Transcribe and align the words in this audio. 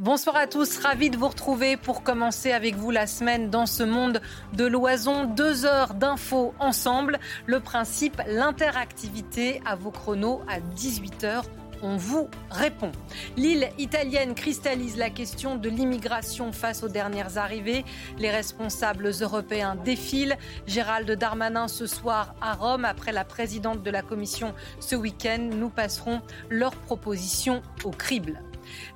Bonsoir 0.00 0.34
à 0.34 0.48
tous, 0.48 0.78
ravi 0.78 1.08
de 1.08 1.16
vous 1.16 1.28
retrouver 1.28 1.76
pour 1.76 2.02
commencer 2.02 2.50
avec 2.50 2.74
vous 2.74 2.90
la 2.90 3.06
semaine 3.06 3.48
dans 3.48 3.64
ce 3.64 3.84
monde 3.84 4.20
de 4.52 4.66
l'oison. 4.66 5.24
Deux 5.24 5.66
heures 5.66 5.94
d'infos 5.94 6.52
ensemble. 6.58 7.20
Le 7.46 7.60
principe, 7.60 8.20
l'interactivité 8.26 9.62
à 9.64 9.76
vos 9.76 9.92
chronos 9.92 10.40
à 10.48 10.58
18h 10.58 11.44
on 11.82 11.96
vous 11.96 12.28
répond. 12.50 12.90
L'île 13.36 13.68
italienne 13.78 14.34
cristallise 14.34 14.96
la 14.96 15.10
question 15.10 15.56
de 15.56 15.68
l'immigration 15.68 16.50
face 16.50 16.82
aux 16.82 16.88
dernières 16.88 17.38
arrivées. 17.38 17.84
Les 18.18 18.30
responsables 18.30 19.10
européens 19.20 19.76
défilent. 19.76 20.38
Gérald 20.66 21.10
Darmanin 21.10 21.68
ce 21.68 21.86
soir 21.86 22.34
à 22.40 22.54
Rome 22.54 22.84
après 22.84 23.12
la 23.12 23.24
présidente 23.24 23.82
de 23.82 23.90
la 23.90 24.02
Commission 24.02 24.54
ce 24.80 24.96
week-end. 24.96 25.50
Nous 25.52 25.68
passerons 25.68 26.20
leurs 26.48 26.74
propositions 26.74 27.62
au 27.84 27.90
crible. 27.90 28.40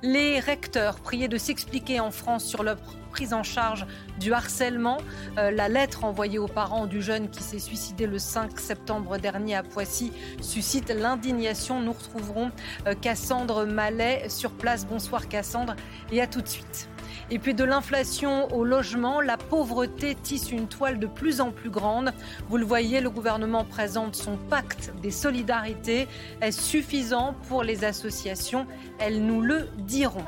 Les 0.03 0.39
recteurs 0.39 0.99
priés 0.99 1.27
de 1.27 1.37
s'expliquer 1.37 1.99
en 1.99 2.11
France 2.11 2.45
sur 2.45 2.63
leur 2.63 2.77
prise 3.09 3.33
en 3.33 3.43
charge 3.43 3.85
du 4.19 4.33
harcèlement. 4.33 4.97
Euh, 5.37 5.51
la 5.51 5.67
lettre 5.67 6.03
envoyée 6.03 6.39
aux 6.39 6.47
parents 6.47 6.85
du 6.85 7.01
jeune 7.01 7.29
qui 7.29 7.43
s'est 7.43 7.59
suicidé 7.59 8.05
le 8.07 8.19
5 8.19 8.59
septembre 8.59 9.17
dernier 9.17 9.55
à 9.55 9.63
Poissy 9.63 10.11
suscite 10.41 10.89
l'indignation. 10.89 11.81
Nous 11.81 11.93
retrouverons 11.93 12.51
euh, 12.87 12.93
Cassandre 12.93 13.65
Mallet 13.65 14.29
sur 14.29 14.51
place. 14.51 14.85
Bonsoir 14.85 15.27
Cassandre 15.27 15.75
et 16.11 16.21
à 16.21 16.27
tout 16.27 16.41
de 16.41 16.47
suite. 16.47 16.88
Et 17.31 17.37
puis 17.37 17.53
de 17.53 17.63
l'inflation 17.63 18.51
au 18.55 18.63
logement, 18.63 19.21
la 19.21 19.37
pauvreté 19.37 20.15
tisse 20.15 20.51
une 20.51 20.67
toile 20.67 20.97
de 20.97 21.05
plus 21.05 21.41
en 21.41 21.51
plus 21.51 21.69
grande. 21.69 22.11
Vous 22.49 22.57
le 22.57 22.65
voyez, 22.65 23.01
le 23.01 23.11
gouvernement 23.11 23.65
présente 23.65 24.15
son 24.15 24.35
pacte 24.35 24.91
des 25.03 25.11
solidarités. 25.11 26.07
Est-ce 26.41 26.61
suffisant 26.61 27.35
pour 27.47 27.63
les 27.63 27.83
associations? 27.83 28.65
Elles 28.97 29.23
nous 29.23 29.41
le 29.41 29.67
diront. 29.77 30.25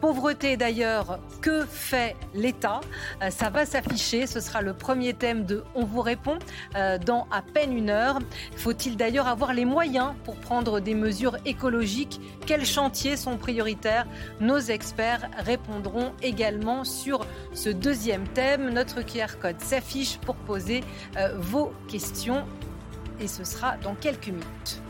Pauvreté 0.00 0.56
d'ailleurs, 0.56 1.18
que 1.42 1.66
fait 1.66 2.16
l'État? 2.34 2.80
Euh, 3.22 3.30
Ça 3.30 3.50
va 3.50 3.66
s'afficher, 3.66 4.26
ce 4.26 4.40
sera 4.40 4.62
le 4.62 4.72
premier 4.72 5.12
thème 5.12 5.44
de 5.44 5.62
On 5.74 5.84
vous 5.84 6.00
répond 6.00 6.38
euh, 6.74 6.96
dans 6.96 7.26
à 7.30 7.42
peine 7.42 7.76
une 7.76 7.90
heure. 7.90 8.18
Faut-il 8.56 8.96
d'ailleurs 8.96 9.28
avoir 9.28 9.52
les 9.52 9.66
moyens 9.66 10.14
pour 10.24 10.36
prendre 10.36 10.80
des 10.80 10.94
mesures 10.94 11.36
écologiques? 11.44 12.18
Quels 12.46 12.64
chantiers 12.64 13.16
sont 13.18 13.36
prioritaires? 13.36 14.06
Nos 14.40 14.58
experts 14.58 15.28
répondront 15.36 16.12
également 16.22 16.84
sur 16.84 17.26
ce 17.52 17.68
deuxième 17.68 18.26
thème. 18.28 18.70
Notre 18.70 19.02
QR 19.02 19.38
code 19.40 19.60
s'affiche 19.60 20.16
pour 20.18 20.36
poser 20.36 20.82
euh, 21.18 21.36
vos 21.36 21.72
questions 21.88 22.44
et 23.20 23.28
ce 23.28 23.44
sera 23.44 23.76
dans 23.78 23.94
quelques 23.94 24.28
minutes. 24.28 24.80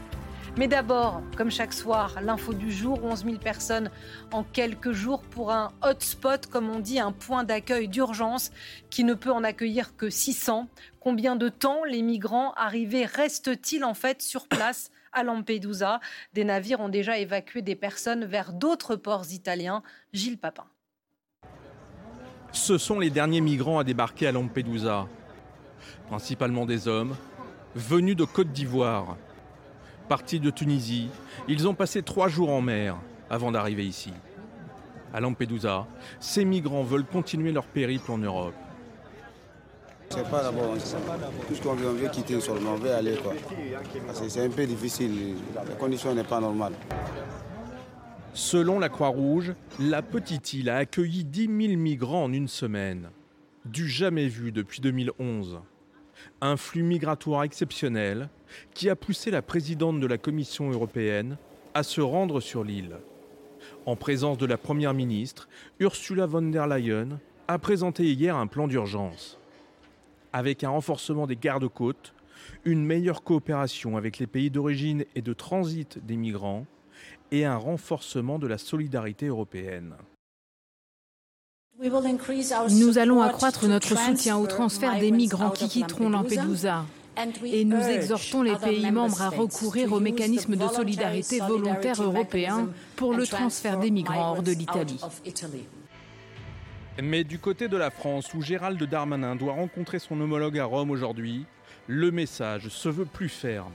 Mais 0.57 0.67
d'abord, 0.67 1.23
comme 1.37 1.51
chaque 1.51 1.73
soir, 1.73 2.19
l'info 2.23 2.53
du 2.53 2.73
jour, 2.73 3.05
11 3.05 3.25
000 3.25 3.37
personnes 3.39 3.91
en 4.33 4.43
quelques 4.43 4.91
jours 4.93 5.23
pour 5.23 5.53
un 5.53 5.73
hotspot, 5.83 6.47
comme 6.47 6.69
on 6.69 6.81
dit, 6.81 6.99
un 6.99 7.13
point 7.13 7.45
d'accueil 7.45 7.87
d'urgence 7.89 8.51
qui 8.91 9.05
ne 9.05 9.15
peut 9.15 9.31
en 9.31 9.45
accueillir 9.45 9.97
que 9.97 10.11
600. 10.11 10.69
Combien 10.99 11.37
de 11.37 11.49
temps 11.49 11.85
les 11.85 12.03
migrants 12.03 12.53
arrivés 12.55 13.07
restent-ils 13.07 13.85
en 13.85 13.95
fait 13.95 14.23
sur 14.23 14.49
place 14.49 14.91
à 15.13 15.23
Lampedusa? 15.23 16.01
Des 16.35 16.45
navires 16.45 16.81
ont 16.81 16.89
déjà 16.89 17.17
évacué 17.19 17.63
des 17.63 17.77
personnes 17.77 18.25
vers 18.25 18.53
d'autres 18.53 18.97
ports 18.97 19.31
italiens. 19.31 19.83
Gilles 20.13 20.39
Papin. 20.39 20.67
Ce 22.53 22.77
sont 22.77 22.99
les 22.99 23.11
derniers 23.11 23.41
migrants 23.41 23.79
à 23.79 23.85
débarquer 23.85 24.27
à 24.27 24.33
Lampedusa, 24.33 25.07
principalement 26.09 26.67
des 26.67 26.89
hommes, 26.89 27.17
venus 27.77 28.17
de 28.17 28.25
Côte 28.25 28.51
d'Ivoire 28.51 29.17
partis 30.11 30.41
de 30.41 30.51
Tunisie. 30.51 31.09
Ils 31.47 31.69
ont 31.69 31.75
passé 31.75 32.03
trois 32.03 32.27
jours 32.27 32.51
en 32.51 32.61
mer 32.61 32.97
avant 33.31 33.53
d'arriver 33.53 33.87
ici. 33.87 34.13
À 35.15 35.21
Lampedusa, 35.21 35.87
ces 36.19 36.45
migrants 36.45 36.83
veulent 36.83 37.05
continuer 37.05 37.53
leur 37.53 37.65
périple 37.65 38.11
en 38.11 38.19
Europe. 38.19 38.55
C'est 40.09 40.29
pas 40.29 40.43
d'abord, 40.43 40.75
puisqu'on 41.47 41.75
veut 41.75 42.09
quitter 42.09 42.41
seulement, 42.41 42.73
on 42.73 42.79
veut 42.79 42.93
aller 42.93 43.15
quoi. 43.23 43.35
C'est 44.13 44.45
un 44.45 44.51
peu 44.51 44.67
difficile, 44.67 45.37
la 45.55 45.77
condition 45.77 46.13
n'est 46.13 46.25
pas 46.25 46.41
normale. 46.41 46.73
Selon 48.35 48.81
la 48.81 48.89
Croix-Rouge, 48.89 49.55
la 49.79 50.03
petite 50.03 50.55
île 50.55 50.71
a 50.71 50.79
accueilli 50.79 51.23
10 51.23 51.69
000 51.69 51.81
migrants 51.81 52.25
en 52.25 52.33
une 52.33 52.49
semaine. 52.49 53.11
Du 53.65 53.89
jamais 53.89 54.27
vu 54.27 54.51
depuis 54.51 54.81
2011 54.81 55.61
un 56.41 56.57
flux 56.57 56.83
migratoire 56.83 57.45
exceptionnel 57.45 58.29
qui 58.75 58.89
a 58.89 58.97
poussé 58.97 59.31
la 59.31 59.43
présidente 59.43 60.01
de 60.01 60.07
la 60.07 60.19
Commission 60.19 60.71
européenne 60.71 61.37
à 61.75 61.83
se 61.83 62.01
rendre 62.01 62.41
sur 62.41 62.65
l'île. 62.65 62.97
En 63.87 63.97
présence 63.97 64.39
de 64.39 64.47
la 64.47 64.59
Première 64.59 64.95
ministre, 64.95 65.49
Ursula 65.79 66.27
von 66.27 66.43
der 66.43 66.67
Leyen 66.67 67.19
a 67.49 67.59
présenté 67.59 68.05
hier 68.13 68.37
un 68.37 68.47
plan 68.47 68.69
d'urgence. 68.69 69.39
Avec 70.33 70.65
un 70.65 70.71
renforcement 70.71 71.27
des 71.27 71.37
gardes-côtes, 71.37 72.15
une 72.65 72.85
meilleure 72.85 73.23
coopération 73.23 73.97
avec 73.97 74.19
les 74.19 74.27
pays 74.27 74.51
d'origine 74.51 75.05
et 75.15 75.23
de 75.23 75.33
transit 75.33 75.99
des 76.05 76.17
migrants 76.17 76.67
et 77.33 77.45
un 77.45 77.57
renforcement 77.57 78.39
de 78.39 78.47
la 78.47 78.59
solidarité 78.59 79.27
européenne. 79.27 79.95
Nous 81.79 82.99
allons 82.99 83.23
accroître 83.23 83.67
notre 83.67 83.97
soutien 83.97 84.37
au 84.37 84.47
transfert 84.47 84.99
des 84.99 85.11
migrants 85.11 85.51
qui 85.51 85.69
quitteront 85.69 86.11
Lampedusa. 86.11 86.85
Et 87.45 87.65
nous 87.65 87.81
exhortons 87.81 88.43
les 88.43 88.57
pays 88.57 88.91
membres 88.91 89.23
à 89.23 89.31
recourir 89.31 89.93
au 89.93 90.01
mécanisme 90.01 90.57
de 90.57 90.69
solidarité 90.69 91.39
volontaire 91.39 92.03
européen 92.03 92.69
pour 92.97 93.15
le 93.15 93.27
transfert 93.27 93.79
des 93.79 93.91
migrants 93.91 94.33
hors 94.33 94.43
de 94.43 94.53
l'Italie. 94.53 95.01
Mais 97.03 97.25
du 97.25 97.39
côté 97.39 97.69
de 97.69 97.77
la 97.77 97.91
France, 97.91 98.35
où 98.35 98.43
Gérald 98.43 98.83
Darmanin 98.83 99.35
doit 99.35 99.55
rencontrer 99.55 99.99
son 99.99 100.21
homologue 100.21 100.59
à 100.59 100.65
Rome 100.65 100.91
aujourd'hui, 100.91 101.47
le 101.87 102.11
message 102.11 102.69
se 102.69 102.89
veut 102.91 103.07
plus 103.07 103.31
ferme. 103.31 103.73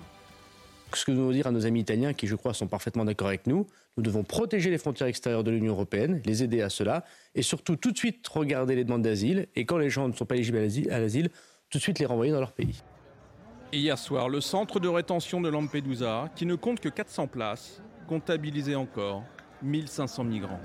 Ce 0.93 1.05
que 1.05 1.11
nous 1.11 1.21
voulons 1.21 1.31
dire 1.31 1.47
à 1.47 1.51
nos 1.51 1.65
amis 1.65 1.81
italiens, 1.81 2.13
qui 2.13 2.27
je 2.27 2.35
crois 2.35 2.53
sont 2.53 2.67
parfaitement 2.67 3.03
d'accord 3.03 3.27
avec 3.27 3.47
nous, 3.47 3.65
nous 3.97 4.03
devons 4.03 4.23
protéger 4.23 4.69
les 4.69 4.77
frontières 4.77 5.07
extérieures 5.07 5.43
de 5.43 5.51
l'Union 5.51 5.73
européenne, 5.73 6.21
les 6.25 6.43
aider 6.43 6.61
à 6.61 6.69
cela, 6.69 7.05
et 7.33 7.41
surtout 7.41 7.75
tout 7.75 7.91
de 7.91 7.97
suite 7.97 8.27
regarder 8.27 8.75
les 8.75 8.83
demandes 8.83 9.03
d'asile, 9.03 9.47
et 9.55 9.65
quand 9.65 9.77
les 9.77 9.89
gens 9.89 10.07
ne 10.07 10.13
sont 10.13 10.25
pas 10.25 10.35
éligibles 10.35 10.57
à 10.57 10.99
l'asile, 10.99 11.29
tout 11.69 11.77
de 11.77 11.83
suite 11.83 11.99
les 11.99 12.05
renvoyer 12.05 12.31
dans 12.31 12.39
leur 12.39 12.51
pays. 12.51 12.83
hier 13.71 13.97
soir, 13.97 14.29
le 14.29 14.41
centre 14.41 14.79
de 14.79 14.87
rétention 14.87 15.41
de 15.41 15.49
Lampedusa, 15.49 16.29
qui 16.35 16.45
ne 16.45 16.55
compte 16.55 16.79
que 16.79 16.89
400 16.89 17.27
places, 17.27 17.81
comptabilisait 18.07 18.75
encore 18.75 19.23
1500 19.63 20.23
migrants. 20.25 20.59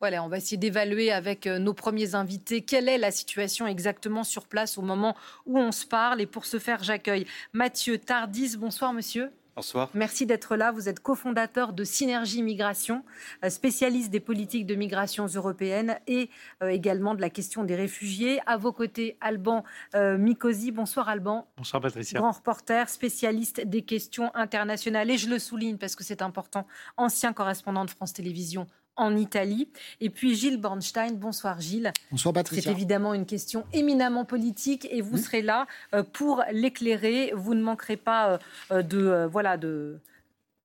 Voilà, 0.00 0.24
on 0.24 0.28
va 0.28 0.38
essayer 0.38 0.56
d'évaluer 0.56 1.12
avec 1.12 1.46
euh, 1.46 1.58
nos 1.58 1.74
premiers 1.74 2.14
invités 2.14 2.62
quelle 2.62 2.88
est 2.88 2.96
la 2.96 3.10
situation 3.10 3.66
exactement 3.66 4.24
sur 4.24 4.46
place 4.46 4.78
au 4.78 4.82
moment 4.82 5.14
où 5.44 5.58
on 5.58 5.72
se 5.72 5.84
parle. 5.84 6.22
Et 6.22 6.26
pour 6.26 6.46
ce 6.46 6.58
faire, 6.58 6.82
j'accueille 6.82 7.26
Mathieu 7.52 7.98
Tardis. 7.98 8.56
Bonsoir, 8.56 8.94
monsieur. 8.94 9.30
Bonsoir. 9.60 9.90
Merci 9.92 10.24
d'être 10.24 10.56
là. 10.56 10.72
Vous 10.72 10.88
êtes 10.88 11.00
cofondateur 11.00 11.74
de 11.74 11.84
Synergie 11.84 12.42
Migration, 12.42 13.04
euh, 13.44 13.50
spécialiste 13.50 14.10
des 14.10 14.18
politiques 14.18 14.64
de 14.64 14.74
migration 14.74 15.26
européennes 15.26 15.98
et 16.06 16.30
euh, 16.62 16.68
également 16.68 17.14
de 17.14 17.20
la 17.20 17.28
question 17.28 17.62
des 17.62 17.74
réfugiés. 17.74 18.40
À 18.46 18.56
vos 18.56 18.72
côtés, 18.72 19.18
Alban 19.20 19.62
euh, 19.94 20.16
Mikosi. 20.16 20.72
Bonsoir 20.72 21.10
Alban. 21.10 21.46
Bonsoir 21.58 21.82
Patricia. 21.82 22.18
Grand 22.18 22.30
reporter, 22.30 22.88
spécialiste 22.88 23.60
des 23.60 23.82
questions 23.82 24.34
internationales. 24.34 25.10
Et 25.10 25.18
je 25.18 25.28
le 25.28 25.38
souligne 25.38 25.76
parce 25.76 25.94
que 25.94 26.04
c'est 26.04 26.22
important, 26.22 26.66
ancien 26.96 27.34
correspondant 27.34 27.84
de 27.84 27.90
France 27.90 28.14
Télévisions 28.14 28.66
en 28.96 29.16
Italie. 29.16 29.68
Et 30.00 30.10
puis 30.10 30.34
Gilles 30.34 30.60
Bornstein. 30.60 31.16
Bonsoir 31.16 31.60
Gilles. 31.60 31.92
Bonsoir 32.10 32.34
Patricia. 32.34 32.64
C'est 32.64 32.70
évidemment 32.70 33.14
une 33.14 33.26
question 33.26 33.64
éminemment 33.72 34.24
politique 34.24 34.86
et 34.90 35.00
vous 35.00 35.16
serez 35.16 35.42
là 35.42 35.66
euh, 35.94 36.02
pour 36.02 36.44
l'éclairer. 36.52 37.32
Vous 37.34 37.54
ne 37.54 37.62
manquerez 37.62 37.96
pas 37.96 38.38
euh, 38.70 38.82
de 38.82 38.98
euh, 38.98 39.26
voilà 39.26 39.56
de 39.56 39.98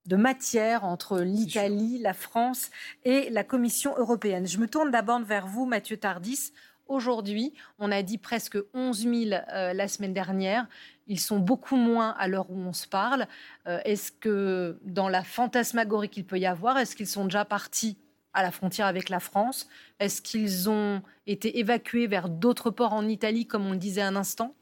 de 0.06 0.16
matière 0.18 0.84
entre 0.84 1.20
l'Italie, 1.22 1.98
la 2.00 2.14
France 2.14 2.70
et 3.06 3.28
la 3.32 3.44
Commission 3.44 3.96
européenne. 3.98 4.46
Je 4.46 4.60
me 4.60 4.68
tourne 4.68 4.92
d'abord 4.92 5.20
vers 5.22 5.48
vous, 5.48 5.66
Mathieu 5.66 5.98
Tardis. 5.98 6.52
Aujourd'hui, 6.88 7.56
on 7.80 7.92
a 7.92 8.04
dit 8.04 8.20
presque 8.20 8.60
11 8.76 9.00
000 9.00 9.14
la 9.52 9.88
semaine 9.88 10.14
dernière. 10.14 10.68
Ils 11.08 11.20
sont 11.20 11.40
beaucoup 11.40 11.76
moins 11.76 12.12
à 12.20 12.28
l'heure 12.28 12.52
où 12.52 12.60
on 12.60 12.72
se 12.72 12.86
parle. 12.88 13.26
est-ce 13.66 14.12
que 14.12 14.78
dans 14.84 15.10
la 15.10 15.24
fantasmagorie 15.24 16.10
qu'il 16.10 16.28
peut 16.28 16.38
y 16.38 16.46
avoir, 16.46 16.78
est-ce 16.78 16.96
qu'ils 16.96 17.08
sont 17.08 17.24
déjà 17.24 17.44
partis 17.44 17.98
à 18.36 18.44
la 18.44 18.52
frontière 18.52 18.86
avec 18.86 19.10
la 19.10 19.20
France. 19.20 19.68
Est-ce 20.00 20.22
qu'ils 20.22 20.70
ont 20.70 21.02
été 21.26 21.60
évacués 21.60 22.06
vers 22.06 22.30
d'autres 22.30 22.70
ports 22.70 22.94
en 22.94 23.08
Italie, 23.08 23.48
comme 23.48 23.66
on 23.66 23.72
le 23.72 23.78
disait 23.78 24.02
un 24.02 24.16
instant? 24.16 24.54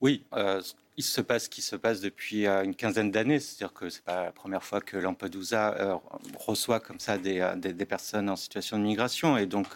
Oui, 0.00 0.24
euh, 0.34 0.60
il 0.96 1.02
se 1.02 1.20
passe 1.20 1.44
ce 1.44 1.48
qui 1.48 1.62
se 1.62 1.74
passe 1.74 2.00
depuis 2.00 2.46
euh, 2.46 2.62
une 2.62 2.74
quinzaine 2.74 3.10
d'années. 3.10 3.40
C'est-à-dire 3.40 3.72
que 3.72 3.88
c'est 3.88 4.04
pas 4.04 4.24
la 4.24 4.32
première 4.32 4.62
fois 4.62 4.80
que 4.80 4.96
Lampedusa 4.96 5.74
euh, 5.74 5.96
reçoit 6.38 6.78
comme 6.78 7.00
ça 7.00 7.14
euh, 7.14 7.56
des, 7.56 7.72
des, 7.72 7.84
personnes 7.84 8.30
en 8.30 8.36
situation 8.36 8.78
de 8.78 8.84
migration. 8.84 9.36
Et 9.36 9.46
donc, 9.46 9.66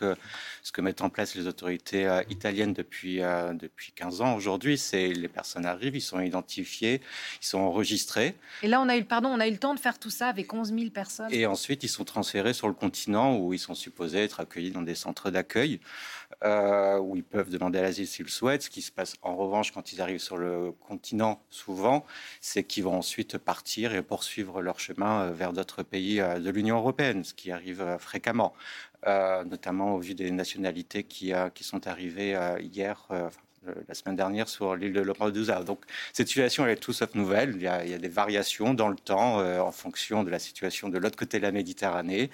ce 0.63 0.73
que 0.73 0.81
mettent 0.81 1.03
en 1.03 1.11
place 1.11 1.35
les 1.35 1.47
autorités 1.47 2.09
italiennes 2.31 2.73
depuis, 2.73 3.19
depuis 3.19 3.93
15 3.93 4.21
ans 4.21 4.35
aujourd'hui, 4.35 4.79
c'est 4.79 5.09
les 5.09 5.29
personnes 5.29 5.67
arrivent, 5.67 5.97
ils 5.97 6.01
sont 6.01 6.21
identifiés, 6.21 7.01
ils 7.43 7.47
sont 7.47 7.59
enregistrés. 7.59 8.35
Et 8.63 8.69
là, 8.69 8.81
on 8.81 8.89
a 8.89 8.97
eu, 8.97 9.05
pardon, 9.05 9.29
on 9.29 9.41
a 9.41 9.49
eu 9.49 9.53
le 9.53 9.59
temps 9.59 9.75
de 9.75 9.81
faire 9.81 9.99
tout 9.99 10.11
ça 10.11 10.29
avec 10.29 10.53
11 10.53 10.73
000 10.73 10.91
personnes. 10.91 11.29
Et 11.31 11.47
ensuite, 11.47 11.83
ils 11.85 11.89
sont 11.89 12.05
transférés 12.05 12.55
sur 12.55 12.69
le 12.69 12.75
continent 12.75 13.37
où 13.37 13.53
ils 13.53 13.59
sont 13.59 13.75
supposés 13.75 14.25
être 14.25 14.41
accueillis 14.41 14.71
dans 14.71 14.83
des 14.83 14.95
centres 14.95 15.31
d'accueil. 15.31 15.81
Où 16.45 17.17
ils 17.17 17.25
peuvent 17.25 17.51
demander 17.51 17.81
l'asile 17.81 18.07
s'ils 18.07 18.27
le 18.27 18.31
souhaitent. 18.31 18.63
Ce 18.63 18.71
qui 18.71 18.83
se 18.83 18.93
passe 18.93 19.15
en 19.23 19.37
revanche 19.37 19.73
quand 19.73 19.93
ils 19.93 20.01
arrivent 20.01 20.21
sur 20.21 20.37
le 20.37 20.73
continent, 20.73 21.41
souvent, 21.51 22.05
c'est 22.41 22.65
qu'ils 22.65 22.85
vont 22.85 22.97
ensuite 22.97 23.39
partir 23.39 23.95
et 23.95 24.03
poursuivre 24.03 24.63
leur 24.63 24.81
chemin 24.81 25.23
euh, 25.23 25.33
vers 25.33 25.53
d'autres 25.53 25.83
pays 25.83 26.21
euh, 26.21 26.39
de 26.39 26.51
l'Union 26.51 26.79
européenne, 26.79 27.25
ce 27.25 27.35
qui 27.35 27.51
arrive 27.51 27.81
euh, 27.81 27.99
fréquemment, 27.99 28.53
notamment 29.07 29.95
au 29.95 29.99
vu 29.99 30.15
des 30.15 30.31
nationalités 30.33 31.05
qui, 31.05 31.33
qui 31.55 31.65
sont 31.65 31.87
arrivées 31.87 32.37
hier 32.61 33.07
la 33.89 33.95
semaine 33.95 34.17
dernière 34.17 34.49
sur 34.49 34.75
l'île 34.77 34.93
de 34.93 35.01
Lampedusa. 35.01 35.63
Donc 35.63 35.81
cette 36.13 36.29
situation 36.29 36.65
elle 36.65 36.73
est 36.73 36.77
tout 36.77 36.93
sauf 36.93 37.15
nouvelle. 37.15 37.55
Il 37.57 37.63
y 37.63 37.67
a, 37.67 37.85
il 37.85 37.91
y 37.91 37.95
a 37.95 37.99
des 37.99 38.09
variations 38.09 38.75
dans 38.75 38.89
le 38.89 38.97
temps 38.97 39.39
en 39.39 39.73
fonction 39.73 40.25
de 40.25 40.31
la 40.31 40.39
situation 40.39 40.89
de 40.89 40.99
l'autre 40.99 41.17
côté 41.17 41.39
de 41.39 41.43
la 41.43 41.53
Méditerranée. 41.53 42.31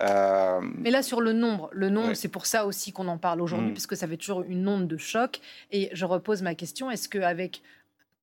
Mais 0.00 0.90
là 0.90 1.02
sur 1.02 1.20
le 1.20 1.32
nombre, 1.32 1.70
le 1.72 1.90
nombre, 1.90 2.14
c'est 2.14 2.28
pour 2.28 2.46
ça 2.46 2.66
aussi 2.66 2.92
qu'on 2.92 3.08
en 3.08 3.18
parle 3.18 3.40
aujourd'hui, 3.40 3.70
mm. 3.70 3.74
puisque 3.74 3.96
ça 3.96 4.06
fait 4.06 4.16
toujours 4.16 4.42
une 4.42 4.66
onde 4.66 4.88
de 4.88 4.96
choc. 4.96 5.40
Et 5.70 5.90
je 5.92 6.04
repose 6.04 6.42
ma 6.42 6.54
question 6.54 6.90
est-ce 6.90 7.08
qu'avec 7.08 7.62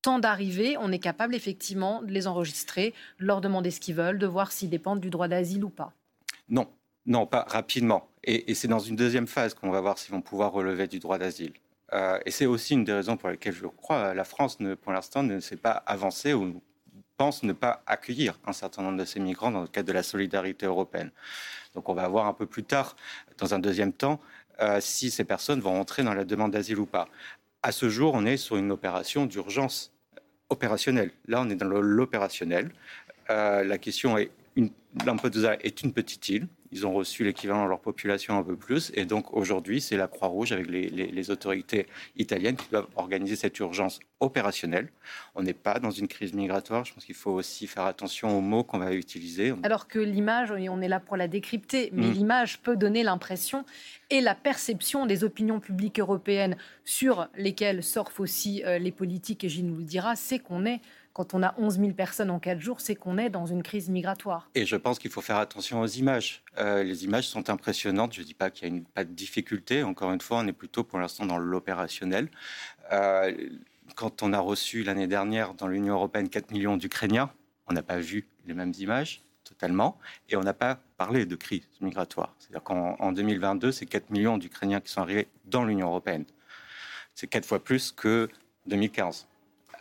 tant 0.01 0.19
d'arrivées, 0.19 0.77
on 0.77 0.91
est 0.91 0.99
capable 0.99 1.35
effectivement 1.35 2.01
de 2.01 2.11
les 2.11 2.27
enregistrer, 2.27 2.93
de 3.19 3.25
leur 3.25 3.41
demander 3.41 3.71
ce 3.71 3.79
qu'ils 3.79 3.95
veulent, 3.95 4.17
de 4.17 4.27
voir 4.27 4.51
s'ils 4.51 4.69
dépendent 4.69 5.01
du 5.01 5.09
droit 5.09 5.27
d'asile 5.27 5.63
ou 5.63 5.69
pas? 5.69 5.93
Non, 6.49 6.67
non, 7.05 7.25
pas 7.25 7.45
rapidement. 7.47 8.07
Et, 8.23 8.53
c'est 8.53 8.67
dans 8.67 8.79
une 8.79 8.95
deuxième 8.95 9.27
phase 9.27 9.53
qu'on 9.53 9.71
va 9.71 9.81
voir 9.81 9.97
s'ils 9.97 10.11
vont 10.11 10.21
pouvoir 10.21 10.51
relever 10.51 10.87
du 10.87 10.99
droit 10.99 11.17
d'asile. 11.17 11.53
Euh, 11.93 12.19
et 12.25 12.31
c'est 12.31 12.45
aussi 12.45 12.73
une 12.73 12.83
des 12.83 12.93
raisons 12.93 13.17
pour 13.17 13.29
lesquelles 13.29 13.53
je 13.53 13.65
crois 13.65 14.13
la 14.13 14.23
France, 14.23 14.57
pour 14.81 14.91
l'instant, 14.91 15.23
ne 15.23 15.39
s'est 15.39 15.57
pas 15.57 15.83
avancée 15.85 16.33
ou 16.33 16.61
pense 17.19 17.43
ne 17.43 17.51
pas 17.51 17.83
accueillir 17.85 18.39
un 18.45 18.53
certain 18.53 18.81
nombre 18.81 18.97
de 18.97 19.03
ces 19.03 19.19
migrants 19.19 19.51
dans 19.51 19.61
le 19.61 19.67
cadre 19.67 19.89
de 19.89 19.93
la 19.93 20.03
solidarité 20.03 20.65
européenne. 20.65 21.11
Donc 21.75 21.89
on 21.89 21.93
va 21.93 22.07
voir 22.07 22.27
un 22.27 22.33
peu 22.33 22.45
plus 22.45 22.63
tard, 22.63 22.95
dans 23.37 23.53
un 23.53 23.59
deuxième 23.59 23.91
temps, 23.91 24.21
euh, 24.61 24.79
si 24.79 25.11
ces 25.11 25.25
personnes 25.25 25.59
vont 25.59 25.77
entrer 25.77 26.01
dans 26.01 26.13
la 26.13 26.23
demande 26.23 26.51
d'asile 26.51 26.79
ou 26.79 26.85
pas. 26.85 27.09
À 27.61 27.73
ce 27.73 27.89
jour, 27.89 28.13
on 28.15 28.25
est 28.25 28.37
sur 28.37 28.55
une 28.55 28.71
opération 28.71 29.25
d'urgence 29.25 29.91
opérationnelle. 30.47 31.11
Là, 31.27 31.41
on 31.41 31.49
est 31.49 31.55
dans 31.55 31.67
l'opérationnel. 31.67 32.71
Euh, 33.29 33.65
la 33.65 33.77
question 33.77 34.17
est, 34.17 34.31
une, 34.59 34.71
Lampedusa 35.05 35.55
est 35.61 35.81
une 35.83 35.93
petite 35.93 36.29
île. 36.29 36.47
Ils 36.71 36.85
ont 36.85 36.93
reçu 36.93 37.23
l'équivalent 37.23 37.63
de 37.63 37.69
leur 37.69 37.79
population 37.79 38.37
un 38.37 38.43
peu 38.43 38.55
plus. 38.55 38.91
Et 38.93 39.05
donc 39.05 39.33
aujourd'hui, 39.33 39.81
c'est 39.81 39.97
la 39.97 40.07
Croix-Rouge 40.07 40.51
avec 40.51 40.67
les, 40.67 41.31
autorités 41.31 41.87
italiennes 42.15 42.55
qui 42.55 42.69
doivent 42.69 42.87
organiser 42.95 43.35
cette 43.35 43.57
urgence 43.59 43.99
opérationnelle. 44.19 44.89
On 45.35 45.41
n'est 45.41 45.53
pas 45.53 45.79
dans 45.79 45.89
une 45.91 46.07
crise 46.07 46.33
migratoire. 46.33 46.85
Je 46.85 46.93
pense 46.93 47.05
qu'il 47.05 47.15
faut 47.15 47.31
aussi 47.31 47.65
faire 47.65 47.85
attention 47.85 48.37
aux 48.37 48.41
mots 48.41 48.63
qu'on 48.63 48.77
va 48.77 48.93
utiliser. 48.93 49.53
Alors 49.63 49.87
que 49.87 49.99
l'image, 49.99 50.51
on 50.51 50.81
est 50.81 50.87
là 50.87 50.99
pour 50.99 51.17
la 51.17 51.27
décrypter, 51.27 51.89
mais 51.91 52.07
mm. 52.07 52.11
l'image 52.11 52.59
peut 52.59 52.75
donner 52.75 53.03
l'impression 53.03 53.65
et 54.09 54.21
la 54.21 54.35
perception 54.35 55.05
des 55.05 55.23
opinions 55.23 55.59
publiques 55.59 55.99
européennes 55.99 56.55
sur 56.83 57.27
lesquelles 57.35 57.83
surfent 57.83 58.19
aussi 58.19 58.63
euh, 58.65 58.79
les 58.79 58.91
politiques, 58.91 59.43
et 59.43 59.49
Gilles 59.49 59.67
nous 59.67 59.77
le 59.77 59.83
dira, 59.83 60.15
c'est 60.15 60.39
qu'on 60.39 60.65
est 60.65 60.81
quand 61.13 61.33
on 61.33 61.43
a 61.43 61.55
11 61.57 61.79
000 61.79 61.91
personnes 61.91 62.29
en 62.29 62.39
4 62.39 62.59
jours, 62.59 62.81
c'est 62.81 62.95
qu'on 62.95 63.17
est 63.17 63.29
dans 63.29 63.45
une 63.45 63.63
crise 63.63 63.89
migratoire. 63.89 64.49
Et 64.55 64.65
je 64.65 64.75
pense 64.75 64.99
qu'il 64.99 65.11
faut 65.11 65.21
faire 65.21 65.37
attention 65.37 65.81
aux 65.81 65.87
images. 65.87 66.43
Euh, 66.57 66.83
les 66.83 67.03
images 67.03 67.27
sont 67.27 67.49
impressionnantes. 67.49 68.13
Je 68.13 68.21
ne 68.21 68.25
dis 68.25 68.33
pas 68.33 68.49
qu'il 68.49 68.73
n'y 68.73 68.79
a 68.79 68.83
pas 68.93 69.03
de 69.03 69.11
difficulté. 69.11 69.83
Encore 69.83 70.11
une 70.11 70.21
fois, 70.21 70.39
on 70.39 70.47
est 70.47 70.53
plutôt 70.53 70.83
pour 70.83 70.99
l'instant 70.99 71.25
dans 71.25 71.37
l'opérationnel. 71.37 72.29
Euh, 72.91 73.31
quand 73.95 74.23
on 74.23 74.33
a 74.33 74.39
reçu 74.39 74.83
l'année 74.83 75.07
dernière 75.07 75.53
dans 75.53 75.67
l'Union 75.67 75.95
européenne 75.95 76.29
4 76.29 76.51
millions 76.51 76.77
d'Ukrainiens, 76.77 77.31
on 77.67 77.73
n'a 77.73 77.83
pas 77.83 77.99
vu 77.99 78.27
les 78.45 78.53
mêmes 78.53 78.73
images 78.79 79.21
totalement, 79.43 79.97
et 80.29 80.35
on 80.35 80.41
n'a 80.41 80.53
pas 80.53 80.79
parlé 80.97 81.25
de 81.25 81.35
crise 81.35 81.67
migratoire. 81.81 82.35
C'est-à-dire 82.37 82.61
qu'en 82.61 83.11
2022, 83.11 83.71
c'est 83.71 83.87
4 83.87 84.11
millions 84.11 84.37
d'Ukrainiens 84.37 84.79
qui 84.79 84.91
sont 84.91 85.01
arrivés 85.01 85.27
dans 85.45 85.63
l'Union 85.63 85.87
européenne. 85.87 86.25
C'est 87.15 87.27
quatre 87.27 87.45
fois 87.45 87.63
plus 87.63 87.91
que 87.91 88.29
2015 88.67 89.27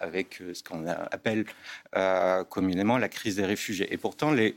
avec 0.00 0.40
euh, 0.40 0.54
ce 0.54 0.62
qu'on 0.62 0.86
appelle 0.86 1.44
euh, 1.96 2.44
communément 2.44 2.98
la 2.98 3.08
crise 3.08 3.36
des 3.36 3.44
réfugiés. 3.44 3.92
Et 3.92 3.96
pourtant, 3.96 4.32
les 4.32 4.56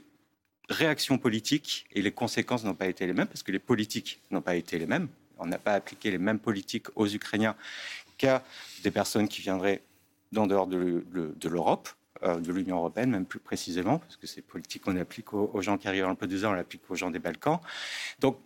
réactions 0.69 1.17
politiques 1.17 1.85
et 1.91 2.01
les 2.01 2.11
conséquences 2.11 2.63
n'ont 2.63 2.73
pas 2.73 2.87
été 2.87 3.05
les 3.05 3.13
mêmes, 3.13 3.27
parce 3.27 3.43
que 3.43 3.51
les 3.51 3.59
politiques 3.59 4.21
n'ont 4.31 4.41
pas 4.41 4.55
été 4.55 4.79
les 4.79 4.85
mêmes. 4.85 5.07
On 5.37 5.45
n'a 5.45 5.57
pas 5.57 5.73
appliqué 5.73 6.11
les 6.11 6.17
mêmes 6.17 6.39
politiques 6.39 6.87
aux 6.95 7.07
Ukrainiens 7.07 7.55
qu'à 8.17 8.43
des 8.83 8.91
personnes 8.91 9.27
qui 9.27 9.41
viendraient 9.41 9.81
d'en 10.31 10.47
dehors 10.47 10.67
de, 10.67 11.03
l'Europe, 11.43 11.89
euh, 12.23 12.39
de 12.39 12.53
l'Union 12.53 12.77
européenne, 12.77 13.09
même 13.09 13.25
plus 13.25 13.39
précisément, 13.39 13.99
parce 13.99 14.15
que 14.15 14.27
ces 14.27 14.41
politiques 14.41 14.83
qu'on 14.83 14.95
applique 14.97 15.33
aux, 15.33 15.61
gens 15.61 15.77
qui 15.77 15.87
arrivent 15.87 16.05
en 16.05 16.09
Lampedusa, 16.09 16.49
on 16.49 16.53
l'applique 16.53 16.83
aux 16.89 16.95
gens 16.95 17.09
des 17.09 17.19
Balkans. 17.19 17.59
Donc, 18.19 18.37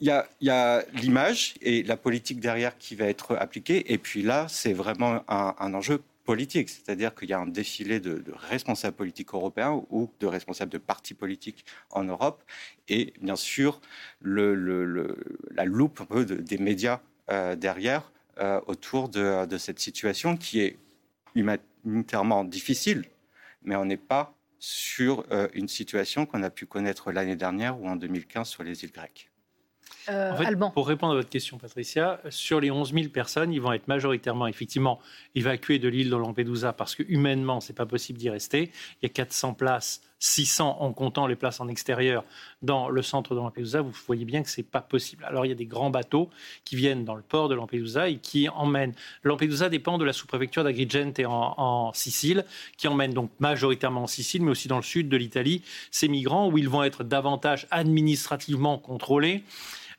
il 0.00 0.08
y 0.40 0.50
a, 0.50 0.84
l'image 0.92 1.54
et 1.62 1.82
la 1.82 1.96
politique 1.96 2.38
derrière 2.38 2.76
qui 2.76 2.96
va 2.96 3.06
être 3.06 3.34
appliquée. 3.36 3.92
Et 3.92 3.98
puis 3.98 4.22
là, 4.22 4.46
c'est 4.48 4.74
vraiment 4.74 5.24
un, 5.26 5.54
un 5.58 5.74
enjeu 5.74 6.02
politique, 6.26 6.68
c'est-à-dire 6.68 7.14
qu'il 7.14 7.30
y 7.30 7.32
a 7.32 7.38
un 7.38 7.46
défilé 7.46 8.00
de, 8.00 8.22
responsables 8.34 8.96
politiques 8.96 9.32
européens 9.32 9.82
ou 9.90 10.10
de 10.20 10.26
responsables 10.26 10.72
de 10.72 10.78
partis 10.78 11.14
politiques 11.14 11.64
en 11.90 12.04
Europe, 12.04 12.42
et 12.88 13.14
bien 13.22 13.36
sûr 13.36 13.80
le, 14.20 14.54
la 15.52 15.64
loupe 15.64 16.02
des 16.12 16.58
médias 16.58 17.00
euh, 17.30 17.56
derrière 17.56 18.12
euh, 18.38 18.60
autour 18.66 19.08
de, 19.08 19.46
de, 19.46 19.56
cette 19.56 19.78
situation 19.78 20.36
qui 20.36 20.60
est 20.60 20.76
humanitairement 21.34 22.44
difficile, 22.44 23.04
mais 23.62 23.76
on 23.76 23.86
n'est 23.86 23.96
pas 23.96 24.34
sur 24.58 25.24
euh, 25.30 25.48
une 25.54 25.68
situation 25.68 26.26
qu'on 26.26 26.42
a 26.42 26.50
pu 26.50 26.66
connaître 26.66 27.12
l'année 27.12 27.36
dernière 27.36 27.80
ou 27.80 27.88
en 27.88 27.96
2015 27.96 28.48
sur 28.48 28.62
les 28.62 28.84
îles 28.84 28.92
grecques. 28.92 29.30
Euh, 30.08 30.32
pour 30.72 30.86
répondre 30.86 31.12
à 31.12 31.16
votre 31.16 31.28
question, 31.28 31.58
Patricia, 31.58 32.20
sur 32.28 32.60
les 32.60 32.70
11 32.70 32.92
000 32.92 33.08
personnes, 33.08 33.52
ils 33.52 33.60
vont 33.60 33.72
être 33.72 33.88
majoritairement, 33.88 34.46
effectivement, 34.46 35.00
évacués 35.34 35.78
de 35.78 35.88
l'île 35.88 36.10
de 36.10 36.16
Lampedusa 36.16 36.72
parce 36.72 36.94
que 36.94 37.02
humainement, 37.08 37.60
c'est 37.60 37.72
pas 37.72 37.86
possible 37.86 38.18
d'y 38.18 38.30
rester. 38.30 38.70
Il 39.02 39.04
y 39.04 39.06
a 39.06 39.08
400 39.08 39.54
places, 39.54 40.02
600 40.18 40.78
en 40.80 40.92
comptant 40.92 41.26
les 41.26 41.36
places 41.36 41.60
en 41.60 41.68
extérieur 41.68 42.24
dans 42.62 42.88
le 42.88 43.02
centre 43.02 43.34
de 43.34 43.40
Lampedusa. 43.40 43.82
Vous 43.82 43.92
voyez 44.06 44.24
bien 44.24 44.42
que 44.42 44.48
c'est 44.48 44.62
pas 44.62 44.80
possible. 44.80 45.24
Alors, 45.24 45.44
il 45.44 45.50
y 45.50 45.52
a 45.52 45.56
des 45.56 45.66
grands 45.66 45.90
bateaux 45.90 46.30
qui 46.64 46.76
viennent 46.76 47.04
dans 47.04 47.14
le 47.14 47.22
port 47.22 47.48
de 47.48 47.54
Lampedusa 47.54 48.08
et 48.08 48.16
qui 48.16 48.48
emmènent. 48.48 48.94
Lampedusa 49.24 49.68
dépend 49.68 49.98
de 49.98 50.04
la 50.04 50.12
sous-préfecture 50.12 50.64
d'Agrigente 50.64 51.20
en, 51.20 51.54
en 51.58 51.92
Sicile, 51.92 52.44
qui 52.76 52.88
emmène 52.88 53.12
donc 53.12 53.30
majoritairement 53.40 54.04
en 54.04 54.06
Sicile, 54.06 54.42
mais 54.42 54.50
aussi 54.50 54.68
dans 54.68 54.76
le 54.76 54.82
sud 54.82 55.08
de 55.08 55.16
l'Italie, 55.16 55.62
ces 55.90 56.08
migrants 56.08 56.48
où 56.48 56.58
ils 56.58 56.68
vont 56.68 56.82
être 56.82 57.04
davantage 57.04 57.66
administrativement 57.70 58.78
contrôlés. 58.78 59.44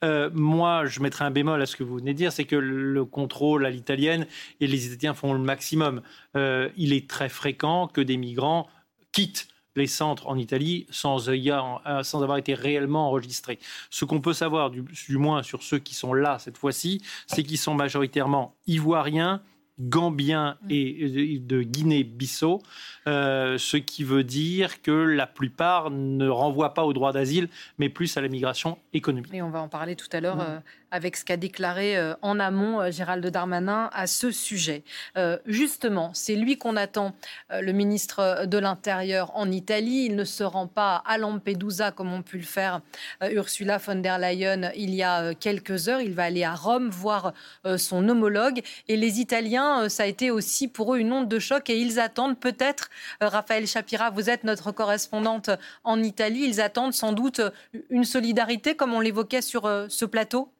Euh, 0.03 0.29
moi, 0.33 0.85
je 0.85 0.99
mettrais 0.99 1.25
un 1.25 1.31
bémol 1.31 1.61
à 1.61 1.65
ce 1.65 1.75
que 1.75 1.83
vous 1.83 1.97
venez 1.97 2.13
de 2.13 2.17
dire, 2.17 2.31
c'est 2.31 2.45
que 2.45 2.55
le 2.55 3.05
contrôle 3.05 3.65
à 3.65 3.69
l'italienne 3.69 4.27
et 4.59 4.67
les 4.67 4.87
Italiens 4.87 5.13
font 5.13 5.33
le 5.33 5.39
maximum. 5.39 6.01
Euh, 6.35 6.69
il 6.77 6.93
est 6.93 7.09
très 7.09 7.29
fréquent 7.29 7.87
que 7.87 8.01
des 8.01 8.17
migrants 8.17 8.67
quittent 9.11 9.47
les 9.77 9.87
centres 9.87 10.27
en 10.27 10.37
Italie 10.37 10.87
sans, 10.89 11.29
euh, 11.29 12.03
sans 12.03 12.23
avoir 12.23 12.37
été 12.37 12.53
réellement 12.53 13.07
enregistrés. 13.07 13.59
Ce 13.89 14.03
qu'on 14.03 14.19
peut 14.19 14.33
savoir, 14.33 14.71
du, 14.71 14.83
moins 15.17 15.43
sur 15.43 15.63
ceux 15.63 15.79
qui 15.79 15.93
sont 15.93 16.13
là 16.13 16.39
cette 16.39 16.57
fois-ci, 16.57 17.01
c'est 17.27 17.43
qu'ils 17.43 17.57
sont 17.57 17.75
majoritairement 17.75 18.55
ivoiriens, 18.65 19.41
gambiens 19.79 20.57
et 20.69 21.39
de 21.39 21.61
Guinée-Bissau, 21.61 22.61
ce 23.05 23.77
qui 23.77 24.03
veut 24.03 24.23
dire 24.23 24.81
que 24.81 24.91
la 24.91 25.27
plupart 25.27 25.91
ne 25.91 26.27
renvoient 26.27 26.73
pas 26.73 26.83
au 26.83 26.93
droit 26.93 27.13
d'asile, 27.13 27.49
mais 27.77 27.89
plus 27.89 28.17
à 28.17 28.21
la 28.21 28.27
migration 28.27 28.77
économique. 28.93 29.33
Et 29.33 29.41
on 29.41 29.49
va 29.49 29.61
en 29.61 29.69
parler 29.69 29.95
tout 29.95 30.07
à 30.11 30.19
l'heure. 30.19 30.39
Euh, 30.41 30.59
avec 30.91 31.17
ce 31.17 31.25
qu'a 31.25 31.37
déclaré 31.37 31.97
euh, 31.97 32.13
en 32.21 32.39
amont 32.39 32.81
euh, 32.81 32.91
Gérald 32.91 33.25
Darmanin 33.25 33.89
à 33.93 34.07
ce 34.07 34.31
sujet. 34.31 34.83
Euh, 35.17 35.37
justement, 35.45 36.11
c'est 36.13 36.35
lui 36.35 36.57
qu'on 36.57 36.75
attend, 36.75 37.13
le 37.49 37.71
ministre 37.71 38.45
de 38.45 38.57
l'Intérieur 38.57 39.35
en 39.35 39.51
Italie. 39.51 40.05
Il 40.05 40.15
ne 40.15 40.23
se 40.23 40.43
rend 40.43 40.67
pas 40.67 41.01
à 41.05 41.17
Lampedusa 41.17 41.91
comme 41.91 42.13
ont 42.13 42.21
pu 42.21 42.37
le 42.37 42.43
faire 42.43 42.81
Ursula 43.21 43.77
von 43.77 43.95
der 43.95 44.17
Leyen 44.17 44.71
il 44.75 44.93
y 44.93 45.03
a 45.03 45.33
quelques 45.33 45.87
heures. 45.87 46.01
Il 46.01 46.13
va 46.13 46.23
aller 46.23 46.43
à 46.43 46.53
Rome 46.53 46.89
voir 46.89 47.33
son 47.77 48.07
homologue. 48.07 48.61
Et 48.87 48.97
les 48.97 49.19
Italiens, 49.19 49.66
ça 49.89 50.03
a 50.03 50.05
été 50.05 50.31
aussi 50.31 50.67
pour 50.67 50.93
eux 50.95 50.99
une 50.99 51.11
onde 51.13 51.27
de 51.27 51.39
choc 51.39 51.69
et 51.69 51.79
ils 51.79 51.99
attendent 51.99 52.39
peut-être, 52.39 52.89
Raphaël 53.21 53.67
Chapira, 53.67 54.09
vous 54.09 54.29
êtes 54.29 54.43
notre 54.43 54.71
correspondante 54.71 55.49
en 55.83 56.01
Italie, 56.03 56.43
ils 56.45 56.61
attendent 56.61 56.93
sans 56.93 57.13
doute 57.13 57.41
une 57.89 58.03
solidarité 58.05 58.75
comme 58.75 58.93
on 58.93 58.99
l'évoquait 58.99 59.41
sur 59.41 59.63
ce 59.89 60.05
plateau? 60.05 60.51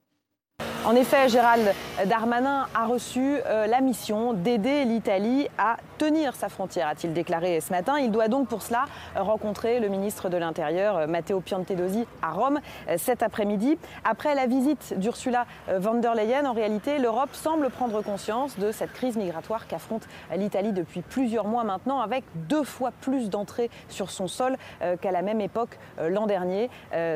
En 0.86 0.96
effet, 0.96 1.28
Gérald 1.28 1.74
Darmanin 2.06 2.68
a 2.74 2.86
reçu 2.86 3.40
euh, 3.46 3.68
la 3.68 3.82
mission 3.82 4.34
d'aider 4.34 4.86
l'Italie 4.86 5.48
à 5.58 5.78
tenir 5.98 6.36
sa 6.36 6.48
frontière, 6.48 6.88
a-t-il 6.88 7.12
déclaré 7.12 7.60
ce 7.60 7.72
matin. 7.72 7.98
Il 8.00 8.12
doit 8.12 8.28
donc 8.28 8.48
pour 8.48 8.62
cela 8.62 8.86
rencontrer 9.16 9.80
le 9.80 9.90
ministre 9.90 10.30
de 10.30 10.38
l'Intérieur, 10.38 10.96
euh, 10.96 11.08
Matteo 11.08 11.42
Piantedosi, 11.42 12.06
à 12.22 12.32
Rome 12.32 12.60
euh, 12.88 12.96
cet 12.98 13.24
après-midi. 13.24 13.78
Après 14.06 14.36
la 14.36 14.46
visite 14.46 14.98
d'Ursula 14.98 15.46
von 15.78 15.96
der 15.96 16.16
Leyen, 16.16 16.46
en 16.46 16.54
réalité, 16.54 17.00
l'Europe 17.00 17.34
semble 17.34 17.70
prendre 17.70 18.02
conscience 18.02 18.58
de 18.58 18.72
cette 18.72 18.94
crise 18.94 19.18
migratoire 19.18 19.68
qu'affronte 19.68 20.04
l'Italie 20.36 20.72
depuis 20.72 21.02
plusieurs 21.02 21.48
mois 21.48 21.64
maintenant, 21.64 22.00
avec 22.00 22.24
deux 22.36 22.64
fois 22.64 22.92
plus 23.02 23.30
d'entrées 23.30 23.70
sur 23.90 24.12
son 24.12 24.28
sol 24.28 24.56
qu'à 25.02 25.12
la 25.12 25.22
même 25.22 25.42
époque 25.42 25.78
l'an 26.00 26.28
dernier. 26.28 26.70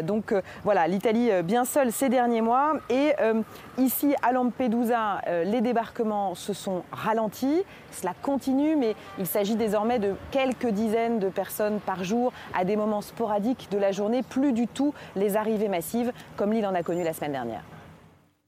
Donc 0.03 0.33
voilà, 0.63 0.87
l'Italie 0.87 1.29
bien 1.43 1.65
seule 1.65 1.91
ces 1.91 2.09
derniers 2.09 2.41
mois. 2.41 2.73
Et 2.89 3.13
ici, 3.77 4.15
à 4.21 4.31
Lampedusa, 4.31 5.21
les 5.45 5.61
débarquements 5.61 6.35
se 6.35 6.53
sont 6.53 6.83
ralentis. 6.91 7.63
Cela 7.91 8.13
continue, 8.21 8.75
mais 8.75 8.95
il 9.19 9.25
s'agit 9.25 9.55
désormais 9.55 9.99
de 9.99 10.15
quelques 10.31 10.67
dizaines 10.67 11.19
de 11.19 11.29
personnes 11.29 11.79
par 11.79 12.03
jour 12.03 12.33
à 12.53 12.65
des 12.65 12.75
moments 12.75 13.01
sporadiques 13.01 13.67
de 13.71 13.77
la 13.77 13.91
journée, 13.91 14.23
plus 14.23 14.53
du 14.53 14.67
tout 14.67 14.93
les 15.15 15.37
arrivées 15.37 15.69
massives 15.69 16.11
comme 16.35 16.53
l'île 16.53 16.67
en 16.67 16.75
a 16.75 16.83
connu 16.83 17.03
la 17.03 17.13
semaine 17.13 17.33
dernière. 17.33 17.63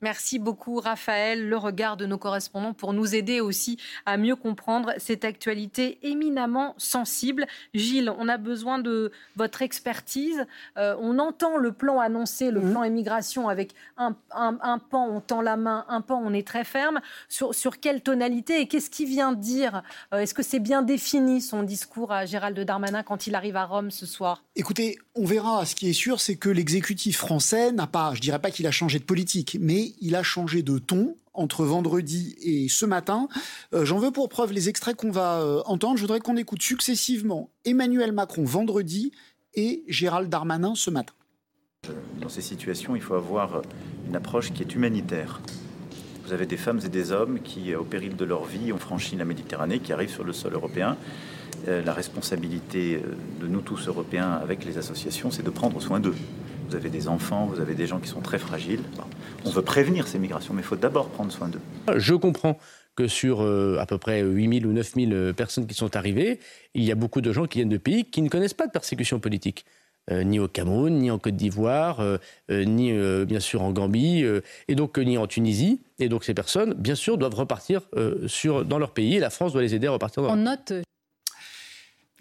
Merci 0.04 0.38
beaucoup 0.38 0.82
Raphaël, 0.82 1.48
le 1.48 1.56
regard 1.56 1.96
de 1.96 2.06
nos 2.06 2.18
correspondants 2.18 2.74
pour 2.74 2.92
nous 2.92 3.16
aider 3.16 3.40
aussi 3.40 3.78
à 4.06 4.18
mieux 4.18 4.36
comprendre 4.36 4.92
cette 4.98 5.24
actualité 5.24 5.98
éminemment 6.04 6.76
sensible. 6.78 7.46
Gilles, 7.74 8.12
on 8.20 8.28
a 8.28 8.36
besoin 8.36 8.80
de 8.80 9.14
votre 9.38 9.62
expertise. 9.62 10.46
Euh, 10.78 10.98
on 11.00 11.20
entend 11.20 11.56
le 11.56 11.72
plan 11.72 12.02
annoncé, 12.02 12.52
le 12.52 12.60
mhm. 12.60 12.72
plan 12.72 12.84
immigration 12.84 13.48
avec 13.48 13.76
un, 13.96 14.12
pan, 14.90 15.08
on 15.10 15.22
tend 15.22 15.42
la 15.42 15.56
main, 15.56 15.86
un 15.88 16.02
pan, 16.02 16.22
on 16.22 16.34
est 16.34 16.46
très 16.46 16.66
ferme. 16.66 17.00
Sur, 17.30 17.56
sur 17.56 17.80
quelle 17.80 18.02
tonalité 18.02 18.60
et 18.60 18.68
qu'est-ce 18.68 18.90
qu'il 18.90 19.08
vient 19.08 19.32
dire? 19.32 19.84
Euh, 20.14 20.20
Est-ce 20.20 20.34
que 20.34 20.44
c'est 20.44 20.60
bien 20.60 20.82
défini 20.82 21.40
son 21.40 21.64
discours 21.64 22.12
à 22.12 22.26
Gérald 22.26 22.60
Darmanin 22.60 23.04
quand 23.04 23.26
il 23.26 23.36
arrive 23.36 23.56
à 23.56 23.64
Rome 23.64 23.90
ce 23.90 24.06
soir? 24.06 24.44
Écoutez, 24.58 24.98
on 25.16 25.24
verra. 25.24 25.66
Ce 25.66 25.76
qui 25.76 25.90
est 25.90 25.94
sûr, 25.94 26.20
c'est 26.20 26.36
que 26.36 26.50
l'exécutif 26.50 27.18
français 27.20 27.72
n'a 27.72 27.88
pas, 27.88 28.14
je 28.16 28.20
dirais 28.20 28.40
pas 28.40 28.52
qu'il 28.52 28.68
a 28.68 28.72
changé 28.72 29.00
de 29.00 29.06
politique, 29.06 29.56
mais 29.62 29.93
il 30.02 30.16
a 30.16 30.24
changé 30.24 30.64
de 30.64 30.78
ton 30.78 31.16
entre 31.34 31.66
vendredi 31.66 32.36
et 32.42 32.68
ce 32.70 32.86
matin. 32.86 33.28
Euh, 33.74 33.86
j'en 33.86 33.98
veux 33.98 34.12
pour 34.12 34.30
preuve 34.30 34.54
les 34.54 34.70
extraits 34.70 34.96
qu'on 34.96 35.12
va 35.12 35.40
euh, 35.40 35.62
entendre. 35.66 35.98
Je 35.98 36.02
voudrais 36.02 36.20
qu'on 36.20 36.38
écoute 36.38 36.62
successivement 36.62 37.50
Emmanuel 37.66 38.12
Macron 38.12 38.44
vendredi 38.44 39.12
et 39.56 39.84
Gérald 39.88 40.30
Darmanin 40.30 40.76
ce 40.76 40.90
matin. 40.90 41.14
Dans 42.22 42.30
ces 42.30 42.42
situations, 42.42 42.96
il 42.96 43.02
faut 43.02 43.16
avoir 43.16 43.62
une 44.08 44.16
approche 44.16 44.54
qui 44.54 44.64
est 44.64 44.74
humanitaire. 44.74 45.42
Vous 46.26 46.32
avez 46.32 46.46
des 46.46 46.56
femmes 46.56 46.80
et 46.86 46.90
des 46.90 47.12
hommes 47.12 47.42
qui, 47.42 47.76
au 47.76 47.84
péril 47.84 48.16
de 48.16 48.24
leur 48.24 48.46
vie, 48.46 48.72
ont 48.72 48.78
franchi 48.78 49.18
la 49.18 49.26
Méditerranée, 49.26 49.80
qui 49.80 49.92
arrivent 49.92 50.10
sur 50.10 50.24
le 50.24 50.32
sol 50.32 50.54
européen. 50.54 50.96
Euh, 51.68 51.84
la 51.84 51.94
responsabilité 51.94 53.02
de 53.42 53.48
nous 53.48 53.60
tous 53.60 53.88
Européens 53.88 54.32
avec 54.32 54.64
les 54.64 54.78
associations, 54.78 55.32
c'est 55.32 55.44
de 55.44 55.50
prendre 55.50 55.82
soin 55.82 56.00
d'eux 56.00 56.16
vous 56.68 56.76
avez 56.76 56.90
des 56.90 57.08
enfants, 57.08 57.46
vous 57.46 57.60
avez 57.60 57.76
des 57.76 57.88
gens 57.88 58.00
qui 58.00 58.08
sont 58.08 58.22
très 58.22 58.40
fragiles. 58.40 58.82
On 59.46 59.50
veut 59.50 59.62
prévenir 59.62 60.08
ces 60.08 60.20
migrations, 60.20 60.54
mais 60.54 60.62
il 60.62 60.66
faut 60.66 60.76
d'abord 60.76 61.10
prendre 61.10 61.32
soin 61.32 61.48
d'eux. 61.48 61.62
Je 61.98 62.14
comprends 62.14 62.58
que 62.96 63.08
sur 63.08 63.42
euh, 63.42 63.78
à 63.80 63.86
peu 63.86 63.98
près 63.98 64.22
8000 64.22 64.66
ou 64.68 64.72
9000 64.72 65.14
euh, 65.14 65.34
personnes 65.34 65.68
qui 65.68 65.74
sont 65.74 65.96
arrivées, 65.96 66.40
il 66.74 66.84
y 66.84 66.92
a 66.92 66.96
beaucoup 66.96 67.22
de 67.22 67.32
gens 67.32 67.46
qui 67.46 67.60
viennent 67.60 67.70
de 67.70 67.78
pays 67.78 68.06
qui 68.06 68.22
ne 68.22 68.30
connaissent 68.30 68.54
pas 68.54 68.68
de 68.68 68.72
persécution 68.72 69.20
politique. 69.20 69.66
Euh, 70.12 70.24
ni 70.24 70.38
au 70.38 70.50
Cameroun, 70.50 71.00
ni 71.00 71.10
en 71.12 71.18
Côte 71.18 71.38
d'Ivoire, 71.38 72.04
ni 72.50 72.92
bien 73.26 73.40
sûr 73.40 73.62
en 73.62 73.72
Gambie, 73.72 74.26
et 74.68 74.76
donc 74.76 74.98
ni 74.98 75.18
en 75.18 75.28
Tunisie. 75.28 75.80
Et 75.98 76.10
donc 76.10 76.26
ces 76.26 76.34
personnes, 76.34 76.74
bien 76.74 76.96
sûr, 76.96 77.18
doivent 77.18 77.36
repartir 77.36 77.84
sur, 78.28 78.66
dans 78.66 78.80
leur 78.80 78.92
pays, 78.92 79.16
et 79.16 79.20
la 79.20 79.30
France 79.30 79.54
doit 79.54 79.62
les 79.62 79.76
aider 79.76 79.88
à 79.88 79.92
repartir 79.92 80.24
dans 80.24 80.36
leur 80.36 80.36
pays. 80.36 80.74
note 80.74 80.84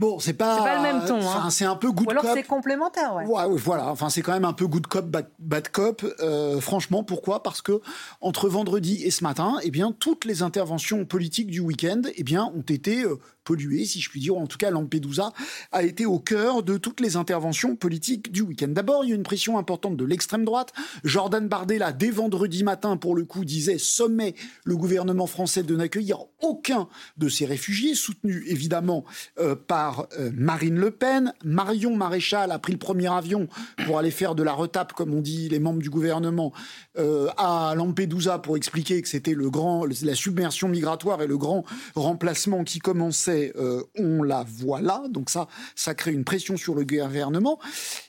Bon, 0.03 0.19
c'est 0.19 0.33
pas, 0.33 0.57
pas 0.65 0.77
le 0.79 0.83
même 0.83 1.05
ton. 1.07 1.21
Hein. 1.21 1.49
C'est 1.51 1.65
un 1.65 1.77
peu 1.77 1.93
good 1.93 2.09
Ou 2.09 2.11
alors 2.11 2.25
c'est 2.35 2.43
complémentaire, 2.43 3.15
ouais. 3.15 3.25
ouais. 3.25 3.45
voilà. 3.57 3.87
Enfin, 3.87 4.11
c'est 4.11 4.21
quand 4.21 4.33
même 4.33 4.45
un 4.45 4.53
peu 4.53 4.67
good 4.67 4.89
cop, 4.89 5.07
bad, 5.39 5.69
cop. 5.69 6.05
Euh, 6.19 6.61
franchement, 6.61 7.05
pourquoi? 7.05 7.45
Parce 7.45 7.63
que 7.63 7.81
entre 8.21 8.49
vendredi 8.49 9.01
et 9.05 9.13
ce 9.13 9.23
matin, 9.23 9.59
eh 9.63 9.71
bien, 9.71 9.95
toutes 9.97 10.25
les 10.25 10.43
interventions 10.43 11.05
politiques 11.05 11.53
du 11.53 11.61
week-end, 11.61 12.03
eh 12.17 12.25
bien, 12.25 12.51
ont 12.53 12.65
été 12.69 13.05
euh, 13.05 13.21
pollué, 13.45 13.85
si 13.85 14.01
je 14.01 14.11
puis 14.11 14.21
dire, 14.21 14.37
en 14.37 14.47
tout 14.47 14.59
cas 14.59 14.71
Lampedusa 14.71 15.33
a 15.73 15.83
été 15.83 16.07
au 16.07 16.19
cœur 16.19 16.63
de 16.63 16.77
toutes 16.77 17.01
les 17.01 17.17
interventions 17.17 17.77
politiques 17.77 18.33
du 18.33 18.43
week-end. 18.43 18.69
D'abord, 18.69 19.05
il 19.05 19.11
y 19.11 19.13
a 19.13 19.17
une 19.17 19.23
pression 19.23 19.59
importante 19.59 19.97
de 19.97 20.05
l'extrême 20.05 20.45
droite. 20.45 20.73
Jordan 21.05 21.49
Bardella, 21.49 21.93
dès 21.93 22.11
vendredi 22.11 22.65
matin, 22.65 22.97
pour 22.97 23.15
le 23.15 23.25
coup, 23.25 23.45
disait 23.45 23.79
sommet 23.79 24.35
le 24.65 24.77
gouvernement 24.77 25.27
français 25.27 25.63
de 25.63 25.75
n'accueillir 25.75 26.19
aucun 26.41 26.89
de 27.17 27.29
ces 27.29 27.47
réfugiés, 27.47 27.95
soutenu 27.95 28.45
évidemment 28.47 29.05
euh, 29.39 29.55
par 29.55 30.07
euh, 30.19 30.31
Marine 30.35 30.79
Le 30.79 30.91
Pen. 30.91 31.33
Marion 31.45 31.97
Maréchal 31.97 32.53
a 32.53 32.59
pris 32.59 32.73
le 32.73 32.79
premier 32.79 33.09
avion 33.09 33.49
pour 33.87 33.99
aller 33.99 34.11
faire 34.11 34.35
de 34.35 34.43
la 34.43 34.53
retape, 34.53 34.93
comme 34.93 35.15
on 35.15 35.21
dit 35.21 35.49
les 35.49 35.59
membres 35.59 35.81
du 35.81 35.91
gouvernement, 35.91 36.53
euh, 36.99 37.29
à 37.37 37.75
Lampedusa 37.77 38.39
pour 38.39 38.57
expliquer 38.57 39.03
que 39.03 39.09
c'était 39.09 39.35
le 39.35 39.51
grand, 39.51 39.85
la 39.85 40.15
submersion 40.15 40.69
migratoire 40.69 41.23
et 41.23 41.27
le 41.27 41.39
grand 41.39 41.65
remplacement 41.95 42.65
qui 42.65 42.79
commençait 42.79 43.32
euh, 43.57 43.83
on 43.99 44.23
la 44.23 44.45
voit 44.45 44.81
là, 44.81 45.03
donc 45.09 45.31
ça, 45.31 45.49
ça 45.75 45.95
crée 45.95 46.13
une 46.13 46.25
pression 46.25 46.57
sur 46.57 46.75
le 46.75 46.85
gouvernement. 46.85 47.59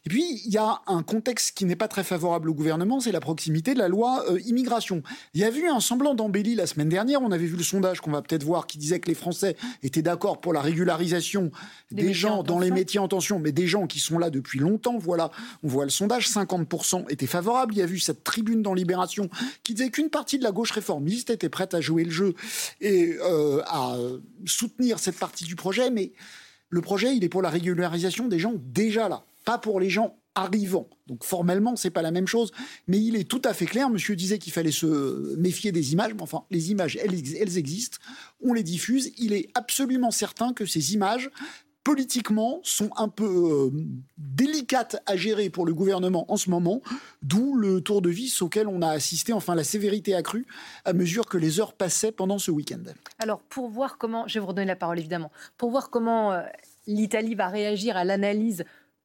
Et 0.05 0.09
puis, 0.09 0.41
il 0.45 0.51
y 0.51 0.57
a 0.57 0.81
un 0.87 1.03
contexte 1.03 1.57
qui 1.57 1.65
n'est 1.65 1.75
pas 1.75 1.87
très 1.87 2.03
favorable 2.03 2.49
au 2.49 2.53
gouvernement, 2.53 2.99
c'est 2.99 3.11
la 3.11 3.19
proximité 3.19 3.73
de 3.73 3.79
la 3.79 3.87
loi 3.87 4.23
euh, 4.29 4.39
immigration. 4.45 5.03
Il 5.33 5.41
y 5.41 5.43
a 5.43 5.49
eu 5.49 5.67
un 5.67 5.79
semblant 5.79 6.13
d'embellie 6.13 6.55
la 6.55 6.67
semaine 6.67 6.89
dernière, 6.89 7.21
on 7.21 7.31
avait 7.31 7.45
vu 7.45 7.55
le 7.55 7.63
sondage 7.63 8.01
qu'on 8.01 8.11
va 8.11 8.21
peut-être 8.21 8.43
voir 8.43 8.67
qui 8.67 8.77
disait 8.77 8.99
que 8.99 9.07
les 9.07 9.15
Français 9.15 9.55
étaient 9.81 10.01
d'accord 10.01 10.41
pour 10.41 10.53
la 10.53 10.61
régularisation 10.61 11.51
des, 11.91 12.13
gens 12.13 12.43
dans 12.43 12.59
les 12.59 12.71
métiers 12.71 12.99
en 12.99 13.07
tension, 13.07 13.39
mais 13.39 13.51
des 13.51 13.67
gens 13.67 13.87
qui 13.87 13.99
sont 13.99 14.17
là 14.17 14.29
depuis 14.29 14.59
longtemps. 14.59 14.97
Voilà, 14.97 15.31
on 15.63 15.67
voit 15.67 15.85
le 15.85 15.91
sondage, 15.91 16.27
50% 16.29 17.05
étaient 17.09 17.27
favorables. 17.27 17.73
Il 17.73 17.77
y 17.77 17.81
a 17.81 17.85
vu 17.85 17.99
cette 17.99 18.23
tribune 18.23 18.61
dans 18.61 18.73
Libération 18.73 19.29
qui 19.63 19.73
disait 19.73 19.89
qu'une 19.89 20.09
partie 20.09 20.37
de 20.37 20.43
la 20.43 20.51
gauche 20.51 20.71
réformiste 20.71 21.29
était 21.29 21.49
prête 21.49 21.73
à 21.73 21.81
jouer 21.81 22.03
le 22.03 22.11
jeu 22.11 22.33
et 22.81 23.15
euh, 23.21 23.61
à 23.67 23.95
soutenir 24.45 24.99
cette 24.99 25.12
partie 25.19 25.45
du 25.45 25.55
projet, 25.55 25.89
mais 25.89 26.11
le 26.69 26.81
projet, 26.81 27.15
il 27.15 27.23
est 27.23 27.29
pour 27.29 27.41
la 27.41 27.49
régularisation 27.49 28.27
des 28.27 28.39
gens 28.39 28.53
déjà 28.57 29.09
là, 29.09 29.23
pas 29.45 29.57
pour 29.57 29.79
les 29.79 29.89
gens 29.89 30.17
arrivants. 30.35 30.89
Donc 31.05 31.23
formellement, 31.23 31.75
c'est 31.75 31.89
pas 31.89 32.01
la 32.01 32.11
même 32.11 32.27
chose, 32.27 32.51
mais 32.87 32.99
il 32.99 33.15
est 33.15 33.25
tout 33.25 33.41
à 33.45 33.53
fait 33.53 33.65
clair. 33.65 33.89
Monsieur 33.89 34.15
disait 34.15 34.39
qu'il 34.39 34.53
fallait 34.53 34.71
se 34.71 35.35
méfier 35.35 35.71
des 35.71 35.93
images, 35.93 36.13
mais 36.13 36.21
enfin, 36.21 36.43
les 36.49 36.71
images, 36.71 36.97
elles 36.97 37.57
existent. 37.57 37.97
On 38.41 38.53
les 38.53 38.63
diffuse. 38.63 39.11
Il 39.17 39.33
est 39.33 39.49
absolument 39.53 40.11
certain 40.11 40.53
que 40.53 40.65
ces 40.65 40.93
images 40.93 41.29
politiquement 41.83 42.59
sont 42.63 42.89
un 42.95 43.09
peu 43.09 43.25
euh, 43.25 43.69
délicates 44.17 45.01
à 45.05 45.15
gérer 45.15 45.49
pour 45.49 45.65
le 45.65 45.73
gouvernement 45.73 46.31
en 46.31 46.37
ce 46.37 46.49
moment, 46.49 46.81
d'où 47.21 47.55
le 47.55 47.81
tour 47.81 48.01
de 48.01 48.09
vis 48.09 48.41
auquel 48.41 48.67
on 48.67 48.81
a 48.81 48.89
assisté, 48.89 49.33
enfin 49.33 49.55
la 49.55 49.63
sévérité 49.63 50.15
accrue 50.15 50.45
à 50.85 50.93
mesure 50.93 51.25
que 51.25 51.37
les 51.37 51.59
heures 51.59 51.73
passaient 51.73 52.11
pendant 52.11 52.39
ce 52.39 52.51
week-end. 52.51 52.83
Alors 53.19 53.41
pour 53.41 53.69
voir 53.69 53.97
comment, 53.97 54.27
je 54.27 54.35
vais 54.35 54.39
vous 54.39 54.47
redonner 54.47 54.67
la 54.67 54.75
parole 54.75 54.99
évidemment, 54.99 55.31
pour 55.57 55.71
voir 55.71 55.89
comment 55.89 56.31
euh, 56.31 56.41
l'Italie 56.87 57.35
va 57.35 57.47
réagir 57.47 57.97
à 57.97 58.03
l'analyse 58.05 58.63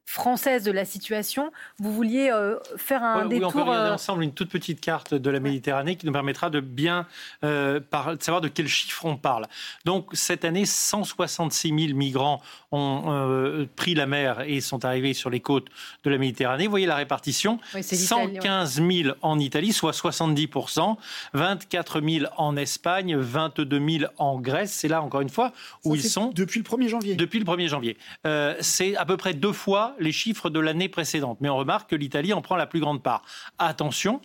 française 0.08 0.64
de 0.64 0.72
la 0.72 0.84
situation. 0.86 1.52
Vous 1.78 1.92
vouliez 1.92 2.30
euh, 2.30 2.56
faire 2.76 3.04
un 3.04 3.26
détour... 3.26 3.48
Oui, 3.54 3.60
on 3.60 3.64
peut 3.64 3.70
regarder 3.70 3.90
ensemble 3.90 4.24
une 4.24 4.32
toute 4.32 4.48
petite 4.48 4.80
carte 4.80 5.12
de 5.12 5.30
la 5.30 5.38
Méditerranée 5.38 5.96
qui 5.96 6.06
nous 6.06 6.12
permettra 6.12 6.48
de 6.48 6.60
bien 6.60 7.06
de 7.42 7.82
savoir 8.20 8.40
de 8.40 8.48
quel 8.48 8.68
chiffre 8.68 9.04
on 9.04 9.16
parle. 9.16 9.46
Donc 9.84 10.08
cette 10.14 10.44
année, 10.44 10.64
166 10.64 11.68
000 11.68 11.98
migrants 11.98 12.40
ont 12.72 13.04
euh, 13.08 13.66
pris 13.76 13.94
la 13.94 14.06
mer 14.06 14.40
et 14.46 14.60
sont 14.60 14.84
arrivés 14.84 15.14
sur 15.14 15.30
les 15.30 15.40
côtes 15.40 15.66
de 16.04 16.10
la 16.10 16.18
Méditerranée. 16.18 16.64
Vous 16.64 16.70
voyez 16.70 16.86
la 16.86 16.96
répartition 16.96 17.58
115 17.80 18.82
000 18.82 19.14
en 19.22 19.38
Italie, 19.38 19.72
soit 19.72 19.92
70% 19.92 20.96
24 21.34 22.00
000 22.00 22.26
en 22.36 22.56
Espagne, 22.56 23.16
22 23.16 23.98
000 23.98 24.12
en 24.18 24.38
Grèce. 24.38 24.72
C'est 24.72 24.88
là, 24.88 25.02
encore 25.02 25.20
une 25.20 25.28
fois, 25.28 25.52
où 25.84 25.94
ils 25.94 26.02
sont. 26.02 26.32
Depuis 26.34 26.60
le 26.60 26.64
1er 26.64 26.88
janvier. 26.88 27.14
Depuis 27.14 27.38
le 27.38 27.44
1er 27.44 27.68
janvier. 27.68 27.96
Euh, 28.26 28.54
c'est 28.60 28.96
à 28.96 29.04
peu 29.04 29.16
près 29.16 29.34
deux 29.34 29.52
fois 29.52 29.94
les 29.98 30.12
chiffres 30.12 30.50
de 30.50 30.60
l'année 30.60 30.88
précédente. 30.88 31.38
Mais 31.40 31.48
on 31.48 31.56
remarque 31.56 31.90
que 31.90 31.96
l'Italie 31.96 32.32
en 32.32 32.42
prend 32.42 32.56
la 32.56 32.66
plus 32.66 32.80
grande 32.80 33.02
part. 33.02 33.22
Attention, 33.58 34.20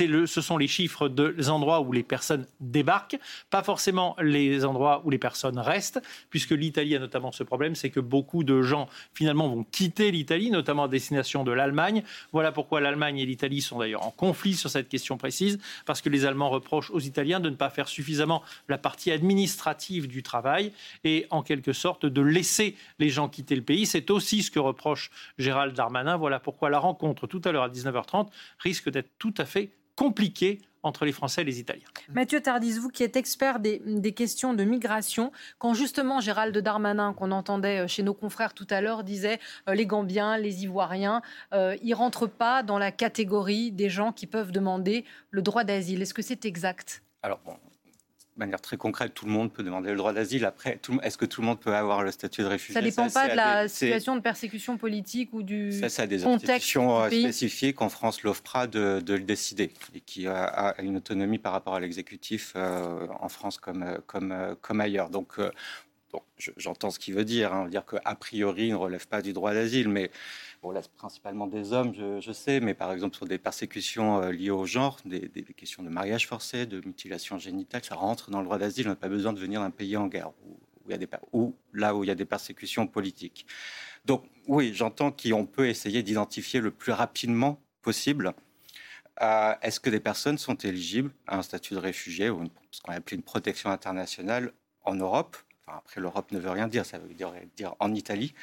le, 0.00 0.26
ce 0.26 0.40
sont 0.40 0.56
les 0.56 0.68
chiffres 0.68 1.08
des 1.08 1.50
endroits 1.50 1.80
où 1.80 1.92
les 1.92 2.02
personnes 2.02 2.46
débarquent, 2.60 3.18
pas 3.50 3.62
forcément 3.62 4.16
les 4.20 4.64
endroits 4.64 5.02
où 5.04 5.10
les 5.10 5.18
personnes 5.18 5.58
restent, 5.58 6.00
puisque 6.30 6.50
l'Italie 6.50 6.96
a 6.96 6.98
notamment 6.98 7.32
ce 7.32 7.42
problème, 7.42 7.74
c'est 7.74 7.90
que 7.90 8.00
beaucoup 8.00 8.44
de 8.44 8.62
gens 8.62 8.88
finalement 9.14 9.48
vont 9.48 9.64
quitter 9.64 10.10
l'Italie, 10.10 10.50
notamment 10.50 10.84
à 10.84 10.88
destination 10.88 11.44
de 11.44 11.52
l'Allemagne. 11.52 12.02
Voilà 12.32 12.52
pourquoi 12.52 12.80
l'Allemagne 12.80 13.18
et 13.18 13.26
l'Italie 13.26 13.60
sont 13.60 13.78
d'ailleurs 13.78 14.06
en 14.06 14.10
conflit 14.10 14.54
sur 14.54 14.70
cette 14.70 14.88
question 14.88 15.16
précise, 15.16 15.58
parce 15.86 16.00
que 16.00 16.08
les 16.08 16.24
Allemands 16.24 16.50
reprochent 16.50 16.90
aux 16.90 17.00
Italiens 17.00 17.40
de 17.40 17.50
ne 17.50 17.56
pas 17.56 17.70
faire 17.70 17.88
suffisamment 17.88 18.42
la 18.68 18.78
partie 18.78 19.10
administrative 19.10 20.08
du 20.08 20.22
travail 20.22 20.72
et 21.04 21.26
en 21.30 21.42
quelque 21.42 21.72
sorte 21.72 22.06
de 22.06 22.22
laisser 22.22 22.76
les 22.98 23.08
gens 23.08 23.28
quitter 23.28 23.56
le 23.56 23.62
pays. 23.62 23.86
C'est 23.86 24.10
aussi 24.10 24.42
ce 24.42 24.50
que 24.50 24.58
reproche 24.58 25.10
Gérald 25.38 25.74
Darmanin. 25.74 26.16
Voilà 26.16 26.38
pourquoi 26.40 26.70
la 26.70 26.78
rencontre 26.78 27.26
tout 27.26 27.42
à 27.44 27.52
l'heure 27.52 27.64
à 27.64 27.68
19h30 27.68 28.28
risque 28.58 28.90
d'être 28.90 29.10
tout 29.18 29.34
à 29.38 29.44
fait 29.44 29.71
compliqué 30.02 30.60
entre 30.82 31.04
les 31.04 31.12
Français 31.12 31.42
et 31.42 31.44
les 31.44 31.60
Italiens. 31.60 31.86
Mathieu 32.12 32.40
Tardis, 32.40 32.72
vous 32.72 32.88
qui 32.88 33.04
êtes 33.04 33.14
expert 33.14 33.60
des, 33.60 34.12
questions 34.12 34.52
de 34.52 34.64
migration, 34.64 35.30
quand 35.58 35.74
justement 35.74 36.18
Gérald 36.18 36.58
Darmanin, 36.58 37.12
qu'on 37.12 37.30
entendait 37.30 37.84
euh, 37.84 37.86
chez 37.86 38.02
nos 38.02 38.12
confrères 38.12 38.52
tout 38.52 38.66
à 38.68 38.80
l'heure, 38.80 39.04
disait 39.04 39.38
euh, 39.68 39.74
les 39.74 39.86
Gambiens, 39.86 40.38
les 40.38 40.64
Ivoiriens, 40.64 41.22
euh, 41.54 41.76
ils 41.84 41.90
ne 41.90 41.94
rentrent 41.94 42.26
pas 42.26 42.64
dans 42.64 42.78
la 42.78 42.90
catégorie 42.90 43.70
des 43.70 43.88
gens 43.88 44.10
qui 44.10 44.26
peuvent 44.26 44.50
demander 44.50 45.04
le 45.30 45.40
droit 45.40 45.62
d'asile. 45.62 46.02
Est-ce 46.02 46.14
que 46.14 46.22
c'est 46.22 46.46
exact? 46.46 47.04
Alors, 47.22 47.38
bon, 47.46 47.52
de 47.52 47.71
manière 48.42 48.60
très 48.60 48.76
concrète, 48.76 49.14
tout 49.14 49.26
le 49.26 49.32
monde 49.32 49.52
peut 49.52 49.62
demander 49.62 49.90
le 49.90 49.96
droit 49.96 50.12
d'asile. 50.12 50.44
Après, 50.44 50.78
est-ce 51.02 51.16
que 51.16 51.24
tout 51.24 51.40
le 51.40 51.46
monde 51.46 51.60
peut 51.60 51.74
avoir 51.74 52.02
le 52.02 52.10
statut 52.10 52.42
de 52.42 52.46
réfugié? 52.46 52.74
Ça 52.74 52.80
ne 52.80 52.86
dépend 52.86 53.08
pas 53.08 53.28
de 53.28 53.34
la 53.34 53.68
situation 53.68 54.16
de 54.16 54.20
persécution 54.20 54.76
politique 54.76 55.32
ou 55.32 55.42
du 55.42 55.72
ça, 55.72 55.88
ça 55.88 56.02
a 56.02 56.06
des 56.06 56.24
institutions 56.24 57.00
euh, 57.00 57.08
spécifiques 57.08 57.80
en 57.82 57.88
France, 57.88 58.22
l'OFPRA, 58.22 58.66
de, 58.66 59.02
le 59.06 59.20
décider 59.20 59.70
et 59.94 60.00
qui 60.00 60.26
a, 60.26 60.74
une 60.80 60.96
autonomie 60.96 61.38
par 61.38 61.52
rapport 61.52 61.74
à 61.74 61.80
l'exécutif 61.80 62.52
euh, 62.56 63.06
en 63.20 63.28
France 63.28 63.58
comme, 63.58 63.82
euh, 63.82 63.98
comme, 64.06 64.56
comme 64.60 64.80
ailleurs. 64.80 65.10
Donc, 65.10 65.38
j'entends 66.56 66.90
ce 66.90 66.98
qu'il 66.98 67.14
veut 67.14 67.24
dire. 67.24 67.52
Hein, 67.52 67.68
dire 67.68 67.84
qu'a 67.84 68.14
priori, 68.14 68.66
il 68.66 68.72
ne 68.72 68.76
relève 68.76 69.06
pas 69.06 69.22
du 69.22 69.32
droit 69.32 69.54
d'asile, 69.54 69.88
mais 69.88 70.10
bon, 70.62 70.70
là, 70.70 70.80
principalement 70.96 71.46
des 71.46 71.72
hommes, 71.72 71.92
je, 71.94 72.32
sais, 72.32 72.60
mais 72.60 72.74
par 72.74 72.92
exemple 72.92 73.16
sur 73.16 73.26
des 73.26 73.38
persécutions 73.38 74.22
euh, 74.22 74.32
liées 74.32 74.50
au 74.50 74.64
genre, 74.64 74.98
des, 75.04 75.28
questions 75.56 75.82
de 75.82 75.88
mariage 75.88 76.26
forcé, 76.26 76.66
de 76.66 76.80
mutilation 76.86 77.38
génitale, 77.38 77.84
ça 77.84 77.96
rentre 77.96 78.30
dans 78.30 78.38
le 78.38 78.44
droit 78.44 78.58
d'asile. 78.58 78.86
On 78.86 78.90
n'a 78.90 78.96
pas 78.96 79.08
besoin 79.08 79.32
de 79.32 79.40
venir 79.40 79.60
d'un 79.60 79.70
pays 79.70 79.96
en 79.96 80.06
guerre 80.06 80.30
où, 81.32 81.54
là 81.72 81.94
où 81.94 82.04
il 82.04 82.08
y 82.08 82.10
a 82.10 82.14
des 82.14 82.24
persécutions 82.24 82.86
politiques. 82.86 83.46
Donc 84.04 84.24
oui, 84.48 84.72
j'entends 84.74 85.12
qu'on 85.12 85.46
peut 85.46 85.68
essayer 85.68 86.02
d'identifier 86.02 86.60
le 86.60 86.70
plus 86.70 86.92
rapidement 86.92 87.60
possible 87.82 88.34
euh, 89.20 89.54
est-ce 89.60 89.78
que 89.78 89.90
des 89.90 90.00
personnes 90.00 90.38
sont 90.38 90.54
éligibles 90.54 91.12
à 91.26 91.36
un 91.36 91.42
statut 91.42 91.74
de 91.74 91.78
réfugié 91.78 92.30
ou 92.30 92.44
ce 92.70 92.80
qu'on 92.80 92.92
appelle 92.92 93.18
une 93.18 93.22
protection 93.22 93.70
internationale 93.70 94.52
en 94.84 94.94
Europe? 94.94 95.36
Après, 95.66 96.00
l'Europe 96.00 96.32
ne 96.32 96.38
veut 96.38 96.50
rien 96.50 96.66
dire, 96.66 96.84
ça 96.84 96.98
veut 96.98 97.14
dire, 97.14 97.32
dire 97.56 97.74
en 97.78 97.94
Italie, 97.94 98.34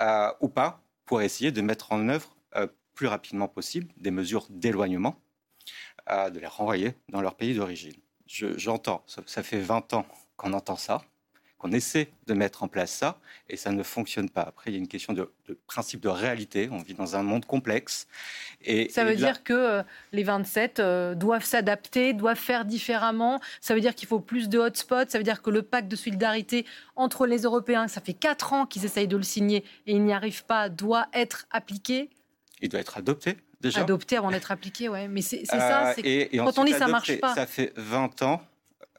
euh, 0.00 0.30
ou 0.40 0.48
pas, 0.48 0.82
pour 1.08 1.22
essayer 1.22 1.50
de 1.50 1.62
mettre 1.62 1.92
en 1.92 2.08
œuvre 2.10 2.36
euh, 2.54 2.68
plus 2.94 3.06
rapidement 3.06 3.48
possible 3.48 3.88
des 3.96 4.10
mesures 4.10 4.46
d'éloignement, 4.50 5.18
euh, 6.10 6.28
de 6.28 6.38
les 6.38 6.46
renvoyer 6.46 6.94
dans 7.08 7.22
leur 7.22 7.34
pays 7.34 7.54
d'origine. 7.54 7.96
J'entends, 8.26 9.02
ça, 9.06 9.42
fait 9.42 9.58
20 9.58 9.94
ans 9.94 10.06
qu'on 10.36 10.52
entend 10.52 10.76
ça 10.76 11.02
qu'on 11.58 11.72
essaie 11.72 12.08
de 12.26 12.34
mettre 12.34 12.62
en 12.62 12.68
place 12.68 12.92
ça, 12.92 13.18
et 13.48 13.56
ça 13.56 13.72
ne 13.72 13.82
fonctionne 13.82 14.30
pas. 14.30 14.42
Après, 14.42 14.70
il 14.70 14.74
y 14.74 14.76
a 14.76 14.78
une 14.78 14.88
question 14.88 15.12
de, 15.12 15.30
principe 15.66 16.00
de 16.00 16.08
réalité. 16.08 16.68
On 16.70 16.78
vit 16.78 16.94
dans 16.94 17.16
un 17.16 17.22
monde 17.22 17.44
complexe. 17.44 18.06
Et, 18.62 18.88
ça 18.90 19.04
veut 19.04 19.16
dire 19.16 19.42
que 19.42 19.52
euh, 19.52 19.82
les 20.12 20.22
27 20.22 20.78
euh, 20.78 21.14
doivent 21.14 21.44
s'adapter, 21.44 22.12
doivent 22.12 22.38
faire 22.38 22.64
différemment. 22.64 23.40
Ça 23.60 23.74
veut 23.74 23.80
dire 23.80 23.94
qu'il 23.94 24.06
faut 24.06 24.20
plus 24.20 24.48
de 24.48 24.58
hotspots. 24.58 25.08
Ça 25.08 25.18
veut 25.18 25.24
dire 25.24 25.42
que 25.42 25.50
le 25.50 25.62
pacte 25.62 25.88
de 25.88 25.96
solidarité 25.96 26.64
entre 26.94 27.26
les 27.26 27.42
Européens, 27.42 27.88
ça 27.88 28.00
fait 28.00 28.14
4 28.14 28.52
ans 28.52 28.66
qu'ils 28.66 28.84
essayent 28.84 29.08
de 29.08 29.16
le 29.16 29.22
signer 29.24 29.64
et 29.86 29.92
ils 29.92 30.04
n'y 30.04 30.12
arrivent 30.12 30.44
pas, 30.44 30.68
doit 30.68 31.08
être 31.12 31.46
appliqué. 31.50 32.10
Il 32.60 32.68
doit 32.68 32.80
être 32.80 32.98
adopté. 32.98 33.36
Déjà. 33.60 33.80
Adopté 33.80 34.16
avant 34.16 34.30
d'être 34.30 34.52
appliqué, 34.52 34.88
oui. 34.88 35.08
Mais 35.08 35.22
c'est 35.22 35.44
ça, 35.44 35.94
euh, 35.98 36.26
quand 36.32 36.58
on 36.58 36.64
dit 36.64 36.72
ça 36.72 36.86
ne 36.86 36.92
marche 36.92 37.18
pas. 37.18 37.34
Ça 37.34 37.46
fait 37.46 37.72
20 37.76 38.22
ans 38.22 38.40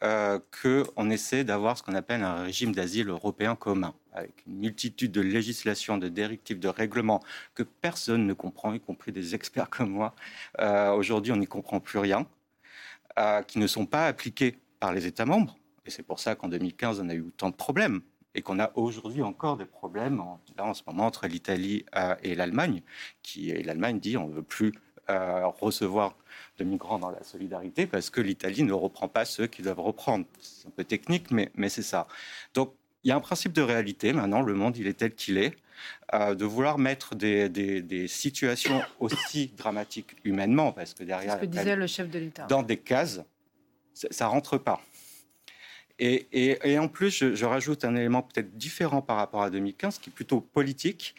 euh, 0.01 0.39
qu'on 0.61 1.09
essaie 1.09 1.43
d'avoir 1.43 1.77
ce 1.77 1.83
qu'on 1.83 1.93
appelle 1.93 2.23
un 2.23 2.43
régime 2.43 2.73
d'asile 2.73 3.09
européen 3.09 3.55
commun, 3.55 3.93
avec 4.13 4.43
une 4.47 4.59
multitude 4.59 5.11
de 5.11 5.19
législations, 5.19 5.97
de 5.97 6.07
directives, 6.07 6.57
de 6.57 6.69
règlements 6.69 7.21
que 7.53 7.63
personne 7.63 8.25
ne 8.25 8.33
comprend, 8.33 8.73
y 8.73 8.79
compris 8.79 9.11
des 9.11 9.35
experts 9.35 9.69
comme 9.69 9.89
moi. 9.89 10.15
Euh, 10.59 10.91
aujourd'hui, 10.93 11.33
on 11.33 11.37
n'y 11.37 11.47
comprend 11.47 11.81
plus 11.81 11.99
rien, 11.99 12.25
euh, 13.17 13.41
qui 13.41 13.59
ne 13.59 13.67
sont 13.67 13.85
pas 13.85 14.07
appliqués 14.07 14.57
par 14.79 14.93
les 14.93 15.05
États 15.05 15.25
membres. 15.25 15.57
Et 15.85 15.89
c'est 15.89 16.03
pour 16.03 16.19
ça 16.21 16.33
qu'en 16.35 16.47
2015, 16.47 17.01
on 17.01 17.09
a 17.09 17.13
eu 17.13 17.21
autant 17.21 17.49
de 17.49 17.55
problèmes 17.55 17.99
et 18.35 18.41
qu'on 18.41 18.59
a 18.59 18.71
aujourd'hui 18.75 19.21
encore 19.21 19.57
des 19.57 19.65
problèmes 19.65 20.21
en, 20.21 20.39
là, 20.55 20.63
en 20.63 20.73
ce 20.73 20.83
moment 20.87 21.07
entre 21.07 21.27
l'Italie 21.27 21.83
et 22.21 22.35
l'Allemagne, 22.35 22.83
qui 23.23 23.51
l'Allemagne 23.63 23.99
dit 23.99 24.15
on 24.15 24.27
ne 24.27 24.33
veut 24.33 24.43
plus 24.43 24.71
recevoir 25.59 26.15
de 26.57 26.63
migrants 26.63 26.99
dans 26.99 27.09
la 27.09 27.23
solidarité 27.23 27.87
parce 27.87 28.09
que 28.09 28.21
l'Italie 28.21 28.63
ne 28.63 28.73
reprend 28.73 29.07
pas 29.07 29.25
ceux 29.25 29.47
qui 29.47 29.61
doivent 29.61 29.79
reprendre. 29.79 30.25
C'est 30.39 30.67
un 30.67 30.71
peu 30.71 30.83
technique, 30.83 31.31
mais, 31.31 31.51
mais 31.55 31.69
c'est 31.69 31.83
ça. 31.83 32.07
Donc, 32.53 32.73
il 33.03 33.09
y 33.09 33.11
a 33.11 33.15
un 33.15 33.21
principe 33.21 33.53
de 33.53 33.61
réalité. 33.61 34.13
Maintenant, 34.13 34.41
le 34.41 34.53
monde, 34.53 34.77
il 34.77 34.87
est 34.87 34.93
tel 34.93 35.13
qu'il 35.13 35.37
est. 35.37 35.55
Euh, 36.13 36.35
de 36.35 36.43
vouloir 36.43 36.77
mettre 36.77 37.15
des, 37.15 37.47
des, 37.47 38.07
situations 38.07 38.81
aussi 38.99 39.53
dramatiques 39.55 40.15
humainement, 40.25 40.73
parce 40.73 40.93
que 40.93 41.03
derrière, 41.03 41.35
ce 41.35 41.39
que 41.39 41.45
disait 41.45 41.77
le 41.77 41.87
chef 41.87 42.09
de 42.09 42.19
l'État, 42.19 42.47
dans 42.47 42.63
des 42.63 42.75
cases, 42.75 43.21
ça, 43.93 44.25
ne 44.25 44.29
rentre 44.29 44.57
pas. 44.57 44.81
Et, 45.99 46.27
et, 46.33 46.71
et 46.71 46.79
en 46.79 46.89
plus, 46.89 47.11
je, 47.11 47.33
je, 47.33 47.45
rajoute 47.45 47.85
un 47.85 47.95
élément 47.95 48.23
peut-être 48.23 48.57
différent 48.57 49.01
par 49.01 49.17
rapport 49.17 49.41
à 49.41 49.49
2015, 49.49 49.99
qui 49.99 50.09
est 50.09 50.13
plutôt 50.13 50.41
politique, 50.41 51.15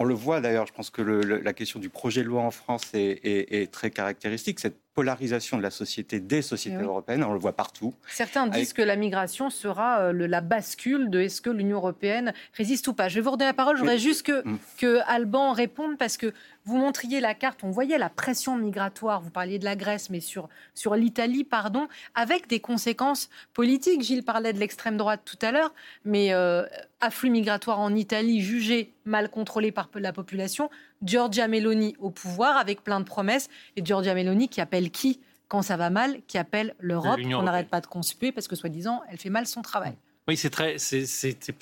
on 0.00 0.04
le 0.04 0.14
voit 0.14 0.40
d'ailleurs, 0.40 0.64
je 0.64 0.72
pense 0.72 0.90
que 0.90 1.02
la 1.02 1.52
question 1.52 1.80
du 1.80 1.90
projet 1.90 2.22
de 2.22 2.28
loi 2.28 2.42
en 2.42 2.52
France 2.52 2.82
est, 2.94 3.72
très 3.72 3.90
caractéristique. 3.90 4.60
Cette 4.60 4.78
polarisation 4.94 5.58
de 5.58 5.62
la 5.62 5.70
société 5.70 6.20
des 6.20 6.40
sociétés 6.40 6.78
eh 6.80 6.84
européennes, 6.84 7.24
on 7.24 7.32
le 7.32 7.38
voit 7.38 7.52
partout. 7.52 7.94
Certains 8.08 8.46
disent 8.46 8.72
que 8.72 8.82
la 8.82 8.94
migration 8.94 9.50
sera 9.50 10.00
euh, 10.00 10.26
la 10.26 10.40
bascule 10.40 11.10
de 11.10 11.20
est-ce 11.20 11.40
que 11.40 11.50
l'Union 11.50 11.78
européenne 11.78 12.32
résiste 12.54 12.86
ou 12.88 12.94
pas. 12.94 13.08
Je 13.08 13.16
vais 13.16 13.20
vous 13.20 13.32
redonner 13.32 13.50
la 13.50 13.54
parole, 13.54 13.76
je 13.76 13.80
voudrais 13.80 13.98
juste 13.98 14.24
que, 14.24 14.44
que 14.78 15.00
Alban 15.06 15.52
réponde 15.52 15.98
parce 15.98 16.16
que 16.16 16.32
vous 16.68 16.76
montriez 16.76 17.20
la 17.20 17.34
carte, 17.34 17.60
on 17.64 17.70
voyait 17.70 17.96
la 17.96 18.10
pression 18.10 18.58
migratoire, 18.58 19.22
vous 19.22 19.30
parliez 19.30 19.58
de 19.58 19.64
la 19.64 19.74
Grèce, 19.74 20.10
mais 20.10 20.20
sur, 20.20 20.50
sur 20.74 20.94
l'Italie, 20.96 21.42
pardon, 21.42 21.88
avec 22.14 22.46
des 22.46 22.60
conséquences 22.60 23.30
politiques. 23.54 24.02
Gilles 24.02 24.22
parlait 24.22 24.52
de 24.52 24.58
l'extrême 24.58 24.98
droite 24.98 25.22
tout 25.24 25.38
à 25.40 25.50
l'heure, 25.50 25.72
mais 26.04 26.34
euh, 26.34 26.66
afflux 27.00 27.30
migratoire 27.30 27.80
en 27.80 27.94
Italie 27.94 28.42
jugé 28.42 28.92
mal 29.06 29.30
contrôlé 29.30 29.72
par 29.72 29.88
la 29.94 30.12
population, 30.12 30.68
Giorgia 31.02 31.48
Meloni 31.48 31.96
au 32.00 32.10
pouvoir 32.10 32.58
avec 32.58 32.84
plein 32.84 33.00
de 33.00 33.06
promesses, 33.06 33.48
et 33.76 33.82
Giorgia 33.82 34.14
Meloni 34.14 34.50
qui 34.50 34.60
appelle 34.60 34.90
qui? 34.90 35.20
Quand 35.48 35.62
ça 35.62 35.78
va 35.78 35.88
mal, 35.88 36.20
qui 36.26 36.36
appelle 36.36 36.74
l'Europe, 36.78 37.20
on 37.24 37.42
n'arrête 37.44 37.70
pas 37.70 37.80
de 37.80 37.86
conspuer 37.86 38.30
parce 38.30 38.46
que 38.46 38.56
soi-disant, 38.56 39.00
elle 39.10 39.16
fait 39.16 39.30
mal 39.30 39.46
son 39.46 39.62
travail. 39.62 39.94
Oui, 40.28 40.36
c'est 40.36 40.50
très, 40.50 40.76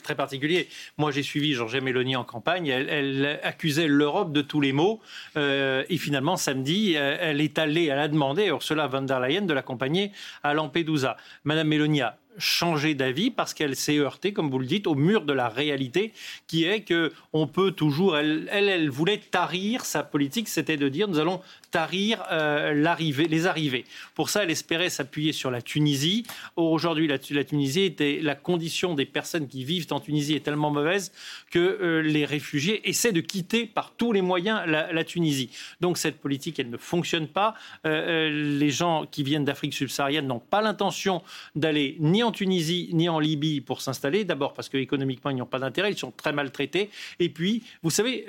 très 0.02 0.16
particulier. 0.16 0.68
Moi, 0.98 1.12
j'ai 1.12 1.22
suivi 1.22 1.54
Georgia 1.54 1.80
Meloni 1.80 2.16
en 2.16 2.24
campagne. 2.24 2.66
Elle, 2.66 3.38
accusait 3.44 3.86
l'Europe 3.86 4.32
de 4.32 4.42
tous 4.42 4.60
les 4.60 4.72
maux. 4.72 5.00
Euh, 5.36 5.84
et 5.88 5.98
finalement, 5.98 6.36
samedi, 6.36 6.94
euh, 6.96 7.16
elle 7.20 7.40
est 7.40 7.60
allée, 7.60 7.84
elle 7.84 8.00
a 8.00 8.08
demandé 8.08 8.42
à 8.42 8.46
Ursula 8.48 8.88
von 8.88 9.02
der 9.02 9.20
Leyen 9.20 9.42
de 9.42 9.54
l'accompagner 9.54 10.10
à 10.42 10.52
Lampedusa. 10.52 11.16
Madame 11.44 11.68
Meloni 11.68 12.02
changé 12.38 12.94
d'avis 12.94 13.30
parce 13.30 13.54
qu'elle 13.54 13.76
s'est 13.76 13.98
heurtée, 13.98 14.32
comme 14.32 14.50
vous 14.50 14.58
le 14.58 14.66
dites, 14.66 14.86
au 14.86 14.94
mur 14.94 15.22
de 15.22 15.32
la 15.32 15.48
réalité, 15.48 16.12
qui 16.46 16.64
est 16.64 16.82
que 16.82 17.12
on 17.32 17.46
peut 17.46 17.72
toujours. 17.72 18.16
Elle, 18.16 18.48
elle, 18.50 18.68
elle 18.68 18.90
voulait 18.90 19.18
tarir 19.18 19.84
sa 19.84 20.02
politique, 20.02 20.48
c'était 20.48 20.76
de 20.76 20.88
dire 20.88 21.08
nous 21.08 21.18
allons 21.18 21.40
tarir 21.76 22.22
euh, 22.32 22.72
l'arrivée, 22.72 23.28
les 23.28 23.46
arrivées. 23.46 23.84
Pour 24.14 24.30
ça, 24.30 24.44
elle 24.44 24.50
espérait 24.50 24.88
s'appuyer 24.88 25.32
sur 25.32 25.50
la 25.50 25.60
Tunisie. 25.60 26.24
Aujourd'hui, 26.56 27.06
la, 27.06 27.18
Tunisie 27.18 27.82
était 27.82 28.20
la 28.22 28.34
condition 28.34 28.94
des 28.94 29.04
personnes 29.04 29.46
qui 29.46 29.62
vivent 29.62 29.86
en 29.90 30.00
Tunisie 30.00 30.34
est 30.34 30.40
tellement 30.40 30.70
mauvaise 30.70 31.12
que 31.50 31.58
euh, 31.58 32.00
les 32.00 32.24
réfugiés 32.24 32.88
essaient 32.88 33.12
de 33.12 33.20
quitter 33.20 33.66
par 33.66 33.92
tous 33.92 34.12
les 34.12 34.22
moyens 34.22 34.62
la, 34.66 35.04
Tunisie. 35.04 35.50
Donc 35.82 35.98
cette 35.98 36.18
politique, 36.18 36.58
elle 36.58 36.70
ne 36.70 36.78
fonctionne 36.78 37.28
pas. 37.28 37.54
Euh, 37.86 38.30
les 38.30 38.70
gens 38.70 39.06
qui 39.06 39.22
viennent 39.22 39.44
d'Afrique 39.44 39.74
subsaharienne 39.74 40.26
n'ont 40.26 40.40
pas 40.40 40.62
l'intention 40.62 41.22
d'aller 41.54 41.96
ni 42.00 42.22
en 42.22 42.25
Tunisie 42.32 42.90
ni 42.92 43.08
en 43.08 43.18
Libye 43.18 43.60
pour 43.60 43.80
s'installer. 43.80 44.24
D'abord 44.24 44.54
parce 44.54 44.68
qu'économiquement, 44.68 45.30
ils 45.30 45.36
n'ont 45.36 45.46
pas 45.46 45.58
d'intérêt, 45.58 45.92
ils 45.92 45.98
sont 45.98 46.12
très 46.12 46.32
maltraités. 46.32 46.90
Et 47.18 47.28
puis, 47.28 47.62
vous 47.82 47.90
savez, 47.90 48.26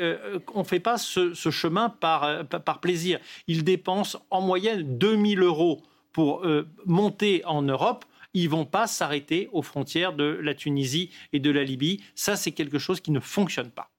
on 0.53 0.59
ne 0.59 0.65
fait 0.65 0.79
pas 0.79 0.97
ce, 0.97 1.33
chemin 1.33 1.89
par, 1.89 2.45
par 2.45 2.79
plaisir. 2.79 3.19
Ils 3.47 3.63
dépensent 3.63 4.19
en 4.29 4.41
moyenne 4.41 4.97
2000 4.97 5.41
euros 5.41 5.81
pour 6.11 6.45
euh, 6.45 6.67
monter 6.85 7.43
en 7.45 7.61
Europe 7.61 8.05
ils 8.33 8.49
vont 8.49 8.65
pas 8.65 8.85
s'arrêter 8.85 9.49
aux 9.51 9.63
frontières 9.63 10.13
de 10.13 10.25
la 10.25 10.53
Tunisie 10.53 11.09
et 11.33 11.39
de 11.39 11.49
la 11.49 11.63
Libye. 11.63 12.03
Ça, 12.13 12.35
c'est 12.35 12.51
quelque 12.51 12.77
chose 12.77 13.01
qui 13.01 13.09
ne 13.09 13.19
fonctionne 13.19 13.71
pas. 13.71 13.89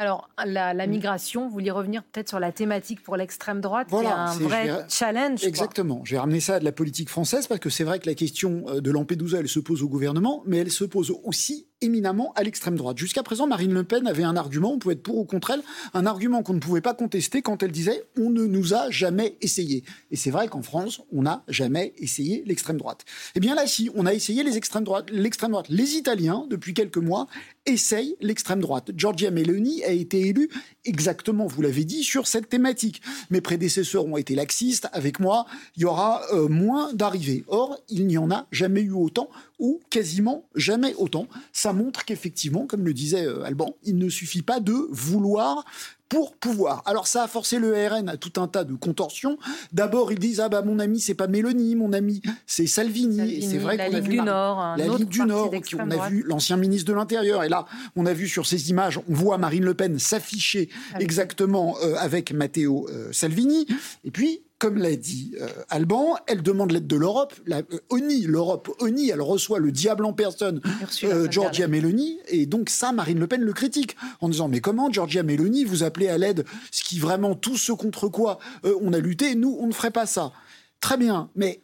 Alors, 0.00 0.30
la, 0.46 0.86
migration, 0.86 1.48
vous 1.48 1.52
voulez 1.52 1.72
revenir 1.72 2.04
peut-être 2.04 2.28
sur 2.28 2.38
la 2.38 2.52
thématique 2.52 3.02
pour 3.02 3.16
l'extrême 3.16 3.60
droite, 3.60 3.88
qui 3.88 3.96
est 3.96 4.06
un 4.06 4.32
vrai 4.38 4.86
challenge. 4.88 5.44
Exactement. 5.44 6.02
J'ai 6.04 6.18
ramené 6.18 6.38
ça 6.38 6.54
à 6.54 6.60
de 6.60 6.64
la 6.64 6.72
politique 6.72 7.08
française 7.08 7.48
parce 7.48 7.58
que 7.60 7.68
c'est 7.68 7.82
vrai 7.82 7.98
que 7.98 8.06
la 8.06 8.14
question 8.14 8.64
euh, 8.68 8.80
de 8.80 8.90
Lampedusa, 8.92 9.40
elle 9.40 9.48
se 9.48 9.58
pose 9.58 9.82
au 9.82 9.88
gouvernement, 9.88 10.42
mais 10.46 10.58
elle 10.58 10.70
se 10.70 10.84
pose 10.84 11.12
aussi 11.24 11.67
éminemment 11.80 12.32
à 12.34 12.42
l'extrême 12.42 12.76
droite. 12.76 12.98
Jusqu'à 12.98 13.22
présent, 13.22 13.46
Marine 13.46 13.72
Le 13.72 13.84
Pen 13.84 14.06
avait 14.06 14.24
un 14.24 14.36
argument, 14.36 14.72
on 14.72 14.78
pouvait 14.78 14.94
être 14.94 15.02
pour 15.02 15.18
ou 15.18 15.24
contre 15.24 15.50
elle, 15.50 15.62
un 15.94 16.06
argument 16.06 16.42
qu'on 16.42 16.54
ne 16.54 16.60
pouvait 16.60 16.80
pas 16.80 16.94
contester 16.94 17.42
quand 17.42 17.62
elle 17.62 17.72
disait 17.72 18.04
on 18.16 18.30
ne 18.30 18.46
nous 18.46 18.74
a 18.74 18.90
jamais 18.90 19.36
essayé. 19.40 19.84
Et 20.10 20.16
c'est 20.16 20.30
vrai 20.30 20.48
qu'en 20.48 20.62
France, 20.62 21.02
on 21.12 21.22
n'a 21.22 21.44
jamais 21.48 21.94
essayé 21.98 22.42
l'extrême 22.46 22.78
droite. 22.78 23.04
Eh 23.34 23.40
bien 23.40 23.54
là, 23.54 23.66
si, 23.66 23.90
on 23.94 24.06
a 24.06 24.14
essayé 24.14 24.42
les 24.42 24.56
extrêmes 24.56 24.84
droites, 24.84 25.10
l'extrême 25.10 25.52
droite. 25.52 25.66
Les 25.68 25.94
Italiens, 25.94 26.46
depuis 26.50 26.74
quelques 26.74 26.98
mois, 26.98 27.26
essayent 27.66 28.16
l'extrême 28.20 28.60
droite. 28.60 28.90
Giorgia 28.96 29.30
Meloni 29.30 29.84
a 29.84 29.90
été 29.90 30.20
élue 30.26 30.48
exactement, 30.84 31.46
vous 31.46 31.62
l'avez 31.62 31.84
dit, 31.84 32.02
sur 32.02 32.26
cette 32.26 32.48
thématique. 32.48 33.02
Mes 33.30 33.40
prédécesseurs 33.40 34.06
ont 34.06 34.16
été 34.16 34.34
laxistes. 34.34 34.88
Avec 34.92 35.20
moi, 35.20 35.46
il 35.76 35.82
y 35.82 35.84
aura 35.84 36.22
euh, 36.32 36.48
moins 36.48 36.92
d'arrivées. 36.92 37.44
Or, 37.48 37.78
il 37.88 38.06
n'y 38.06 38.18
en 38.18 38.30
a 38.30 38.46
jamais 38.50 38.80
eu 38.80 38.92
autant 38.92 39.28
ou 39.58 39.80
quasiment 39.90 40.44
jamais 40.54 40.94
autant. 40.94 41.26
Ça 41.52 41.72
montre 41.72 42.04
qu'effectivement, 42.04 42.66
comme 42.66 42.84
le 42.84 42.94
disait 42.94 43.26
euh, 43.26 43.44
Alban, 43.44 43.74
il 43.84 43.98
ne 43.98 44.08
suffit 44.08 44.42
pas 44.42 44.60
de 44.60 44.74
vouloir 44.90 45.64
pour 46.08 46.34
pouvoir. 46.36 46.82
Alors 46.86 47.06
ça 47.06 47.24
a 47.24 47.28
forcé 47.28 47.58
le 47.58 47.72
RN 47.72 48.08
à 48.08 48.16
tout 48.16 48.40
un 48.40 48.48
tas 48.48 48.64
de 48.64 48.74
contorsions. 48.74 49.38
D'abord, 49.72 50.10
ils 50.10 50.18
disent 50.18 50.40
ah 50.40 50.48
bah 50.48 50.62
mon 50.62 50.78
ami 50.78 51.00
c'est 51.00 51.14
pas 51.14 51.26
Mélanie, 51.26 51.76
mon 51.76 51.92
ami 51.92 52.22
c'est 52.46 52.66
Salvini. 52.66 53.34
et 53.34 53.42
c'est 53.42 53.58
vrai 53.58 53.76
qu'on 53.76 53.94
a 53.94 54.00
vu 54.00 54.08
du 54.08 54.20
Nord, 54.22 54.76
la 54.76 54.88
Ligue 54.88 55.08
du 55.08 55.22
Nord, 55.22 55.52
on 55.78 55.90
a 55.90 56.08
vu 56.08 56.22
l'ancien 56.26 56.56
ministre 56.56 56.90
de 56.90 56.96
l'Intérieur. 56.96 57.44
Et 57.44 57.48
là, 57.48 57.66
on 57.96 58.06
a 58.06 58.12
vu 58.12 58.26
sur 58.26 58.46
ces 58.46 58.70
images, 58.70 58.98
on 59.08 59.14
voit 59.14 59.38
Marine 59.38 59.64
Le 59.64 59.74
Pen 59.74 59.98
s'afficher 59.98 60.70
exactement 60.98 61.76
euh, 61.82 61.94
avec 61.96 62.32
Matteo 62.32 62.88
euh, 62.88 63.12
Salvini. 63.12 63.66
Et 64.04 64.10
puis 64.10 64.42
comme 64.58 64.76
l'a 64.76 64.96
dit 64.96 65.34
euh, 65.40 65.48
Alban, 65.68 66.16
elle 66.26 66.42
demande 66.42 66.72
l'aide 66.72 66.86
de 66.86 66.96
l'Europe. 66.96 67.34
La, 67.46 67.58
euh, 67.58 67.78
ONI, 67.90 68.22
l'Europe, 68.22 68.74
ONI, 68.80 69.10
elle 69.10 69.20
reçoit 69.20 69.60
le 69.60 69.70
diable 69.70 70.04
en 70.04 70.12
personne, 70.12 70.60
euh, 71.04 71.28
Georgia 71.30 71.68
Meloni, 71.68 72.18
et 72.28 72.46
donc 72.46 72.68
ça, 72.68 72.92
Marine 72.92 73.20
Le 73.20 73.26
Pen 73.26 73.40
le 73.40 73.52
critique 73.52 73.96
en 74.20 74.28
disant 74.28 74.48
mais 74.48 74.60
comment 74.60 74.92
Georgia 74.92 75.22
Meloni 75.22 75.64
vous 75.64 75.84
appelez 75.84 76.08
à 76.08 76.18
l'aide, 76.18 76.44
ce 76.70 76.82
qui 76.82 76.98
vraiment 76.98 77.34
tout 77.34 77.56
ce 77.56 77.72
contre 77.72 78.08
quoi 78.08 78.38
on 78.64 78.92
a 78.92 78.98
lutté, 78.98 79.34
nous 79.34 79.56
on 79.60 79.66
ne 79.66 79.72
ferait 79.72 79.90
pas 79.90 80.06
ça. 80.06 80.32
Très 80.80 80.96
bien, 80.96 81.30
mais 81.34 81.62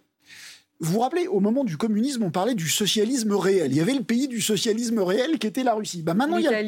vous 0.84 0.92
vous 0.92 1.00
rappelez, 1.00 1.26
au 1.26 1.40
moment 1.40 1.64
du 1.64 1.76
communisme, 1.76 2.22
on 2.22 2.30
parlait 2.30 2.54
du 2.54 2.68
socialisme 2.68 3.32
réel. 3.32 3.72
Il 3.72 3.76
y 3.76 3.80
avait 3.80 3.94
le 3.94 4.02
pays 4.02 4.28
du 4.28 4.40
socialisme 4.40 5.00
réel 5.00 5.38
qui 5.38 5.46
était 5.46 5.64
la 5.64 5.74
Russie. 5.74 6.02
Bah 6.02 6.14
maintenant, 6.14 6.36
il 6.36 6.44
y 6.44 6.48
a, 6.48 6.52
bah 6.52 6.60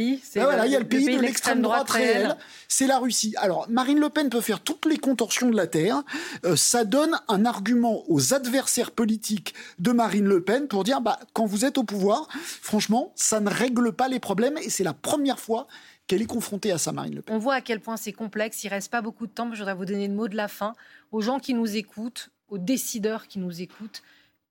il 0.66 0.72
y 0.72 0.76
a 0.76 0.80
le, 0.80 0.88
pays, 0.88 1.14
de 1.14 1.20
l'extrême 1.20 1.62
droite, 1.62 1.90
réelle, 1.90 2.36
c'est 2.66 2.86
la 2.86 2.98
Russie. 2.98 3.34
Alors, 3.36 3.66
Marine 3.68 4.00
Le 4.00 4.08
Pen 4.08 4.30
peut 4.30 4.40
faire 4.40 4.60
toutes 4.60 4.86
les 4.86 4.96
contorsions 4.96 5.50
de 5.50 5.56
la 5.56 5.66
Terre. 5.66 6.02
Euh, 6.44 6.56
ça 6.56 6.84
donne 6.84 7.18
un 7.28 7.44
argument 7.44 8.04
aux 8.08 8.34
adversaires 8.34 8.90
politiques 8.90 9.54
de 9.78 9.92
Marine 9.92 10.26
Le 10.26 10.42
Pen 10.42 10.66
pour 10.66 10.82
dire, 10.82 11.00
bah, 11.00 11.18
quand 11.34 11.44
vous 11.44 11.64
êtes 11.64 11.76
au 11.76 11.84
pouvoir, 11.84 12.28
franchement, 12.32 13.12
ça 13.14 13.40
ne 13.40 13.50
règle 13.50 13.92
pas 13.92 14.08
les 14.08 14.18
problèmes 14.18 14.56
et 14.58 14.70
c'est 14.70 14.84
la 14.84 14.94
première 14.94 15.38
fois 15.38 15.66
qu'elle 16.06 16.22
est 16.22 16.26
confrontée 16.26 16.72
à 16.72 16.78
ça, 16.78 16.92
Marine 16.92 17.16
Le 17.16 17.22
Pen. 17.22 17.34
On 17.34 17.38
voit 17.38 17.54
à 17.54 17.60
quel 17.60 17.80
point 17.80 17.96
c'est 17.96 18.12
complexe. 18.12 18.64
Il 18.64 18.68
reste 18.68 18.90
pas 18.90 19.02
beaucoup 19.02 19.26
de 19.26 19.32
temps. 19.32 19.50
Je 19.52 19.58
voudrais 19.58 19.74
vous 19.74 19.84
donner 19.84 20.08
le 20.08 20.14
mot 20.14 20.28
de 20.28 20.36
la 20.36 20.48
fin 20.48 20.74
aux 21.12 21.20
gens 21.20 21.38
qui 21.38 21.52
nous 21.52 21.76
écoutent 21.76 22.30
aux 22.48 22.58
décideurs 22.58 23.26
qui 23.26 23.38
nous 23.38 23.60
écoutent, 23.62 24.02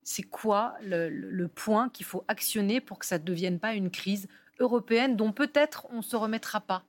c'est 0.02 0.22
quoi 0.22 0.74
le, 0.82 1.46
point 1.48 1.88
qu'il 1.88 2.06
faut 2.06 2.24
actionner 2.28 2.80
pour 2.80 2.98
que 2.98 3.06
ça 3.06 3.18
ne 3.18 3.24
devienne 3.24 3.58
pas 3.58 3.74
une 3.74 3.90
crise 3.90 4.28
européenne 4.60 5.16
dont 5.16 5.32
peut-être 5.32 5.86
on 5.90 5.96
ne 5.96 6.02
se 6.02 6.16
remettra 6.16 6.60
pas? 6.60 6.84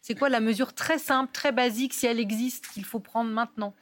C'est 0.00 0.14
quoi 0.14 0.28
la 0.28 0.40
mesure 0.40 0.74
très 0.74 0.98
simple, 0.98 1.32
très 1.32 1.50
basique, 1.50 1.94
si 1.94 2.06
elle 2.06 2.20
existe, 2.20 2.68
qu'il 2.68 2.84
faut 2.84 3.00
prendre 3.00 3.30
maintenant? 3.30 3.74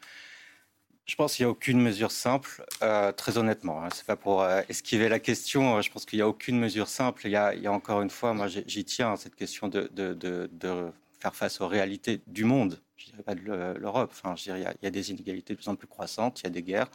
Je 1.04 1.14
pense 1.14 1.36
qu'il 1.36 1.44
n'y 1.44 1.48
a 1.48 1.50
aucune 1.50 1.80
mesure 1.80 2.10
simple, 2.10 2.64
euh, 2.82 3.12
très 3.12 3.38
honnêtement. 3.38 3.84
Hein. 3.84 3.88
C'est 3.94 4.06
pas 4.06 4.16
pour 4.16 4.42
euh, 4.42 4.62
esquiver 4.68 5.08
la 5.08 5.20
question. 5.20 5.80
Je 5.80 5.90
pense 5.90 6.04
qu'il 6.04 6.18
n'y 6.18 6.22
a 6.22 6.28
aucune 6.28 6.58
mesure 6.58 6.88
simple. 6.88 7.26
Il 7.26 7.30
y 7.30 7.36
a, 7.36 7.72
encore 7.72 8.02
une 8.02 8.10
fois, 8.10 8.34
moi 8.34 8.48
j'y 8.48 8.84
tiens, 8.84 9.12
à 9.12 9.16
cette 9.16 9.36
question 9.36 9.68
de, 9.68 9.88
faire 11.18 11.34
face 11.34 11.60
aux 11.60 11.68
réalités 11.68 12.20
du 12.26 12.44
monde 12.44 12.80
je 12.96 13.06
dirais 13.06 13.22
pas 13.22 13.34
de 13.34 13.40
l'Europe. 13.42 14.10
Enfin, 14.12 14.36
je 14.36 14.44
dirais, 14.44 14.60
il 14.80 14.84
y, 14.84 14.86
a 14.86 14.90
des 14.90 15.10
inégalités 15.10 15.54
de 15.54 15.58
plus 15.58 15.68
en 15.68 15.76
plus 15.76 15.86
croissantes, 15.86 16.40
il 16.40 16.44
y 16.44 16.46
a 16.46 16.50
des 16.50 16.62
guerres, 16.62 16.90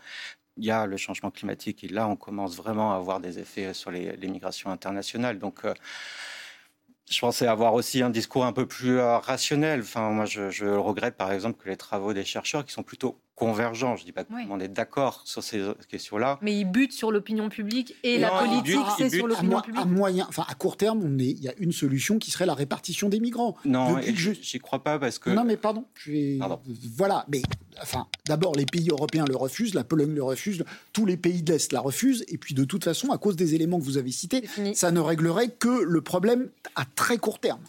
il 0.57 0.65
y 0.65 0.71
a 0.71 0.85
le 0.85 0.97
changement 0.97 1.31
climatique, 1.31 1.83
et 1.83 1.87
là, 1.87 2.07
on 2.07 2.15
commence 2.15 2.55
vraiment 2.55 2.93
à 2.93 2.97
avoir 2.97 3.19
des 3.19 3.39
effets 3.39 3.73
sur 3.73 3.91
les, 3.91 4.15
migrations 4.27 4.71
internationales. 4.71 5.39
Donc, 5.39 5.65
euh, 5.65 5.73
je 7.09 7.19
pensais 7.19 7.47
avoir 7.47 7.73
aussi 7.73 8.01
un 8.01 8.09
discours 8.09 8.45
un 8.45 8.53
peu 8.53 8.65
plus 8.65 8.97
euh, 8.99 9.17
rationnel. 9.17 9.81
Enfin, 9.81 10.09
moi, 10.11 10.25
je, 10.25 10.65
regrette, 10.65 11.15
par 11.17 11.31
exemple, 11.31 11.61
que 11.61 11.69
les 11.69 11.77
travaux 11.77 12.13
des 12.13 12.25
chercheurs, 12.25 12.65
qui 12.65 12.71
sont 12.73 12.83
plutôt 12.83 13.21
convergents. 13.41 13.95
Je 13.95 14.03
ne 14.03 14.05
dis 14.05 14.11
pas 14.11 14.23
qu'on 14.23 14.59
est 14.59 14.67
d'accord 14.67 15.23
sur 15.25 15.41
ces 15.41 15.63
questions-là. 15.89 16.37
Mais 16.43 16.59
ils 16.59 16.65
butent 16.65 16.93
sur 16.93 17.11
l'opinion 17.11 17.49
publique 17.49 17.95
et 18.03 18.19
la 18.19 18.29
politique, 18.29 18.85
c'est 18.99 19.09
sur 19.09 19.25
l'opinion 19.25 19.61
publique. 19.61 19.81
À 19.81 19.85
moyen, 19.85 20.27
enfin 20.29 20.45
à 20.47 20.53
court 20.53 20.77
terme, 20.77 21.01
on 21.03 21.17
est, 21.17 21.31
il 21.31 21.43
y 21.43 21.49
a 21.49 21.53
une 21.57 21.71
solution 21.71 22.19
qui 22.19 22.29
serait 22.29 22.45
la 22.45 22.53
répartition 22.53 23.09
des 23.09 23.19
migrants. 23.19 23.55
Non, 23.65 23.99
je 23.99 24.33
j'y 24.39 24.59
crois 24.59 24.83
pas 24.83 24.99
parce 24.99 25.17
que. 25.17 25.31
Non, 25.31 25.43
mais 25.43 25.57
pardon. 25.57 25.85
Voilà, 26.95 27.25
mais 27.29 27.41
enfin, 27.81 28.05
d'abord 28.27 28.53
les 28.53 28.67
pays 28.67 28.89
européens 28.89 29.25
le 29.27 29.35
refusent, 29.35 29.73
la 29.73 29.83
Pologne 29.83 30.13
le 30.13 30.23
refuse, 30.23 30.63
tous 30.93 31.07
les 31.07 31.17
pays 31.17 31.41
de 31.41 31.51
l'Est 31.51 31.73
la 31.73 31.79
refusent, 31.79 32.23
et 32.27 32.37
puis 32.37 32.53
de 32.53 32.63
toute 32.63 32.83
façon, 32.83 33.09
à 33.09 33.17
cause 33.17 33.35
des 33.35 33.55
éléments 33.55 33.79
que 33.79 33.85
vous 33.85 33.97
avez 33.97 34.11
cités, 34.11 34.43
ça 34.75 34.91
ne 34.91 34.99
réglerait 34.99 35.49
que 35.49 35.81
le 35.81 36.01
problème 36.01 36.49
à 36.75 36.85
très 36.85 37.17
court 37.17 37.39
terme. 37.39 37.61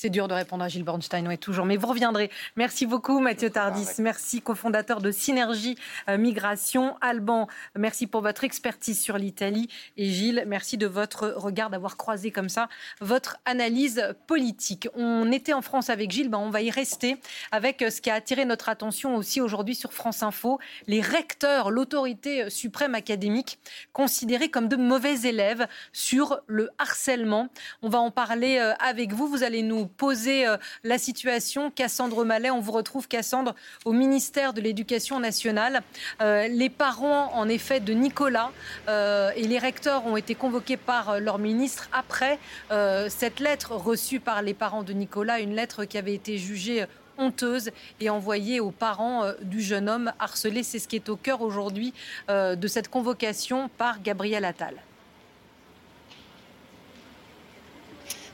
C'est 0.00 0.10
dur 0.10 0.28
de 0.28 0.34
répondre 0.34 0.62
à 0.62 0.68
Gilles 0.68 0.84
Bornstein, 0.84 1.26
oui, 1.26 1.38
toujours. 1.38 1.66
Mais 1.66 1.76
vous 1.76 1.88
reviendrez. 1.88 2.30
Merci 2.54 2.86
beaucoup, 2.86 3.18
Mathieu 3.18 3.50
Tardis. 3.50 3.88
Merci, 3.98 4.40
cofondateur 4.40 5.00
de 5.00 5.10
Synergie 5.10 5.76
euh, 6.08 6.16
Migration. 6.16 6.94
Alban, 7.00 7.48
merci 7.74 8.06
pour 8.06 8.20
votre 8.20 8.44
expertise 8.44 9.02
sur 9.02 9.18
l'Italie. 9.18 9.68
Et 9.96 10.08
Gilles, 10.08 10.44
merci 10.46 10.76
de 10.76 10.86
votre 10.86 11.30
regard, 11.30 11.68
d'avoir 11.68 11.96
croisé 11.96 12.30
comme 12.30 12.48
ça 12.48 12.68
votre 13.00 13.38
analyse 13.44 14.14
politique. 14.28 14.86
On 14.94 15.32
était 15.32 15.52
en 15.52 15.62
France 15.62 15.90
avec 15.90 16.12
Gilles, 16.12 16.28
ben 16.28 16.38
on 16.38 16.50
va 16.50 16.62
y 16.62 16.70
rester 16.70 17.16
avec 17.50 17.82
euh, 17.82 17.90
ce 17.90 18.00
qui 18.00 18.08
a 18.08 18.14
attiré 18.14 18.44
notre 18.44 18.68
attention 18.68 19.16
aussi 19.16 19.40
aujourd'hui 19.40 19.74
sur 19.74 19.92
France 19.92 20.22
Info. 20.22 20.60
Les 20.86 21.00
recteurs, 21.00 21.72
l'autorité 21.72 22.50
suprême 22.50 22.94
académique, 22.94 23.58
considérés 23.92 24.48
comme 24.48 24.68
de 24.68 24.76
mauvais 24.76 25.22
élèves 25.22 25.66
sur 25.92 26.38
le 26.46 26.70
harcèlement. 26.78 27.48
On 27.82 27.88
va 27.88 27.98
en 27.98 28.12
parler 28.12 28.58
euh, 28.58 28.74
avec 28.78 29.12
vous. 29.12 29.26
Vous 29.26 29.42
allez 29.42 29.64
nous 29.64 29.87
poser 29.88 30.46
euh, 30.46 30.56
la 30.84 30.98
situation. 30.98 31.70
Cassandre 31.70 32.24
Mallet, 32.24 32.50
on 32.50 32.60
vous 32.60 32.72
retrouve, 32.72 33.08
Cassandre, 33.08 33.54
au 33.84 33.92
ministère 33.92 34.52
de 34.52 34.60
l'Éducation 34.60 35.20
nationale. 35.20 35.82
Euh, 36.20 36.48
les 36.48 36.70
parents, 36.70 37.32
en 37.34 37.48
effet, 37.48 37.80
de 37.80 37.92
Nicolas 37.92 38.52
euh, 38.88 39.30
et 39.36 39.46
les 39.46 39.58
recteurs 39.58 40.06
ont 40.06 40.16
été 40.16 40.34
convoqués 40.34 40.76
par 40.76 41.20
leur 41.20 41.38
ministre 41.38 41.88
après 41.92 42.38
cette 43.08 43.40
lettre 43.40 43.72
reçue 43.72 44.20
par 44.20 44.42
les 44.42 44.54
parents 44.54 44.82
de 44.82 44.92
Nicolas, 44.92 45.40
une 45.40 45.54
lettre 45.54 45.84
qui 45.84 45.98
avait 45.98 46.14
été 46.14 46.38
jugée 46.38 46.84
honteuse 47.16 47.70
et 48.00 48.10
envoyée 48.10 48.60
aux 48.60 48.70
parents 48.70 49.32
du 49.42 49.60
jeune 49.60 49.88
homme 49.88 50.12
harcelé. 50.18 50.62
C'est 50.62 50.78
ce 50.78 50.88
qui 50.88 50.96
est 50.96 51.08
au 51.08 51.16
cœur 51.16 51.42
aujourd'hui 51.42 51.92
de 52.28 52.68
cette 52.68 52.88
convocation 52.88 53.68
par 53.78 54.02
Gabriel 54.02 54.44
Attal. 54.44 54.74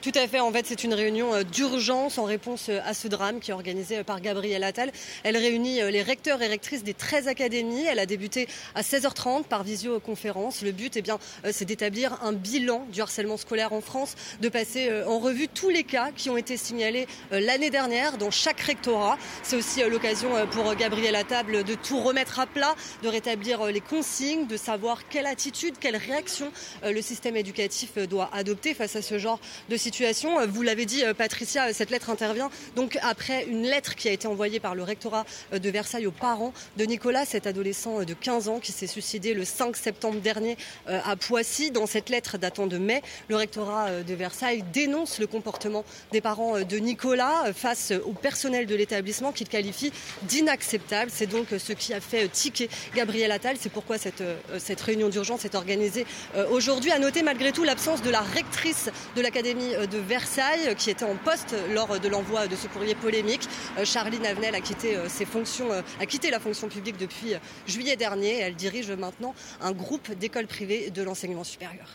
Tout 0.05 0.13
à 0.17 0.29
fait. 0.29 0.39
En 0.39 0.53
fait, 0.53 0.67
c'est 0.67 0.85
une 0.85 0.93
réunion 0.93 1.33
euh, 1.33 1.45
d'urgence 1.45 2.19
en 2.19 2.25
réponse 2.25 2.69
euh, 2.69 2.79
à 2.85 2.93
ce 2.93 3.09
drame 3.09 3.41
qui 3.41 3.53
est 3.53 3.55
organisé 3.55 3.97
euh, 3.97 4.05
par 4.05 4.21
Gabriel 4.21 4.63
Attal. 4.63 4.93
Elle 5.23 5.39
réunit 5.39 5.81
les 5.91 6.03
recteurs 6.03 6.43
et 6.43 6.47
rectrices 6.47 6.85
des 6.85 6.93
13 6.93 7.27
académies. 7.27 7.87
Elle 7.87 7.99
a 7.99 8.05
débuté 8.05 8.47
à 8.75 8.83
16h30 8.83 9.45
par 9.45 9.65
visioconférence. 9.65 10.61
Le 10.61 10.73
but, 10.73 10.99
eh 10.99 11.01
bien, 11.01 11.19
c'est 11.51 11.65
d'établir 11.65 12.23
un 12.23 12.35
bilan 12.35 12.87
du 12.93 13.01
harcèlement 13.01 13.39
scolaire 13.39 13.73
en 13.73 13.81
France, 13.81 14.15
de 14.43 14.51
passer 14.51 14.91
en 15.07 15.19
revue 15.19 15.49
tous 15.49 15.71
les 15.71 15.85
cas 15.85 16.11
qui 16.15 16.29
ont 16.29 16.37
été 16.37 16.59
signalés 16.59 17.07
l'année 17.31 17.71
dernière 17.71 18.19
dans 18.19 18.31
chaque 18.31 18.61
rectorat. 18.61 19.17
C'est 19.43 19.57
aussi 19.57 19.83
l'occasion 19.89 20.31
pour 20.51 20.75
Gabriel 20.75 21.17
Attal 21.17 21.65
de 21.65 21.75
tout 21.75 22.01
remettre 22.01 22.41
à 22.41 22.47
plat, 22.47 22.75
de 23.03 23.09
rétablir 23.09 23.65
les 23.67 23.81
consignes, 23.81 24.47
de 24.47 24.57
savoir 24.57 25.09
quelle 25.09 25.27
attitude, 25.27 25.77
quelle 25.81 25.97
réaction 25.97 26.53
le 26.83 27.01
système 27.01 27.37
éducatif 27.37 27.97
doit 27.99 28.29
adopter 28.33 28.75
face 28.75 28.97
à 28.97 29.03
ce 29.03 29.19
genre 29.19 29.41
de 29.71 29.77
situation 29.77 29.94
euh, 30.01 30.47
vous 30.49 30.63
l'avez 30.63 30.87
dit, 30.87 31.05
euh, 31.05 31.15
Patricia, 31.15 31.73
cette 31.73 31.91
lettre 31.91 32.11
intervient 32.11 32.51
donc 32.77 32.99
après 33.03 33.45
une 33.45 33.63
lettre 33.63 33.95
qui 33.95 34.09
a 34.09 34.13
été 34.13 34.27
envoyée 34.27 34.61
par 34.61 34.75
le 34.75 34.83
rectorat 34.83 35.25
euh, 35.53 35.59
de 35.59 35.71
Versailles 35.71 36.07
aux 36.07 36.13
parents 36.13 36.53
de 36.77 36.85
Nicolas, 36.85 37.25
cet 37.25 37.47
adolescent 37.47 38.03
de 38.03 38.15
15 38.15 38.49
ans 38.49 38.61
qui 38.61 38.73
s'est 38.73 38.87
suicidé 38.87 39.35
le 39.35 39.45
5 39.45 39.77
septembre 39.77 40.21
dernier 40.21 40.57
à 40.87 41.17
Poissy. 41.17 41.71
Dans 41.71 41.87
cette 41.87 42.09
lettre 42.09 42.39
datant 42.39 42.67
de 42.67 42.79
mai, 42.79 43.03
le 43.29 43.37
rectorat 43.37 44.03
de 44.03 44.15
Versailles 44.15 44.65
dénonce 44.73 45.19
le 45.19 45.27
comportement 45.27 45.85
des 46.13 46.21
parents 46.21 46.61
de 46.61 46.77
Nicolas 46.79 47.53
face 47.55 47.93
au 48.05 48.13
personnel 48.13 48.67
de 48.67 48.75
l'établissement 48.75 49.33
qu'il 49.33 49.49
qualifie 49.49 49.93
d'inacceptable. 50.23 51.11
C'est 51.13 51.27
donc 51.27 51.49
ce 51.59 51.73
qui 51.73 51.95
a 51.95 52.01
fait 52.01 52.29
tiquer 52.29 52.69
Gabriel 52.95 53.33
Attal. 53.33 53.57
C'est 53.59 53.73
pourquoi 53.73 53.99
cette, 53.99 54.23
cette 54.59 54.81
réunion 54.81 55.09
d'urgence 55.09 55.45
est 55.45 55.55
organisée 55.55 56.07
aujourd'hui. 56.51 56.91
À 56.91 56.99
noter 56.99 57.23
malgré 57.23 57.53
tout 57.53 57.65
l'absence 57.65 58.03
de 58.03 58.11
la 58.11 58.21
rectrice 58.21 58.91
de 59.17 59.23
l'Académie 59.23 59.73
de 59.87 59.99
Versailles 59.99 60.75
qui 60.77 60.91
était 60.91 61.05
en 61.05 61.17
poste 61.17 61.55
lors 61.73 61.99
de 61.99 62.09
l'envoi 62.09 62.47
de 62.47 62.57
ce 62.57 62.67
courrier 62.67 62.95
polémique. 62.95 63.49
Euh, 63.79 63.85
Charline 63.85 64.25
Avenel 64.27 64.55
a 64.55 64.61
quitté 64.61 64.97
euh, 64.97 65.07
euh, 65.07 65.83
a 66.01 66.07
quitté 66.07 66.31
la 66.31 66.41
fonction 66.41 66.69
publique 66.69 66.97
depuis 66.97 67.35
juillet 67.67 67.97
dernier. 67.97 68.39
Elle 68.39 68.55
dirige 68.55 68.91
maintenant 68.91 69.35
un 69.61 69.73
groupe 69.73 70.13
d'écoles 70.13 70.47
privées 70.47 70.91
de 70.91 71.03
l'enseignement 71.03 71.45
supérieur. 71.45 71.87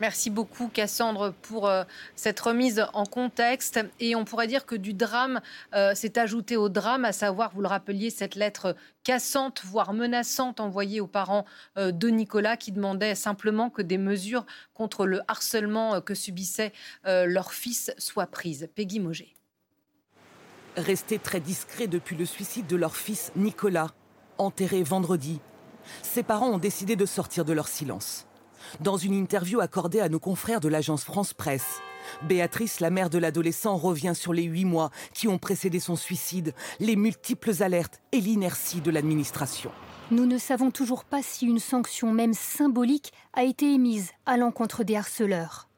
Merci 0.00 0.28
beaucoup 0.28 0.68
Cassandre 0.68 1.32
pour 1.42 1.68
euh, 1.68 1.84
cette 2.16 2.40
remise 2.40 2.84
en 2.94 3.04
contexte. 3.04 3.78
Et 4.00 4.16
on 4.16 4.24
pourrait 4.24 4.48
dire 4.48 4.66
que 4.66 4.74
du 4.74 4.92
drame 4.92 5.40
euh, 5.74 5.94
s'est 5.94 6.18
ajouté 6.18 6.56
au 6.56 6.68
drame, 6.68 7.04
à 7.04 7.12
savoir, 7.12 7.52
vous 7.54 7.60
le 7.60 7.68
rappeliez, 7.68 8.10
cette 8.10 8.34
lettre 8.34 8.74
cassante, 9.04 9.62
voire 9.64 9.92
menaçante 9.92 10.58
envoyée 10.58 11.00
aux 11.00 11.06
parents 11.06 11.44
euh, 11.78 11.92
de 11.92 12.08
Nicolas 12.08 12.56
qui 12.56 12.72
demandait 12.72 13.14
simplement 13.14 13.70
que 13.70 13.82
des 13.82 13.98
mesures 13.98 14.44
contre 14.74 15.06
le 15.06 15.20
harcèlement 15.28 16.00
que 16.00 16.14
subissait 16.14 16.72
leur 17.04 17.52
fils 17.52 17.92
soient 17.98 18.26
prises. 18.26 18.68
Peggy 18.74 18.98
Moget. 18.98 19.28
Restés 20.76 21.18
très 21.18 21.38
discrets 21.38 21.86
depuis 21.86 22.16
le 22.16 22.24
suicide 22.24 22.66
de 22.66 22.76
leur 22.76 22.96
fils 22.96 23.30
Nicolas, 23.36 23.90
enterré 24.38 24.82
vendredi, 24.82 25.40
ses 26.02 26.22
parents 26.22 26.50
ont 26.50 26.58
décidé 26.58 26.96
de 26.96 27.06
sortir 27.06 27.44
de 27.44 27.52
leur 27.52 27.68
silence. 27.68 28.26
Dans 28.80 28.96
une 28.96 29.14
interview 29.14 29.60
accordée 29.60 30.00
à 30.00 30.08
nos 30.08 30.18
confrères 30.18 30.58
de 30.60 30.68
l'agence 30.68 31.04
France 31.04 31.32
Presse, 31.32 31.80
Béatrice, 32.22 32.80
la 32.80 32.90
mère 32.90 33.08
de 33.08 33.18
l'adolescent, 33.18 33.76
revient 33.76 34.14
sur 34.14 34.32
les 34.32 34.42
huit 34.42 34.64
mois 34.64 34.90
qui 35.12 35.28
ont 35.28 35.38
précédé 35.38 35.78
son 35.78 35.94
suicide, 35.94 36.54
les 36.80 36.96
multiples 36.96 37.62
alertes 37.62 38.02
et 38.10 38.20
l'inertie 38.20 38.80
de 38.80 38.90
l'administration. 38.90 39.70
Nous 40.10 40.26
ne 40.26 40.38
savons 40.38 40.72
toujours 40.72 41.04
pas 41.04 41.22
si 41.22 41.46
une 41.46 41.60
sanction, 41.60 42.12
même 42.12 42.34
symbolique, 42.34 43.12
a 43.32 43.44
été 43.44 43.72
émise 43.72 44.10
à 44.26 44.36
l'encontre 44.36 44.82
des 44.82 44.96
harceleurs. 44.96 45.68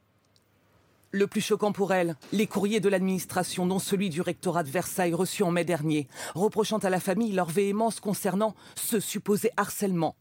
Le 1.12 1.26
plus 1.26 1.42
choquant 1.42 1.72
pour 1.72 1.92
elle, 1.92 2.16
les 2.32 2.46
courriers 2.46 2.80
de 2.80 2.88
l'administration, 2.88 3.66
dont 3.66 3.78
celui 3.78 4.08
du 4.08 4.22
rectorat 4.22 4.62
de 4.62 4.70
Versailles 4.70 5.14
reçu 5.14 5.42
en 5.42 5.50
mai 5.50 5.64
dernier, 5.64 6.08
reprochant 6.34 6.78
à 6.78 6.90
la 6.90 7.00
famille 7.00 7.32
leur 7.32 7.50
véhémence 7.50 8.00
concernant 8.00 8.54
ce 8.74 9.00
supposé 9.00 9.50
harcèlement 9.56 10.16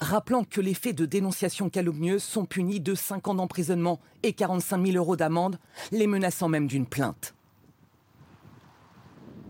rappelant 0.00 0.44
que 0.44 0.60
les 0.60 0.74
faits 0.74 0.96
de 0.96 1.06
dénonciation 1.06 1.68
calomnieuse 1.68 2.22
sont 2.22 2.46
punis 2.46 2.80
de 2.80 2.94
5 2.94 3.28
ans 3.28 3.34
d'emprisonnement 3.34 4.00
et 4.22 4.32
45 4.32 4.86
000 4.86 4.96
euros 4.96 5.16
d'amende, 5.16 5.58
les 5.92 6.06
menaçant 6.06 6.48
même 6.48 6.66
d'une 6.66 6.86
plainte. 6.86 7.34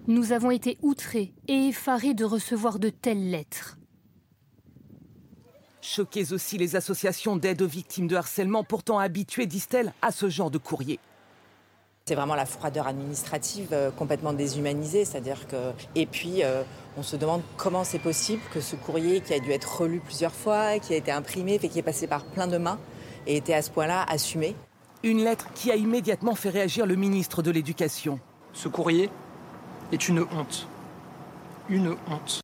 Nous 0.07 0.33
avons 0.33 0.51
été 0.51 0.77
outrés 0.83 1.33
et 1.47 1.69
effarés 1.69 2.15
de 2.15 2.25
recevoir 2.25 2.79
de 2.79 2.89
telles 2.89 3.31
lettres. 3.31 3.79
Choquées 5.81 6.33
aussi 6.33 6.59
les 6.59 6.77
associations 6.77 7.37
d'aide 7.37 7.63
aux 7.63 7.69
victimes 7.69 8.07
de 8.07 8.17
harcèlement, 8.17 8.65
pourtant 8.65 8.99
habituées, 8.99 9.47
disent-elles, 9.47 9.95
à 10.03 10.11
ce 10.11 10.29
genre 10.29 10.51
de 10.51 10.59
courrier. 10.59 10.99
C'est 12.11 12.17
vraiment 12.17 12.35
la 12.35 12.45
froideur 12.45 12.89
administrative 12.89 13.69
euh, 13.71 13.93
complètement 13.93 14.33
déshumanisée, 14.33 15.05
c'est-à-dire 15.05 15.47
que 15.47 15.71
et 15.95 16.07
puis 16.07 16.43
euh, 16.43 16.65
on 16.99 17.05
se 17.05 17.15
demande 17.15 17.41
comment 17.57 17.85
c'est 17.85 18.01
possible 18.01 18.43
que 18.53 18.61
ce 18.61 18.75
courrier 18.75 19.21
qui 19.21 19.33
a 19.33 19.39
dû 19.39 19.53
être 19.53 19.83
relu 19.83 20.01
plusieurs 20.01 20.35
fois, 20.35 20.81
qui 20.81 20.93
a 20.93 20.97
été 20.97 21.13
imprimé, 21.13 21.57
fait 21.61 21.69
qui 21.69 21.79
est 21.79 21.83
passé 21.83 22.09
par 22.09 22.25
plein 22.25 22.49
de 22.49 22.59
mains, 22.59 22.81
ait 23.29 23.37
été 23.37 23.55
à 23.55 23.63
ce 23.63 23.71
point-là 23.71 24.05
assumé. 24.09 24.57
Une 25.05 25.23
lettre 25.23 25.53
qui 25.55 25.71
a 25.71 25.77
immédiatement 25.77 26.35
fait 26.35 26.51
réagir 26.51 26.85
le 26.85 26.97
ministre 26.97 27.43
de 27.43 27.53
l'Éducation. 27.53 28.19
Ce 28.55 28.67
courrier 28.67 29.09
est 29.93 30.09
une 30.09 30.27
honte. 30.37 30.67
Une 31.69 31.95
honte. 32.09 32.41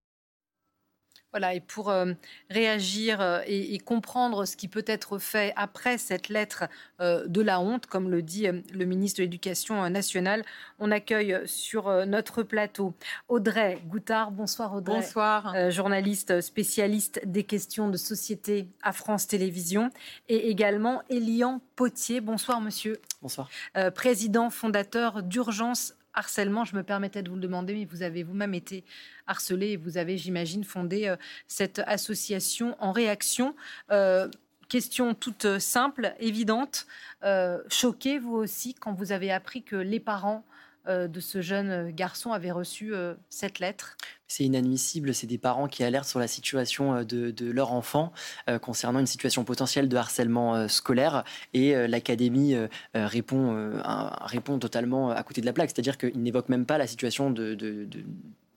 Voilà, 1.33 1.55
et 1.55 1.61
pour 1.61 1.91
euh, 1.91 2.13
réagir 2.51 3.21
euh, 3.21 3.41
et, 3.47 3.79
comprendre 3.79 4.47
ce 4.47 4.57
qui 4.57 4.69
peut 4.69 4.85
être 4.87 5.19
fait 5.19 5.53
après 5.57 5.99
cette 5.99 6.29
lettre 6.29 6.65
euh, 7.01 7.27
de 7.27 7.43
la 7.43 7.61
honte, 7.61 7.87
comme 7.87 8.09
le 8.09 8.23
dit 8.23 8.47
le 8.47 8.85
ministre 8.85 9.19
de 9.19 9.25
l'Éducation 9.25 9.89
nationale, 9.91 10.45
on 10.79 10.91
accueille 10.91 11.39
sur 11.45 12.07
notre 12.07 12.43
plateau 12.43 12.95
Audrey 13.29 13.79
Goutard. 13.87 14.31
Bonsoir 14.31 14.75
Audrey. 14.75 15.01
Bonsoir. 15.01 15.71
journaliste 15.71 16.41
spécialiste 16.41 17.21
des 17.25 17.45
questions 17.45 17.89
de 17.89 17.97
société 17.97 18.69
à 18.83 18.93
France 18.93 19.27
Télévisions. 19.27 19.91
Et 20.29 20.49
également 20.49 21.03
Elian 21.11 21.61
Potier. 21.75 22.21
Bonsoir 22.21 22.61
monsieur. 22.61 23.01
Bonsoir. 23.21 23.51
président 23.95 24.49
fondateur 24.51 25.23
d'Urgence 25.23 25.96
harcèlement. 26.17 26.65
Je 26.65 26.75
me 26.75 26.83
permettais 26.83 27.23
de 27.23 27.29
vous 27.29 27.37
le 27.37 27.41
demander, 27.41 27.75
mais 27.75 27.85
vous 27.85 28.03
avez 28.03 28.25
vous-même 28.25 28.55
été 28.55 28.85
harcelé 29.27 29.69
et 29.69 29.77
vous 29.77 29.99
avez, 29.99 30.19
j'imagine, 30.19 30.65
fondé 30.65 31.07
euh, 31.07 31.17
cette 31.47 31.81
association 31.87 32.77
en 32.81 32.91
réaction. 32.91 33.55
Euh, 33.93 34.29
question 34.69 35.15
toute 35.15 35.59
simple, 35.59 36.15
évidente. 36.19 36.87
Euh, 37.23 37.63
choqué, 37.69 38.19
vous 38.19 38.35
aussi, 38.35 38.75
quand 38.75 38.93
vous 38.93 39.13
avez 39.13 39.31
appris 39.31 39.63
que 39.63 39.77
les 39.77 40.01
parents 40.01 40.45
de 40.87 41.21
ce 41.21 41.41
jeune 41.41 41.91
garçon 41.91 42.33
avaient 42.33 42.51
reçu 42.51 42.93
cette 43.29 43.59
lettre 43.59 43.97
c'est 44.29 44.45
inadmissible. 44.45 45.15
C'est 45.15 45.27
des 45.27 45.39
parents 45.39 45.69
qui 45.69 45.85
alertent 45.85 46.09
sur 46.09 46.19
la 46.19 46.29
situation 46.29 46.95
euh, 46.95 47.05
de, 47.05 47.51
leur 47.51 47.73
enfant 47.73 48.13
euh, 48.49 48.59
concernant 48.59 48.99
une 48.99 49.07
situation 49.07 49.45
potentielle 49.45 49.89
de 49.89 49.97
harcèlement 49.97 50.55
euh, 50.55 50.69
scolaire. 50.69 51.25
Et 51.55 51.75
l'académie 51.89 52.57
répond, 52.95 53.81
répond 54.21 54.59
totalement 54.59 55.11
à 55.11 55.23
côté 55.23 55.41
de 55.41 55.47
la 55.47 55.53
plaque. 55.53 55.71
C'est-à-dire 55.71 55.99
qu'il 55.99 56.23
n'évoque 56.23 56.49
même 56.49 56.67
pas 56.67 56.79
la 56.79 56.87
situation 56.87 57.31
de, 57.31 57.57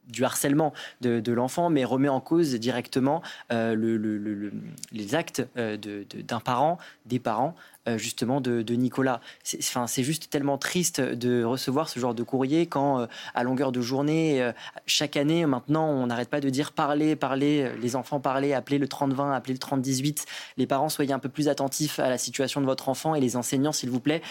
du 0.09 0.25
harcèlement 0.25 0.73
de, 1.01 1.31
l'enfant, 1.31 1.69
mais 1.69 1.85
remet 1.85 2.09
en 2.09 2.19
cause 2.19 2.55
directement 2.55 3.21
les 3.49 5.15
actes 5.15 5.47
d'un 5.55 6.39
parent, 6.39 6.77
des 7.05 7.19
parents, 7.19 7.55
euh, 7.89 7.97
justement 7.97 8.41
de, 8.41 8.73
Nicolas. 8.73 9.19
C'est 9.43 10.03
juste 10.03 10.29
tellement 10.29 10.57
triste 10.57 11.01
de 11.01 11.43
recevoir 11.43 11.89
ce 11.89 11.99
genre 11.99 12.13
de 12.13 12.23
courrier 12.23 12.65
quand, 12.65 12.99
euh, 12.99 13.05
à 13.33 13.43
longueur 13.43 13.71
de 13.71 13.81
journée, 13.81 14.41
euh, 14.41 14.51
chaque 14.85 15.17
année, 15.17 15.45
maintenant, 15.45 15.87
on 15.87 16.07
n'arrête 16.07 16.29
pas 16.29 16.39
de 16.39 16.49
dire 16.49 16.71
parler, 16.71 17.15
parler, 17.15 17.71
les 17.81 17.95
enfants 17.95 18.19
parler, 18.19 18.53
appeler 18.53 18.77
le 18.77 18.87
30-20, 18.87 19.33
appeler 19.33 19.53
le 19.53 19.59
30-18. 19.59 20.25
Les 20.57 20.67
parents, 20.67 20.89
soyez 20.89 21.13
un 21.13 21.19
peu 21.19 21.29
plus 21.29 21.47
attentifs 21.47 21.99
à 21.99 22.09
la 22.09 22.17
situation 22.17 22.61
de 22.61 22.65
votre 22.65 22.89
enfant 22.89 23.15
et 23.15 23.19
les 23.19 23.35
enseignants, 23.35 23.71
s'il 23.71 23.89
vous 23.89 23.99
plaît, 23.99 24.21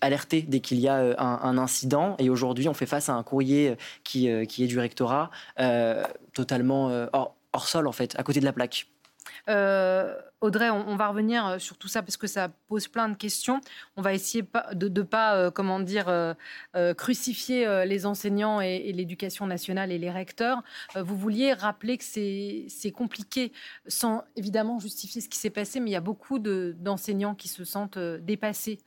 alerter 0.00 0.42
dès 0.42 0.60
qu'il 0.60 0.78
y 0.78 0.88
a 0.88 0.96
un, 1.18 1.58
incident. 1.58 2.16
Et 2.18 2.30
aujourd'hui, 2.30 2.68
on 2.68 2.74
fait 2.74 2.86
face 2.86 3.08
à 3.08 3.14
un 3.14 3.22
courrier 3.22 3.76
qui, 4.04 4.28
qui 4.46 4.64
est 4.64 4.66
du 4.66 4.78
rectorat 4.78 5.30
totalement 6.32 6.86
hors, 7.12 7.34
hors, 7.52 7.68
sol, 7.68 7.86
en 7.86 7.92
fait, 7.92 8.18
à 8.18 8.22
côté 8.22 8.40
de 8.40 8.44
la 8.44 8.52
plaque. 8.52 8.86
Euh, 9.48 10.16
Audrey, 10.40 10.70
on, 10.70 10.96
va 10.96 11.08
revenir 11.08 11.46
euh, 11.46 11.58
sur 11.58 11.76
tout 11.76 11.88
ça 11.88 12.02
parce 12.02 12.16
que 12.16 12.26
ça 12.26 12.48
pose 12.68 12.88
plein 12.88 13.08
de 13.08 13.14
questions. 13.14 13.60
On 13.96 14.02
va 14.02 14.14
essayer 14.14 14.44
de 14.72 14.88
ne 14.88 15.02
pas, 15.02 15.36
euh, 15.36 15.50
comment 15.50 15.80
dire, 15.80 16.34
crucifier 16.96 17.84
les 17.86 18.06
enseignants 18.06 18.60
et, 18.60 18.92
l'éducation 18.92 19.46
nationale 19.46 19.92
et 19.92 19.98
les 19.98 20.10
recteurs. 20.10 20.62
vous 20.96 21.16
vouliez 21.16 21.52
rappeler 21.52 21.98
que 21.98 22.04
c'est 22.04 22.92
compliqué, 22.92 23.52
sans 23.86 24.24
évidemment 24.36 24.78
justifier 24.78 25.20
ce 25.20 25.28
qui 25.28 25.38
s'est 25.38 25.50
passé, 25.50 25.80
mais 25.80 25.90
il 25.90 25.92
y 25.92 25.96
a 25.96 26.00
beaucoup 26.00 26.38
d'enseignants 26.38 27.34
qui 27.34 27.48
se 27.48 27.64
sentent 27.64 27.98
dépassés 27.98 28.78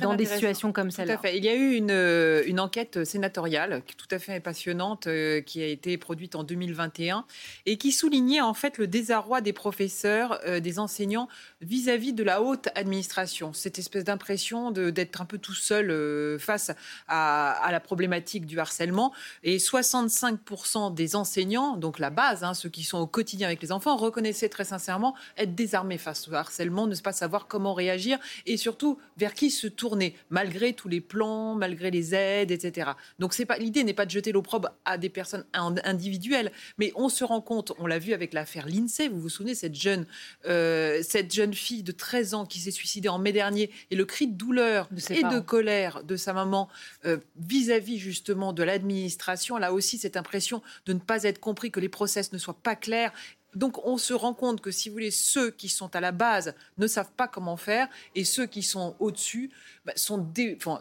dans 0.00 0.14
des 0.14 0.24
situations 0.24 0.72
comme 0.72 0.90
celle-là. 0.90 1.20
Il 1.34 1.44
y 1.44 1.48
a 1.48 1.54
eu 1.54 1.74
une, 1.74 1.90
euh, 1.90 2.42
une, 2.46 2.60
enquête 2.60 3.04
sénatoriale 3.04 3.82
tout 3.96 4.06
à 4.10 4.18
fait 4.18 4.40
passionnante 4.40 5.06
euh, 5.06 5.40
qui 5.40 5.62
a 5.62 5.66
été 5.66 5.98
produite 5.98 6.34
en 6.34 6.44
2021 6.44 7.24
et 7.66 7.76
qui 7.76 7.92
soulignait 7.92 8.40
en 8.40 8.54
fait 8.54 8.78
le 8.78 8.86
désarroi 8.86 9.40
des 9.40 9.52
professeurs, 9.52 10.40
euh, 10.46 10.60
des 10.60 10.78
enseignants 10.78 11.28
vis-à-vis 11.62 12.12
de 12.12 12.22
la 12.22 12.42
haute 12.42 12.68
administration. 12.74 13.52
Cette 13.52 13.78
espèce 13.78 14.04
d'impression 14.04 14.70
d'être 14.70 15.20
un 15.20 15.24
peu 15.24 15.38
tout 15.38 15.54
seul 15.54 16.38
face 16.38 16.70
à, 17.08 17.68
la 17.70 17.80
problématique 17.80 18.46
du 18.46 18.58
harcèlement. 18.58 19.12
Et 19.42 19.56
65% 19.58 20.94
des 20.94 21.16
enseignants, 21.16 21.76
donc 21.76 21.98
la 21.98 22.10
base, 22.10 22.44
hein, 22.44 22.54
ceux 22.54 22.68
qui 22.68 22.84
sont 22.84 22.98
au 22.98 23.06
quotidien 23.06 23.48
avec 23.48 23.62
les 23.62 23.72
enfants, 23.72 23.96
reconnaissaient 23.96 24.48
très 24.48 24.64
sincèrement 24.64 25.14
être 25.36 25.54
désarmés 25.54 25.98
face 25.98 26.28
au 26.28 26.34
harcèlement, 26.34 26.86
ne 26.86 26.94
pas 26.96 27.12
savoir 27.12 27.46
comment 27.46 27.74
réagir 27.74 28.18
et 28.46 28.56
surtout 28.56 28.98
vers 29.16 29.34
qui 29.34 29.50
se 29.50 29.66
tourner, 29.66 30.16
malgré 30.30 30.72
tous 30.72 30.88
les 30.88 31.00
plans, 31.00 31.54
malgré 31.54 31.90
les 31.90 32.14
aides, 32.14 32.50
etc. 32.50 32.90
Donc 33.18 33.36
l'idée 33.58 33.84
n'est 33.84 33.94
pas 33.94 34.06
de 34.06 34.10
jeter 34.10 34.32
l'opprobre 34.32 34.70
à 34.84 34.98
des 34.98 35.08
personnes 35.08 35.44
individuelles, 35.52 36.52
mais 36.78 36.92
on 36.96 37.08
se 37.08 37.24
rend 37.24 37.40
compte, 37.40 37.72
on 37.78 37.86
l'a 37.86 37.98
vu 37.98 38.12
avec 38.12 38.32
l'affaire 38.32 38.66
Lindsay, 38.66 39.08
vous 39.08 39.20
vous 39.20 39.28
souvenez 39.28 39.54
cette 39.54 39.74
jeune 39.74 40.06
euh, 40.46 41.00
cette 41.02 41.32
jeune 41.32 41.54
fille 41.56 41.82
de 41.82 41.92
13 41.92 42.34
ans 42.34 42.46
qui 42.46 42.60
s'est 42.60 42.70
suicidée 42.70 43.08
en 43.08 43.18
mai 43.18 43.32
dernier 43.32 43.70
et 43.90 43.96
le 43.96 44.04
cri 44.04 44.28
de 44.28 44.34
douleur 44.34 44.88
et 45.10 45.22
de 45.22 45.40
colère 45.40 46.04
de 46.04 46.16
sa 46.16 46.32
maman 46.32 46.68
euh, 47.04 47.18
vis-à-vis 47.36 47.98
justement 47.98 48.52
de 48.52 48.62
l'administration, 48.62 49.56
là 49.56 49.72
aussi 49.72 49.98
cette 49.98 50.16
impression 50.16 50.62
de 50.86 50.92
ne 50.92 51.00
pas 51.00 51.24
être 51.24 51.40
compris, 51.40 51.70
que 51.70 51.80
les 51.80 51.88
process 51.88 52.32
ne 52.32 52.38
soient 52.38 52.58
pas 52.62 52.76
clairs 52.76 53.12
donc 53.56 53.84
on 53.86 53.96
se 53.96 54.12
rend 54.12 54.34
compte 54.34 54.60
que 54.60 54.70
si 54.70 54.88
vous 54.88 54.94
voulez, 54.94 55.10
ceux 55.10 55.50
qui 55.50 55.68
sont 55.68 55.96
à 55.96 56.00
la 56.00 56.12
base 56.12 56.54
ne 56.76 56.86
savent 56.86 57.10
pas 57.16 57.26
comment 57.26 57.56
faire 57.56 57.88
et 58.14 58.24
ceux 58.24 58.46
qui 58.46 58.62
sont 58.62 58.94
au-dessus 59.00 59.50
bah, 59.86 59.94
sont, 59.96 60.28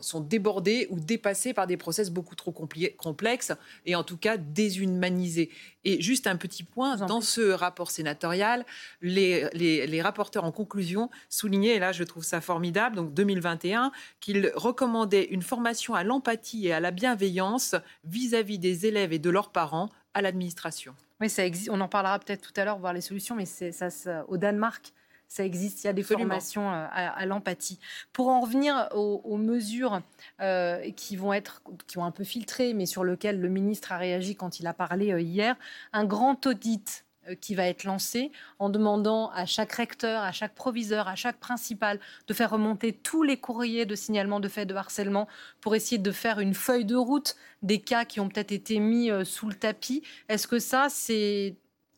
sont, 0.01 0.19
débordés 0.19 0.87
ou 0.89 0.99
dépassés 0.99 1.53
par 1.53 1.67
des 1.67 1.77
process 1.77 2.11
beaucoup 2.11 2.35
trop 2.35 2.51
complexes 2.51 3.53
et 3.85 3.95
en 3.95 4.03
tout 4.03 4.17
cas 4.17 4.35
déshumanisés. 4.37 5.49
Et 5.85 6.01
juste 6.01 6.27
un 6.27 6.35
petit 6.35 6.63
point, 6.63 6.97
dans 6.97 7.21
ce 7.21 7.51
rapport 7.51 7.91
sénatorial, 7.91 8.65
les, 9.01 9.47
les, 9.53 10.01
rapporteurs 10.01 10.43
en 10.43 10.51
conclusion 10.51 11.09
soulignaient, 11.29 11.75
et 11.75 11.79
là 11.79 11.91
je 11.91 12.03
trouve 12.03 12.23
ça 12.23 12.41
formidable, 12.41 12.95
donc 12.95 13.13
2021, 13.13 13.91
qu'ils 14.19 14.51
recommandaient 14.55 15.25
une 15.25 15.43
formation 15.43 15.93
à 15.93 16.03
l'empathie 16.03 16.67
et 16.67 16.73
à 16.73 16.79
la 16.79 16.91
bienveillance 16.91 17.75
vis-à-vis 18.03 18.59
des 18.59 18.85
élèves 18.87 19.13
et 19.13 19.19
de 19.19 19.29
leurs 19.29 19.51
parents 19.51 19.89
à 20.15 20.21
l'administration. 20.21 20.95
Oui, 21.21 21.29
ça 21.29 21.45
existe. 21.45 21.69
On 21.71 21.79
en 21.81 21.87
parlera 21.87 22.17
peut-être 22.17 22.41
tout 22.41 22.59
à 22.59 22.65
l'heure, 22.65 22.79
voir 22.79 22.93
les 22.93 23.01
solutions, 23.01 23.35
mais 23.35 23.45
c'est 23.45 23.71
ça, 23.71 24.25
au 24.27 24.37
Danemark, 24.37 24.91
ça 25.27 25.43
existe, 25.43 25.83
il 25.83 25.87
y 25.87 25.89
a 25.89 25.93
des 25.93 26.03
formations 26.03 26.71
euh, 26.71 26.85
à, 26.91 27.25
l'empathie. 27.25 27.79
Pour 28.13 28.29
en 28.29 28.41
revenir 28.41 28.89
aux, 28.93 29.37
mesures 29.37 30.01
euh, 30.41 30.91
qui 30.91 31.15
vont 31.15 31.33
être, 31.33 31.61
qui 31.87 31.97
ont 31.97 32.05
un 32.05 32.11
peu 32.11 32.23
filtré, 32.23 32.73
mais 32.73 32.85
sur 32.85 33.03
lesquelles 33.03 33.39
le 33.39 33.49
ministre 33.49 33.91
a 33.91 33.97
réagi 33.97 34.35
quand 34.35 34.59
il 34.59 34.67
a 34.67 34.73
parlé 34.73 35.11
euh, 35.11 35.19
hier, 35.19 35.55
un 35.93 36.05
grand 36.05 36.45
audit 36.45 37.04
qui 37.41 37.55
va 37.55 37.67
être 37.67 37.83
lancé 37.83 38.31
en 38.59 38.69
demandant 38.69 39.29
à 39.31 39.45
chaque 39.45 39.73
recteur, 39.73 40.21
à 40.21 40.31
chaque 40.31 40.55
proviseur, 40.55 41.07
à 41.07 41.15
chaque 41.15 41.37
principal 41.37 41.99
de 42.27 42.33
faire 42.33 42.51
remonter 42.51 42.93
tous 42.93 43.23
les 43.23 43.37
courriers 43.37 43.85
de 43.85 43.95
signalement 43.95 44.39
de 44.39 44.47
faits 44.47 44.67
de 44.67 44.75
harcèlement 44.75 45.27
pour 45.61 45.75
essayer 45.75 45.97
de 45.97 46.11
faire 46.11 46.39
une 46.39 46.53
feuille 46.53 46.85
de 46.85 46.95
route 46.95 47.35
des 47.61 47.79
cas 47.79 48.05
qui 48.05 48.19
ont 48.19 48.29
peut-être 48.29 48.51
été 48.51 48.79
mis 48.79 49.09
sous 49.23 49.47
le 49.47 49.55
tapis. 49.55 50.03
Est-ce 50.29 50.47
que 50.47 50.59
ça, 50.59 50.87
c'est 50.89 51.55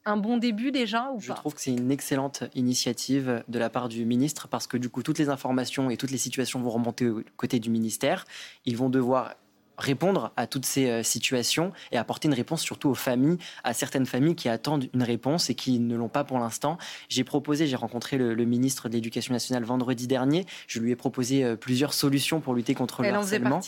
un 0.08 0.18
bon 0.18 0.38
début 0.38 0.72
déjà 0.72 1.12
ou 1.12 1.20
Je 1.20 1.34
trouve 1.34 1.54
que 1.54 1.62
c'est 1.62 1.72
une 1.72 1.92
excellente 1.92 2.46
initiative 2.56 3.44
de 3.48 3.60
la 3.60 3.70
part 3.70 3.90
du 3.90 4.06
ministre 4.06 4.48
parce 4.48 4.66
que 4.66 4.78
du 4.78 4.90
coup 4.90 5.04
toutes 5.04 5.20
les 5.20 5.30
informations 5.30 5.90
et 5.90 5.98
toutes 5.98 6.12
les 6.12 6.18
situations 6.18 6.62
vont 6.62 6.70
remonter 6.70 7.10
au 7.10 7.22
côté 7.36 7.60
du 7.60 7.70
ministère. 7.70 8.26
Ils 8.66 8.78
vont 8.78 8.90
devoir 8.90 9.36
répondre 9.78 10.32
à 10.36 10.48
toutes 10.48 10.66
ces 10.66 10.90
euh, 10.90 11.04
situations 11.04 11.72
et 11.92 11.98
apporter 11.98 12.28
une 12.28 12.34
réponse 12.34 12.62
surtout 12.62 12.90
aux 12.90 12.96
familles, 12.96 13.38
à 13.63 13.74
certaines 13.74 14.06
familles 14.06 14.36
qui 14.36 14.50
attendent 14.50 14.88
une 14.94 15.04
réponse 15.04 15.50
et 15.50 15.56
qui 15.56 15.80
ne 15.80 15.96
l'ont 15.96 16.10
pas 16.10 16.24
pour 16.24 16.40
l'instant. 16.40 16.78
J'ai 17.10 17.24
proposé, 17.24 17.68
j'ai 17.68 17.76
rencontré 17.76 18.18
le, 18.18 18.48
ministre 18.48 18.88
de 18.88 18.94
l'Éducation 18.94 19.34
nationale 19.34 19.63
vendredi 19.63 20.08
dernier, 20.08 20.46
je 20.68 20.80
lui 20.80 20.92
ai 20.92 20.96
proposé 20.96 21.44
euh, 21.44 21.56
plusieurs 21.56 21.94
solutions 21.94 22.40
pour 22.40 22.54
lutter 22.54 22.74
contre 22.74 23.04
le 23.04 23.10
harcèlement 23.10 23.60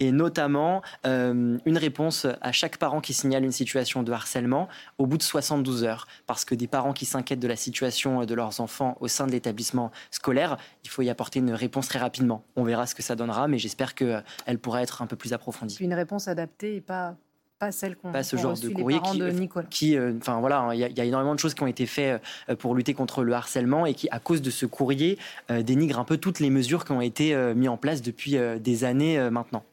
et 0.00 0.12
notamment 0.12 0.82
euh, 1.06 1.58
une 1.64 1.78
réponse 1.78 2.26
à 2.40 2.52
chaque 2.52 2.78
parent 2.78 3.00
qui 3.00 3.12
signale 3.12 3.44
une 3.44 3.52
situation 3.52 4.02
de 4.02 4.12
harcèlement 4.12 4.68
au 4.96 5.06
bout 5.06 5.18
de 5.18 5.22
72 5.22 5.84
heures 5.84 6.06
parce 6.26 6.44
que 6.44 6.54
des 6.54 6.68
parents 6.68 6.92
qui 6.92 7.04
s'inquiètent 7.04 7.40
de 7.40 7.48
la 7.48 7.56
situation 7.56 8.24
de 8.24 8.34
leurs 8.34 8.60
enfants 8.60 8.96
au 9.00 9.08
sein 9.08 9.26
de 9.26 9.32
l'établissement 9.32 9.90
scolaire, 10.10 10.56
il 10.84 10.90
faut 10.90 11.02
y 11.02 11.10
apporter 11.10 11.40
une 11.40 11.52
réponse 11.52 11.88
très 11.88 11.98
rapidement. 11.98 12.44
On 12.56 12.62
verra 12.62 12.86
ce 12.86 12.94
que 12.94 13.02
ça 13.02 13.16
donnera 13.16 13.48
mais 13.48 13.58
j'espère 13.58 13.94
qu'elle 13.94 14.58
pourra 14.62 14.82
être 14.82 15.02
un 15.02 15.06
peu 15.06 15.16
plus 15.16 15.32
approfondie. 15.32 15.57
Une 15.80 15.94
réponse 15.94 16.28
adaptée 16.28 16.76
et 16.76 16.80
pas 16.80 17.16
pas 17.58 17.72
celle 17.72 17.96
qu'on 17.96 18.12
pas 18.12 18.22
ce 18.22 18.36
genre 18.36 18.58
de 18.58 18.68
courrier 18.68 19.00
qui, 19.00 19.18
de 19.18 19.62
qui 19.68 19.96
euh, 19.96 20.12
enfin 20.18 20.38
voilà 20.40 20.60
hein, 20.60 20.74
il 20.74 20.80
y, 20.80 21.00
a 21.00 21.04
énormément 21.04 21.34
de 21.34 21.40
choses 21.40 21.54
qui 21.54 21.62
ont 21.62 21.66
été 21.66 21.86
faites 21.86 22.22
euh, 22.48 22.54
pour 22.54 22.74
lutter 22.74 22.94
contre 22.94 23.24
le 23.24 23.32
harcèlement 23.32 23.84
et 23.84 23.94
qui 23.94 24.08
à 24.10 24.20
cause 24.20 24.42
de 24.42 24.50
ce 24.50 24.64
courrier 24.64 25.18
euh, 25.50 25.62
dénigrent 25.62 25.98
un 25.98 26.04
peu 26.04 26.18
toutes 26.18 26.40
les 26.40 26.50
mesures 26.50 26.84
qui 26.84 26.92
ont 26.92 27.00
été 27.00 27.34
mises 27.54 27.68
en 27.68 27.76
place 27.76 28.02
depuis 28.02 28.36
des 28.60 28.84
années 28.84 29.30
maintenant 29.30 29.64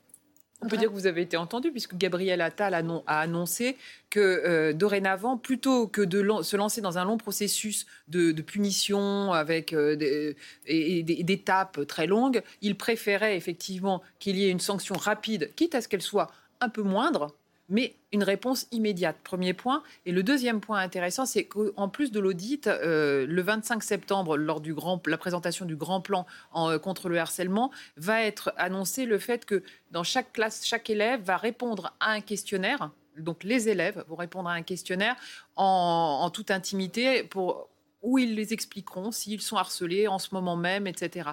on 0.65 0.67
peut 0.67 0.77
dire 0.77 0.89
que 0.89 0.93
vous 0.93 1.07
avez 1.07 1.21
été 1.21 1.37
entendu, 1.37 1.71
puisque 1.71 1.95
Gabriel 1.95 2.41
Attal 2.41 2.73
a, 2.73 3.19
annoncé 3.19 3.77
que 4.09 4.71
dorénavant, 4.71 5.37
plutôt 5.37 5.87
que 5.87 6.01
de 6.01 6.41
se 6.41 6.57
lancer 6.57 6.81
dans 6.81 6.97
un 6.97 7.05
long 7.05 7.17
processus 7.17 7.85
de, 8.07 8.31
punition 8.41 9.31
avec 9.33 9.73
et, 9.73 11.03
des, 11.03 11.25
étapes 11.33 11.85
très 11.87 12.07
longues, 12.07 12.41
il 12.61 12.75
préférait 12.75 13.37
effectivement 13.37 14.01
qu'il 14.19 14.37
y 14.37 14.45
ait 14.45 14.51
une 14.51 14.59
sanction 14.59 14.95
rapide, 14.95 15.51
quitte 15.55 15.75
à 15.75 15.81
ce 15.81 15.87
qu'elle 15.87 16.01
soit 16.01 16.31
un 16.61 16.69
peu 16.69 16.81
moindre, 16.81 17.35
mais 17.69 17.95
une 18.11 18.23
réponse 18.23 18.67
immédiate. 18.71 19.17
Premier 19.23 19.53
point. 19.53 19.83
Et 20.05 20.11
le 20.11 20.23
deuxième 20.23 20.61
point 20.61 20.79
intéressant, 20.79 21.25
c'est 21.25 21.45
qu'en 21.45 21.89
plus 21.89 22.11
de 22.11 22.19
l'audit, 22.19 22.67
euh, 22.67 23.25
le 23.27 23.41
25 23.41 23.83
septembre, 23.83 24.37
lors 24.37 24.61
de 24.61 24.73
la 25.09 25.17
présentation 25.17 25.65
du 25.65 25.75
grand 25.75 26.01
plan 26.01 26.25
euh, 26.55 26.79
contre 26.79 27.09
le 27.09 27.19
harcèlement, 27.19 27.71
va 27.97 28.21
être 28.21 28.53
annoncé 28.57 29.05
le 29.05 29.17
fait 29.17 29.45
que 29.45 29.63
dans 29.91 30.03
chaque 30.03 30.33
classe, 30.33 30.65
chaque 30.65 30.89
élève 30.89 31.21
va 31.21 31.37
répondre 31.37 31.93
à 31.99 32.11
un 32.11 32.21
questionnaire. 32.21 32.91
Donc 33.17 33.43
les 33.43 33.69
élèves 33.69 34.03
vont 34.07 34.15
répondre 34.15 34.49
à 34.49 34.53
un 34.53 34.61
questionnaire 34.61 35.15
en, 35.55 36.29
toute 36.33 36.51
intimité 36.51 37.23
pour 37.23 37.69
où 38.01 38.19
ils 38.19 38.35
les 38.35 38.53
expliqueront 38.53 39.11
s'ils 39.11 39.41
sont 39.41 39.55
harcelés 39.55 40.07
en 40.07 40.19
ce 40.19 40.29
moment 40.33 40.55
même, 40.57 40.85
etc. 40.85 41.29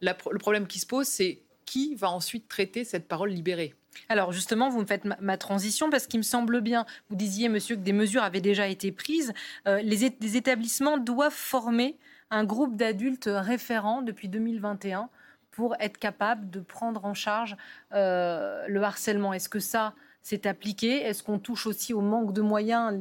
le 0.00 0.38
problème 0.38 0.66
qui 0.66 0.80
se 0.80 0.86
pose, 0.86 1.06
c'est 1.06 1.42
qui 1.64 1.94
va 1.94 2.10
ensuite 2.10 2.48
traiter 2.48 2.82
cette 2.82 3.06
parole 3.06 3.28
libérée? 3.28 3.74
Alors 4.08 4.32
justement, 4.32 4.68
vous 4.68 4.80
me 4.80 4.86
faites 4.86 5.04
ma, 5.04 5.36
transition 5.36 5.90
parce 5.90 6.06
qu'il 6.06 6.20
me 6.20 6.24
semble 6.24 6.60
bien, 6.60 6.86
vous 7.10 7.16
disiez, 7.16 7.48
monsieur, 7.48 7.76
que 7.76 7.80
des 7.80 7.92
mesures 7.92 8.22
avaient 8.22 8.40
déjà 8.40 8.68
été 8.68 8.92
prises. 8.92 9.32
Euh, 9.66 9.80
les, 9.82 10.04
établissements 10.36 10.98
doivent 10.98 11.32
former 11.32 11.98
un 12.30 12.44
groupe 12.44 12.76
d'adultes 12.76 13.30
référents 13.30 14.02
depuis 14.02 14.28
2021 14.28 15.08
pour 15.50 15.74
être 15.80 15.98
capables 15.98 16.50
de 16.50 16.60
prendre 16.60 17.04
en 17.04 17.14
charge 17.14 17.56
euh, 17.92 18.64
le 18.68 18.82
harcèlement. 18.82 19.32
Est-ce 19.32 19.48
que 19.48 19.58
ça, 19.58 19.94
c'est 20.22 20.46
appliqué? 20.46 21.02
Est-ce 21.02 21.22
qu'on 21.22 21.38
touche 21.38 21.66
aussi 21.66 21.94
au 21.94 22.00
manque 22.00 22.32
de 22.32 22.42
moyens 22.42 22.96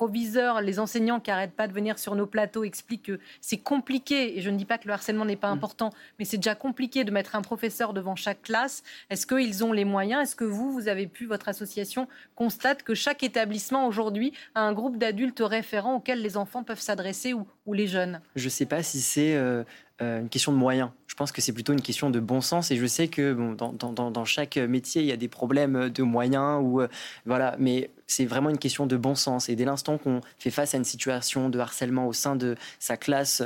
proviseurs, 0.00 0.62
les 0.62 0.78
enseignants 0.78 1.20
qui 1.20 1.28
n'arrêtent 1.28 1.52
pas 1.52 1.68
de 1.68 1.74
venir 1.74 1.98
sur 1.98 2.14
nos 2.14 2.24
plateaux 2.24 2.64
expliquent 2.64 3.02
que 3.02 3.20
c'est 3.42 3.58
compliqué, 3.58 4.38
et 4.38 4.40
je 4.40 4.48
ne 4.48 4.56
dis 4.56 4.64
pas 4.64 4.78
que 4.78 4.88
le 4.88 4.94
harcèlement 4.94 5.26
n'est 5.26 5.36
pas 5.36 5.50
mm. 5.50 5.58
important, 5.58 5.90
mais 6.18 6.24
c'est 6.24 6.38
déjà 6.38 6.54
compliqué 6.54 7.04
de 7.04 7.10
mettre 7.10 7.36
un 7.36 7.42
professeur 7.42 7.92
devant 7.92 8.16
chaque 8.16 8.40
classe. 8.40 8.82
Est-ce 9.10 9.26
qu'ils 9.26 9.62
ont 9.62 9.74
les 9.74 9.84
moyens? 9.84 10.22
Est-ce 10.22 10.36
que 10.36 10.46
vous, 10.46 10.72
vous 10.72 10.88
avez 10.88 11.06
pu, 11.06 11.26
votre 11.26 11.50
association, 11.50 12.08
constate 12.34 12.82
que 12.82 12.94
chaque 12.94 13.22
établissement 13.22 13.86
aujourd'hui 13.86 14.32
a 14.54 14.62
un 14.62 14.72
groupe 14.72 14.96
d'adultes 14.96 15.42
référents 15.44 15.96
auxquels 15.96 16.22
les 16.22 16.38
enfants 16.38 16.64
peuvent 16.64 16.80
s'adresser 16.80 17.34
ou, 17.34 17.46
les 17.74 17.86
jeunes? 17.86 18.22
Je 18.36 18.46
ne 18.46 18.48
sais 18.48 18.64
pas 18.64 18.82
si 18.82 19.02
c'est 19.02 19.34
euh, 19.34 19.64
euh, 20.00 20.20
une 20.20 20.30
question 20.30 20.52
de 20.52 20.56
moyens. 20.56 20.88
Je 21.10 21.16
pense 21.16 21.32
que 21.32 21.40
c'est 21.40 21.52
plutôt 21.52 21.72
une 21.72 21.82
question 21.82 22.08
de 22.08 22.20
bon 22.20 22.40
sens 22.40 22.70
et 22.70 22.76
je 22.76 22.86
sais 22.86 23.08
que 23.08 23.36
dans, 23.56 24.24
chaque 24.24 24.56
métier, 24.58 25.02
il 25.02 25.08
y 25.08 25.12
a 25.12 25.16
des 25.16 25.26
problèmes 25.26 25.88
de 25.88 26.02
moyens 26.04 26.62
ou 26.62 26.80
euh, 26.80 26.86
voilà, 27.26 27.56
mais 27.58 27.90
c'est 28.06 28.26
vraiment 28.26 28.48
une 28.48 28.58
question 28.58 28.86
de 28.86 28.96
bon 28.96 29.16
sens. 29.16 29.48
Et 29.48 29.56
dès 29.56 29.64
l'instant 29.64 29.98
qu'on 29.98 30.20
fait 30.38 30.52
face 30.52 30.72
à 30.72 30.78
une 30.78 30.84
situation 30.84 31.48
de 31.48 31.58
harcèlement 31.58 32.06
au 32.06 32.12
sein 32.12 32.36
de 32.36 32.54
sa 32.78 32.96
classe, 32.96 33.42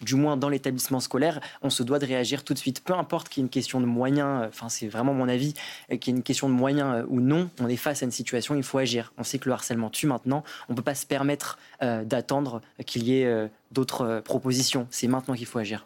du 0.00 0.16
moins 0.16 0.36
dans 0.36 0.48
l'établissement 0.48 0.98
scolaire, 0.98 1.40
on 1.62 1.70
se 1.70 1.84
doit 1.84 2.00
de 2.00 2.06
réagir 2.06 2.42
tout 2.42 2.54
de 2.54 2.58
suite. 2.58 2.82
Peu 2.82 2.94
importe 2.94 3.28
qu'il 3.28 3.40
y 3.40 3.44
ait 3.44 3.46
une 3.46 3.50
question 3.50 3.80
de 3.80 3.86
moyens, 3.86 4.46
enfin 4.48 4.68
c'est 4.68 4.88
vraiment 4.88 5.14
mon 5.14 5.28
avis, 5.28 5.54
qu'il 6.00 6.12
y 6.12 6.16
ait 6.16 6.18
une 6.18 6.24
question 6.24 6.48
de 6.48 6.54
moyens 6.54 7.04
ou 7.08 7.20
non, 7.20 7.50
on 7.60 7.68
est 7.68 7.76
face 7.76 8.02
à 8.02 8.04
une 8.04 8.10
situation, 8.10 8.56
il 8.56 8.64
faut 8.64 8.78
agir. 8.78 9.12
On 9.16 9.22
sait 9.22 9.38
que 9.38 9.48
le 9.48 9.52
harcèlement 9.52 9.90
tue 9.90 10.08
maintenant, 10.08 10.42
on 10.68 10.72
ne 10.72 10.76
peut 10.76 10.82
pas 10.82 10.96
se 10.96 11.06
permettre 11.06 11.56
euh, 11.82 12.02
d'attendre 12.02 12.62
qu'il 12.84 13.04
y 13.04 13.20
ait 13.20 13.26
euh, 13.26 13.46
d'autres 13.70 14.02
euh, 14.02 14.20
propositions. 14.20 14.88
C'est 14.90 15.06
maintenant 15.06 15.34
qu'il 15.34 15.46
faut 15.46 15.60
agir. 15.60 15.84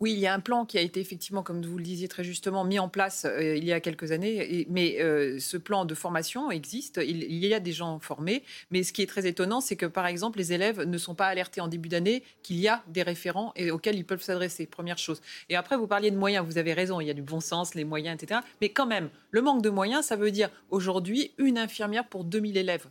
Oui, 0.00 0.12
il 0.12 0.18
y 0.18 0.26
a 0.26 0.32
un 0.32 0.40
plan 0.40 0.64
qui 0.64 0.78
a 0.78 0.80
été 0.80 0.98
effectivement, 0.98 1.42
comme 1.42 1.60
vous 1.60 1.76
le 1.76 1.84
disiez 1.84 2.08
très 2.08 2.24
justement, 2.24 2.64
mis 2.64 2.78
en 2.78 2.88
place 2.88 3.26
euh, 3.26 3.54
il 3.54 3.64
y 3.64 3.72
a 3.72 3.80
quelques 3.80 4.12
années. 4.12 4.66
mais 4.70 4.96
euh, 5.02 5.38
ce 5.38 5.58
plan 5.58 5.84
de 5.84 5.94
formation 5.94 6.50
existe. 6.50 6.98
Il, 7.06 7.34
y 7.34 7.52
a 7.52 7.60
des 7.60 7.72
gens 7.72 7.98
formés. 7.98 8.42
Mais 8.70 8.82
ce 8.82 8.94
qui 8.94 9.02
est 9.02 9.06
très 9.06 9.26
étonnant, 9.26 9.60
c'est 9.60 9.76
que 9.76 9.84
par 9.84 10.06
exemple, 10.06 10.38
les 10.38 10.54
élèves 10.54 10.80
ne 10.80 10.96
sont 10.96 11.14
pas 11.14 11.26
alertés 11.26 11.60
en 11.60 11.68
début 11.68 11.90
d'année 11.90 12.22
qu'il 12.42 12.58
y 12.58 12.66
a 12.66 12.82
des 12.88 13.02
référents 13.02 13.52
et 13.56 13.70
auxquels 13.70 13.96
ils 13.96 14.06
peuvent 14.06 14.22
s'adresser. 14.22 14.64
Première 14.64 14.96
chose. 14.96 15.20
Et 15.50 15.56
après, 15.56 15.76
vous 15.76 15.86
parliez 15.86 16.10
de 16.10 16.16
moyens. 16.16 16.46
Vous 16.46 16.56
avez 16.56 16.72
raison. 16.72 17.00
Il 17.02 17.06
y 17.06 17.10
a 17.10 17.14
du 17.14 17.22
bon 17.22 17.40
sens, 17.40 17.74
les 17.74 17.84
moyens, 17.84 18.22
etc. 18.22 18.40
Mais 18.62 18.70
quand 18.70 18.86
même, 18.86 19.10
le 19.30 19.42
manque 19.42 19.60
de 19.60 19.70
moyens, 19.70 20.06
ça 20.06 20.16
veut 20.16 20.30
dire 20.30 20.48
aujourd'hui 20.70 21.32
une 21.36 21.58
infirmière 21.58 22.08
pour 22.08 22.24
2000 22.24 22.56
élèves 22.56 22.86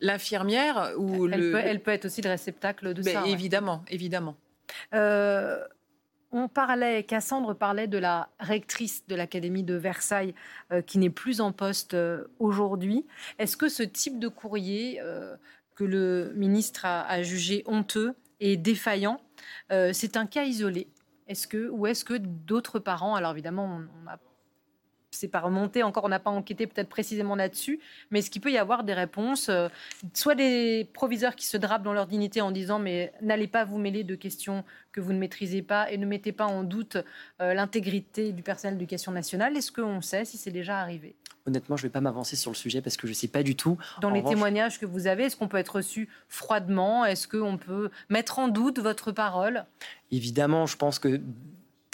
l'infirmière 0.00 0.92
ou 0.96 1.26
elle, 1.26 1.40
le... 1.40 1.50
peut, 1.50 1.58
elle 1.58 1.82
peut 1.82 1.90
être 1.90 2.04
aussi 2.04 2.22
le 2.22 2.30
réceptacle 2.30 2.94
de 2.94 3.02
ça. 3.02 3.26
Évidemment, 3.26 3.84
évidemment. 3.88 4.36
Euh, 4.94 5.58
on 6.30 6.48
parlait, 6.48 7.04
Cassandre 7.04 7.54
parlait 7.54 7.86
de 7.86 7.98
la 7.98 8.28
rectrice 8.38 9.06
de 9.06 9.14
l'Académie 9.14 9.62
de 9.62 9.74
Versailles 9.74 10.34
euh, 10.72 10.82
qui 10.82 10.98
n'est 10.98 11.10
plus 11.10 11.40
en 11.40 11.52
poste 11.52 11.94
euh, 11.94 12.24
aujourd'hui. 12.38 13.06
Est-ce 13.38 13.56
que 13.56 13.68
ce 13.68 13.82
type 13.82 14.18
de 14.18 14.28
courrier 14.28 15.00
euh, 15.00 15.36
que 15.74 15.84
le 15.84 16.32
ministre 16.34 16.84
a, 16.84 17.22
jugé 17.22 17.62
honteux 17.66 18.14
et 18.40 18.56
défaillant, 18.56 19.20
c'est 19.70 20.16
un 20.16 20.26
cas 20.26 20.42
isolé? 20.44 20.88
Est-ce 21.28 21.46
que, 21.46 21.68
ou 21.68 21.86
est-ce 21.86 22.04
que 22.04 22.14
d'autres 22.14 22.80
parents, 22.80 23.14
alors 23.14 23.32
évidemment, 23.32 23.80
on, 24.04 24.08
a 24.08 24.18
c'est 25.10 25.28
pas 25.28 25.40
remonté. 25.40 25.82
Encore, 25.82 26.04
on 26.04 26.08
n'a 26.08 26.18
pas 26.18 26.30
enquêté 26.30 26.66
peut-être 26.66 26.88
précisément 26.88 27.34
là-dessus, 27.34 27.80
mais 28.10 28.20
est-ce 28.20 28.30
qu'il 28.30 28.42
peut 28.42 28.52
y 28.52 28.58
avoir 28.58 28.84
des 28.84 28.94
réponses, 28.94 29.48
euh, 29.48 29.68
soit 30.14 30.34
des 30.34 30.88
proviseurs 30.92 31.34
qui 31.34 31.46
se 31.46 31.56
drapent 31.56 31.82
dans 31.82 31.92
leur 31.92 32.06
dignité 32.06 32.40
en 32.40 32.50
disant 32.50 32.78
mais 32.78 33.12
n'allez 33.20 33.48
pas 33.48 33.64
vous 33.64 33.78
mêler 33.78 34.04
de 34.04 34.14
questions 34.14 34.64
que 34.92 35.00
vous 35.00 35.12
ne 35.12 35.18
maîtrisez 35.18 35.62
pas 35.62 35.90
et 35.90 35.98
ne 35.98 36.06
mettez 36.06 36.32
pas 36.32 36.46
en 36.46 36.62
doute 36.62 36.98
euh, 37.40 37.54
l'intégrité 37.54 38.32
du 38.32 38.42
personnel 38.42 38.76
d'éducation 38.76 39.12
nationale. 39.12 39.56
Est-ce 39.56 39.72
qu'on 39.72 40.00
sait 40.00 40.24
si 40.24 40.36
c'est 40.36 40.50
déjà 40.50 40.78
arrivé? 40.80 41.14
Honnêtement, 41.46 41.78
je 41.78 41.84
ne 41.84 41.88
vais 41.88 41.92
pas 41.92 42.02
m'avancer 42.02 42.36
sur 42.36 42.50
le 42.50 42.56
sujet 42.56 42.82
parce 42.82 42.98
que 42.98 43.06
je 43.06 43.12
ne 43.12 43.16
sais 43.16 43.28
pas 43.28 43.42
du 43.42 43.56
tout. 43.56 43.78
Dans 44.02 44.10
les 44.10 44.22
témoignages 44.22 44.78
que 44.78 44.84
vous 44.84 45.06
avez, 45.06 45.24
est-ce 45.24 45.36
qu'on 45.36 45.48
peut 45.48 45.56
être 45.56 45.76
reçu 45.76 46.08
froidement? 46.28 47.06
Est-ce 47.06 47.26
qu'on 47.26 47.56
peut 47.56 47.90
mettre 48.10 48.38
en 48.38 48.48
doute 48.48 48.80
votre 48.80 49.12
parole? 49.12 49.64
Évidemment, 50.10 50.66
je 50.66 50.76
pense 50.76 50.98
que 50.98 51.22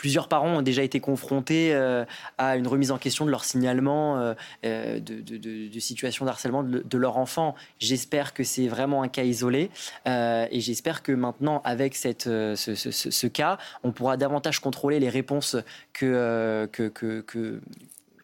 plusieurs 0.04 0.28
parents 0.28 0.58
ont 0.58 0.60
déjà 0.60 0.82
été 0.82 1.00
confrontés 1.00 1.72
euh, 1.72 2.04
à 2.36 2.56
une 2.56 2.66
remise 2.66 2.90
en 2.90 2.98
question 2.98 3.24
de 3.24 3.30
leur 3.30 3.42
signalement 3.42 4.18
euh, 4.18 4.34
euh, 4.66 5.00
de, 5.00 5.22
de, 5.22 5.80
situation 5.80 6.26
d'harcèlement 6.26 6.62
de, 6.62 6.98
leur 6.98 7.16
enfant. 7.16 7.54
J'espère 7.78 8.34
que 8.34 8.44
c'est 8.44 8.68
vraiment 8.68 9.02
un 9.02 9.08
cas 9.08 9.22
isolé 9.22 9.70
et 10.04 10.60
j'espère 10.60 11.02
que 11.02 11.12
maintenant, 11.12 11.62
avec 11.64 11.94
cette, 11.94 12.24
ce, 12.24 13.26
cas, 13.28 13.56
on 13.82 13.92
pourra 13.92 14.18
davantage 14.18 14.60
contrôler 14.60 15.00
les 15.00 15.08
réponses 15.08 15.56
que, 15.94 16.68
que, 16.70 16.88
que 16.88 17.60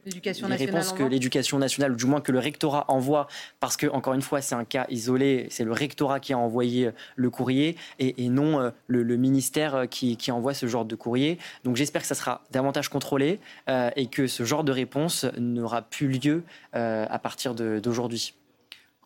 nationale 0.07 0.59
réponses 0.59 0.93
que 0.93 1.03
l'éducation 1.03 1.59
nationale, 1.59 1.93
ou 1.93 1.97
du 1.97 2.07
moins 2.07 2.21
que 2.21 2.33
le 2.33 2.39
rectorat 2.39 2.85
envoie, 2.89 3.27
parce 3.61 3.77
que 3.77 3.87
encore 3.87 4.15
une 4.15 4.23
fois, 4.23 4.41
c'est 4.41 4.55
un 4.55 4.65
cas 4.65 4.87
isolé, 4.89 5.47
c'est 5.51 5.65
le 5.65 5.73
rectorat 5.73 6.21
qui 6.21 6.33
a 6.33 6.39
envoyé 6.39 6.91
le 7.17 7.31
courrier 7.31 7.77
et, 7.99 8.29
non 8.29 8.61
euh, 8.61 8.71
le, 8.87 9.17
ministère 9.17 9.89
qui, 9.89 10.17
envoie 10.31 10.55
ce 10.55 10.67
genre 10.67 10.85
de 10.85 10.95
courrier. 10.95 11.39
Donc 11.65 11.77
j'espère 11.77 12.03
que 12.03 12.09
ça 12.09 12.15
sera 12.15 12.45
davantage 12.51 12.89
contrôlé 12.89 13.41
euh, 13.69 13.91
et 13.97 14.07
que 14.07 14.27
ce 14.27 14.45
genre 14.45 14.65
de 14.65 14.73
réponse 14.73 15.25
n'aura 15.39 15.83
plus 15.83 16.09
lieu 16.09 16.43
euh, 16.75 17.07
à 17.09 17.19
partir 17.19 17.55
d'aujourd'hui. 17.55 18.35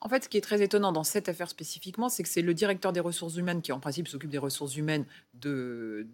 En 0.01 0.09
fait, 0.11 0.25
ce 0.25 0.29
qui 0.29 0.37
est 0.37 0.43
très 0.43 0.61
étonnant 0.61 0.93
dans 0.93 1.03
cette 1.03 1.31
affaire 1.31 1.49
spécifiquement, 1.49 2.11
c'est 2.11 2.23
que 2.23 2.29
c'est 2.29 2.43
le 2.43 2.53
directeur 2.53 2.93
des 2.93 3.01
ressources 3.01 3.37
humaines 3.37 3.63
qui, 3.63 3.73
en 3.73 3.81
principe, 3.81 4.07
s'occupe 4.07 4.29
des 4.29 4.39
ressources 4.39 4.77
humaines 4.77 5.07
de, 5.33 6.07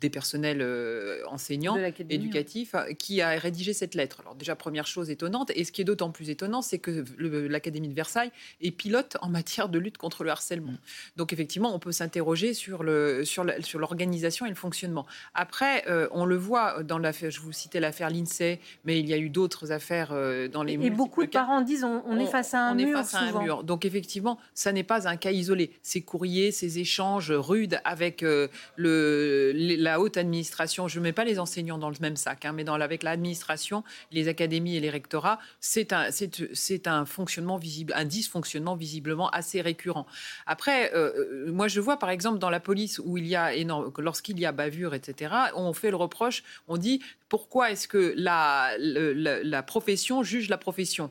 des 0.00 0.10
personnels 0.10 0.60
euh, 0.60 1.22
enseignants, 1.28 1.76
éducatifs, 2.08 2.74
euh, 2.74 2.92
qui 2.94 3.20
a 3.20 3.30
rédigé 3.30 3.72
cette 3.72 3.94
lettre. 3.94 4.20
Alors 4.20 4.34
déjà, 4.34 4.56
première 4.56 4.86
chose 4.86 5.10
étonnante, 5.10 5.50
et 5.54 5.64
ce 5.64 5.72
qui 5.72 5.80
est 5.80 5.84
d'autant 5.84 6.10
plus 6.10 6.30
étonnant, 6.30 6.62
c'est 6.62 6.78
que 6.78 7.04
l'Académie 7.18 7.88
de 7.88 7.94
Versailles 7.94 8.30
est 8.60 8.70
pilote 8.70 9.16
en 9.20 9.28
matière 9.28 9.68
de 9.68 9.78
lutte 9.78 9.98
contre 9.98 10.24
le 10.24 10.30
harcèlement. 10.30 10.72
Mm. 10.72 10.78
Donc 11.16 11.32
effectivement, 11.32 11.74
on 11.74 11.78
peut 11.78 11.92
s'interroger 11.92 12.54
sur 12.54 12.82
l'organisation 12.82 14.44
sur 14.44 14.46
et 14.46 14.50
le 14.50 14.56
fonctionnement. 14.56 15.06
Après, 15.34 15.84
euh, 15.88 16.08
on 16.12 16.24
le 16.24 16.36
voit 16.36 16.82
dans 16.82 16.98
l'affaire, 16.98 17.30
je 17.30 17.40
vous 17.40 17.52
citais 17.52 17.80
l'affaire 17.80 18.10
l'INSEE, 18.10 18.60
mais 18.84 18.98
il 18.98 19.08
y 19.08 19.14
a 19.14 19.18
eu 19.18 19.30
d'autres 19.30 19.72
affaires 19.72 20.10
dans 20.50 20.62
les... 20.62 20.74
Et 20.74 20.90
beaucoup 20.90 21.24
de 21.24 21.30
parents 21.30 21.60
disent 21.60 21.84
on, 21.84 22.18
est 22.18 22.26
face 22.26 22.54
à 22.54 22.60
un 22.68 22.74
mur. 22.74 22.88
Est 22.88 23.02
face 23.02 23.14
à 23.14 23.20
un 23.20 23.42
mur. 23.42 23.64
Donc 23.64 23.84
effectivement, 23.84 24.38
ça 24.54 24.72
n'est 24.72 24.82
pas 24.82 25.08
un 25.08 25.16
cas 25.16 25.30
isolé. 25.30 25.70
Ces 25.82 26.02
courriers, 26.02 26.50
ces 26.52 26.78
échanges 26.78 27.30
rudes 27.30 27.80
avec 27.84 28.22
le, 28.22 29.83
la 29.84 30.00
haute 30.00 30.16
administration, 30.16 30.88
je 30.88 30.98
ne 30.98 31.04
mets 31.04 31.12
pas 31.12 31.24
les 31.24 31.38
enseignants 31.38 31.78
dans 31.78 31.90
le 31.90 31.96
même 32.00 32.16
sac, 32.16 32.44
hein, 32.44 32.52
mais 32.52 32.68
avec 32.68 33.02
l'administration, 33.02 33.84
les 34.10 34.26
académies 34.28 34.76
et 34.76 34.80
les 34.80 34.90
rectorats, 34.90 35.38
c'est 35.60 35.92
un, 35.92 37.04
fonctionnement 37.04 37.56
visible, 37.56 37.92
un 37.94 38.04
dysfonctionnement 38.04 38.74
visiblement 38.74 39.28
assez 39.30 39.60
récurrent. 39.60 40.06
Après, 40.46 40.92
euh, 40.94 41.12
euh, 41.16 41.52
moi 41.52 41.68
je 41.68 41.80
vois 41.80 41.98
par 41.98 42.10
exemple 42.10 42.38
dans 42.38 42.50
la 42.50 42.60
police 42.60 43.00
où 43.04 43.18
il 43.18 43.26
y 43.26 43.36
a 43.36 43.54
énorme, 43.54 43.92
lorsqu'il 43.98 44.38
y 44.40 44.46
a 44.46 44.52
bavure, 44.52 44.94
etc., 44.94 45.34
on 45.54 45.72
fait 45.72 45.90
le 45.90 45.96
reproche, 45.96 46.42
on 46.66 46.76
dit 46.76 47.00
pourquoi 47.28 47.70
est-ce 47.70 47.86
que 47.86 48.14
la 48.16 49.62
profession 49.62 50.22
juge 50.22 50.48
la 50.48 50.58
profession? 50.58 51.10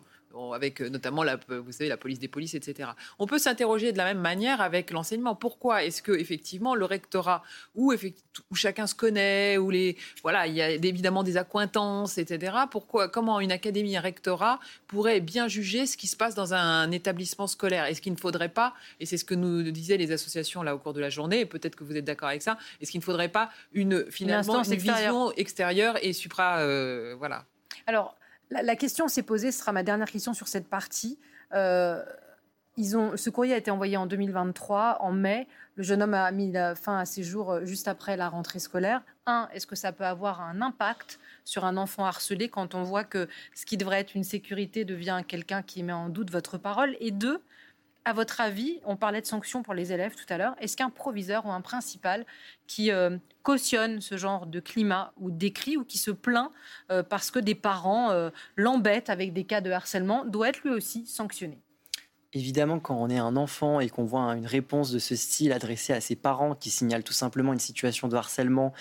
Avec 0.53 0.81
euh, 0.81 0.89
notamment 0.89 1.23
la, 1.23 1.37
vous 1.47 1.71
savez, 1.71 1.89
la 1.89 1.97
police 1.97 2.19
des 2.19 2.27
polices, 2.27 2.53
etc. 2.55 2.89
On 3.19 3.27
peut 3.27 3.37
s'interroger 3.37 3.91
de 3.91 3.97
la 3.97 4.05
même 4.05 4.19
manière 4.19 4.61
avec 4.61 4.91
l'enseignement. 4.91 5.35
Pourquoi 5.35 5.83
est-ce 5.83 6.01
que 6.01 6.11
effectivement 6.11 6.75
le 6.75 6.85
rectorat, 6.85 7.43
où, 7.75 7.93
où, 7.93 8.55
chacun 8.55 8.87
se 8.87 8.95
connaît, 8.95 9.57
où 9.57 9.69
les, 9.69 9.97
voilà, 10.21 10.47
il 10.47 10.55
y 10.55 10.61
a 10.61 10.71
évidemment 10.71 11.23
des 11.23 11.37
accointances, 11.37 12.17
etc. 12.17 12.57
Pourquoi, 12.71 13.09
comment 13.09 13.39
une 13.39 13.51
académie, 13.51 13.95
un 13.95 14.01
rectorat 14.01 14.59
pourrait 14.87 15.21
bien 15.21 15.47
juger 15.47 15.85
ce 15.85 15.97
qui 15.97 16.07
se 16.07 16.15
passe 16.15 16.35
dans 16.35 16.53
un 16.53 16.91
établissement 16.91 17.47
scolaire? 17.47 17.85
Est-ce 17.85 18.01
qu'il 18.01 18.13
ne 18.13 18.17
faudrait 18.17 18.49
pas, 18.49 18.73
et 18.99 19.05
c'est 19.05 19.17
ce 19.17 19.25
que 19.25 19.35
nous 19.35 19.63
disaient 19.71 19.97
les 19.97 20.11
associations 20.11 20.63
là 20.63 20.75
au 20.75 20.79
cours 20.79 20.93
de 20.93 21.01
la 21.01 21.09
journée, 21.09 21.41
et 21.41 21.45
peut-être 21.45 21.75
que 21.75 21.83
vous 21.83 21.95
êtes 21.95 22.05
d'accord 22.05 22.29
avec 22.29 22.41
ça, 22.41 22.57
est-ce 22.81 22.91
qu'il 22.91 22.99
ne 22.99 23.05
faudrait 23.05 23.29
pas 23.29 23.49
une 23.73 24.09
finalement 24.09 24.63
une, 24.63 24.75
vision 24.75 25.31
extérieure 25.33 25.97
et 26.01 26.13
supra, 26.13 26.59
euh, 26.59 27.15
voilà. 27.17 27.45
Alors, 27.87 28.15
la, 28.61 28.75
question 28.75 29.07
s'est 29.07 29.23
posée, 29.23 29.51
ce 29.51 29.59
sera 29.59 29.71
ma 29.71 29.83
dernière 29.83 30.09
question 30.09 30.33
sur 30.33 30.47
cette 30.47 30.67
partie. 30.67 31.19
Euh, 31.53 32.03
ce 32.77 33.29
courrier 33.29 33.53
a 33.53 33.57
été 33.57 33.71
envoyé 33.71 33.97
en 33.97 34.05
2023, 34.05 34.97
en 35.01 35.11
mai. 35.11 35.47
Le 35.75 35.83
jeune 35.83 36.01
homme 36.01 36.13
a 36.13 36.31
mis 36.31 36.53
fin 36.75 36.97
à 36.97 37.05
ses 37.05 37.23
jours 37.23 37.51
euh, 37.51 37.65
juste 37.65 37.87
après 37.87 38.17
la 38.17 38.29
rentrée 38.29 38.59
scolaire. 38.59 39.01
Un, 39.25 39.49
est-ce 39.53 39.67
que 39.67 39.75
ça 39.75 39.91
peut 39.91 40.05
avoir 40.05 40.41
un 40.41 40.61
impact 40.61 41.19
sur 41.45 41.65
un 41.65 41.77
enfant 41.77 42.05
harcelé 42.05 42.49
quand 42.49 42.75
on 42.75 42.83
voit 42.83 43.03
que 43.03 43.27
ce 43.55 43.65
qui 43.65 43.77
devrait 43.77 43.99
être 43.99 44.15
une 44.15 44.23
sécurité 44.23 44.85
devient 44.85 45.21
quelqu'un 45.27 45.61
qui 45.61 45.83
met 45.83 45.93
en 45.93 46.09
doute 46.09 46.31
votre 46.31 46.57
parole? 46.57 46.95
Et 46.99 47.11
deux, 47.11 47.41
à 48.05 48.13
votre 48.13 48.41
avis, 48.41 48.79
on 48.85 48.95
parlait 48.95 49.21
de 49.21 49.25
sanctions 49.25 49.63
pour 49.63 49.73
les 49.73 49.93
élèves 49.93 50.15
tout 50.15 50.31
à 50.31 50.37
l'heure, 50.37 50.55
est-ce 50.59 50.75
qu'un 50.75 50.89
proviseur 50.89 51.45
ou 51.45 51.51
un 51.51 51.61
principal 51.61 52.25
qui 52.67 52.91
euh, 52.91 53.17
cautionne 53.43 54.01
ce 54.01 54.17
genre 54.17 54.47
de 54.47 54.59
climat 54.59 55.13
ou 55.19 55.29
décrit 55.29 55.77
ou 55.77 55.83
qui 55.83 55.97
se 55.97 56.11
plaint 56.11 56.49
euh, 56.91 57.03
parce 57.03 57.29
que 57.29 57.39
des 57.39 57.55
parents 57.55 58.11
euh, 58.11 58.29
l'embêtent 58.55 59.09
avec 59.09 59.33
des 59.33 59.43
cas 59.43 59.61
de 59.61 59.69
harcèlement 59.69 60.25
doit 60.25 60.49
être 60.49 60.63
lui 60.63 60.71
aussi 60.71 61.05
sanctionné. 61.05 61.59
Évidemment, 62.31 62.79
quand 62.79 62.95
on 62.95 63.09
est 63.09 63.19
un 63.19 63.35
enfant 63.35 63.79
et 63.79 63.89
qu'on 63.89 64.05
voit 64.05 64.23
une 64.35 64.47
réponse 64.47 64.91
de 64.91 64.97
ce 64.97 65.15
style 65.15 65.51
adressée 65.51 65.93
à 65.93 66.01
ses 66.01 66.15
parents 66.15 66.55
qui 66.55 66.71
signalent 66.71 67.03
tout 67.03 67.13
simplement 67.13 67.53
une 67.53 67.59
situation 67.59 68.07
de 68.07 68.15
harcèlement, 68.15 68.73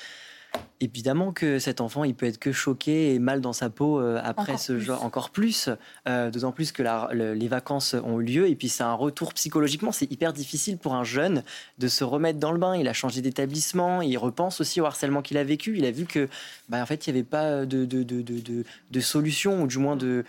Évidemment 0.81 1.31
que 1.31 1.61
cet 1.61 1.81
enfant, 1.81 2.03
il 2.03 2.13
peut 2.13 2.27
être 2.27 2.41
que 2.41 2.51
choqué 2.51 3.15
et 3.15 3.21
mal 3.21 3.41
dans 3.41 3.53
sa 3.53 3.71
peau 3.71 4.01
euh, 4.01 4.21
après 4.25 4.59
ce 4.59 4.81
genre, 4.81 5.05
encore 5.05 5.31
plus, 5.31 5.69
euh, 6.09 6.29
d'autant 6.29 6.51
plus 6.51 6.73
que 6.73 6.83
les 7.13 7.47
vacances 7.47 7.95
ont 7.95 8.21
eu 8.21 8.25
lieu 8.25 8.49
et 8.49 8.57
puis 8.57 8.69
c'est 8.69 8.83
un 8.83 8.93
retour 8.93 9.33
psychologiquement, 9.35 9.93
c'est 9.93 10.11
hyper 10.11 10.33
difficile 10.33 10.79
pour 10.79 10.95
un 10.95 11.05
jeune 11.05 11.45
de 11.79 11.87
se 11.87 12.03
remettre 12.03 12.41
dans 12.41 12.51
le 12.51 12.59
bain. 12.59 12.77
Il 12.77 12.89
a 12.89 12.93
changé 12.93 13.23
d'établissement, 13.23 14.03
il 14.03 14.19
repense 14.19 14.61
aussi 14.61 14.81
au 14.81 14.85
harcèlement 14.85 15.23
qu'il 15.23 15.39
a 15.39 15.45
vécu. 15.45 15.79
Il 15.79 15.85
a 15.85 15.93
vu 15.93 16.05
que, 16.05 16.29
bah, 16.69 16.83
en 16.83 16.87
fait, 16.87 17.07
il 17.07 17.13
n'y 17.13 17.19
avait 17.21 17.29
pas 17.29 17.65
de, 17.65 17.85
de, 17.85 18.03
de, 18.03 19.01
solution 19.01 19.63
ou 19.63 19.69
du 19.69 19.79
moins 19.79 19.95
de, 19.95 20.25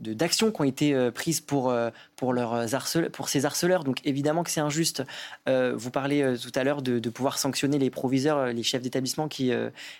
d'actions 0.00 0.50
qui 0.50 0.60
ont 0.60 0.64
été 0.64 0.94
euh, 0.94 1.10
prises 1.10 1.40
pour, 1.40 1.70
euh, 1.70 1.90
pour, 2.16 2.32
leurs 2.32 2.66
pour 3.12 3.28
ces 3.28 3.44
harceleurs. 3.44 3.84
Donc 3.84 4.00
évidemment 4.04 4.42
que 4.42 4.50
c'est 4.50 4.60
injuste. 4.60 5.04
Euh, 5.48 5.74
vous 5.76 5.90
parlez 5.90 6.36
tout 6.40 6.52
à 6.54 6.64
l'heure 6.64 6.82
de, 6.82 7.10
pouvoir 7.10 7.38
sanctionner 7.38 7.78
les 7.78 7.90
proviseurs, 7.90 8.46
les 8.46 8.62
chefs 8.62 8.82
d'établissement 8.82 9.28
qui... 9.28 9.52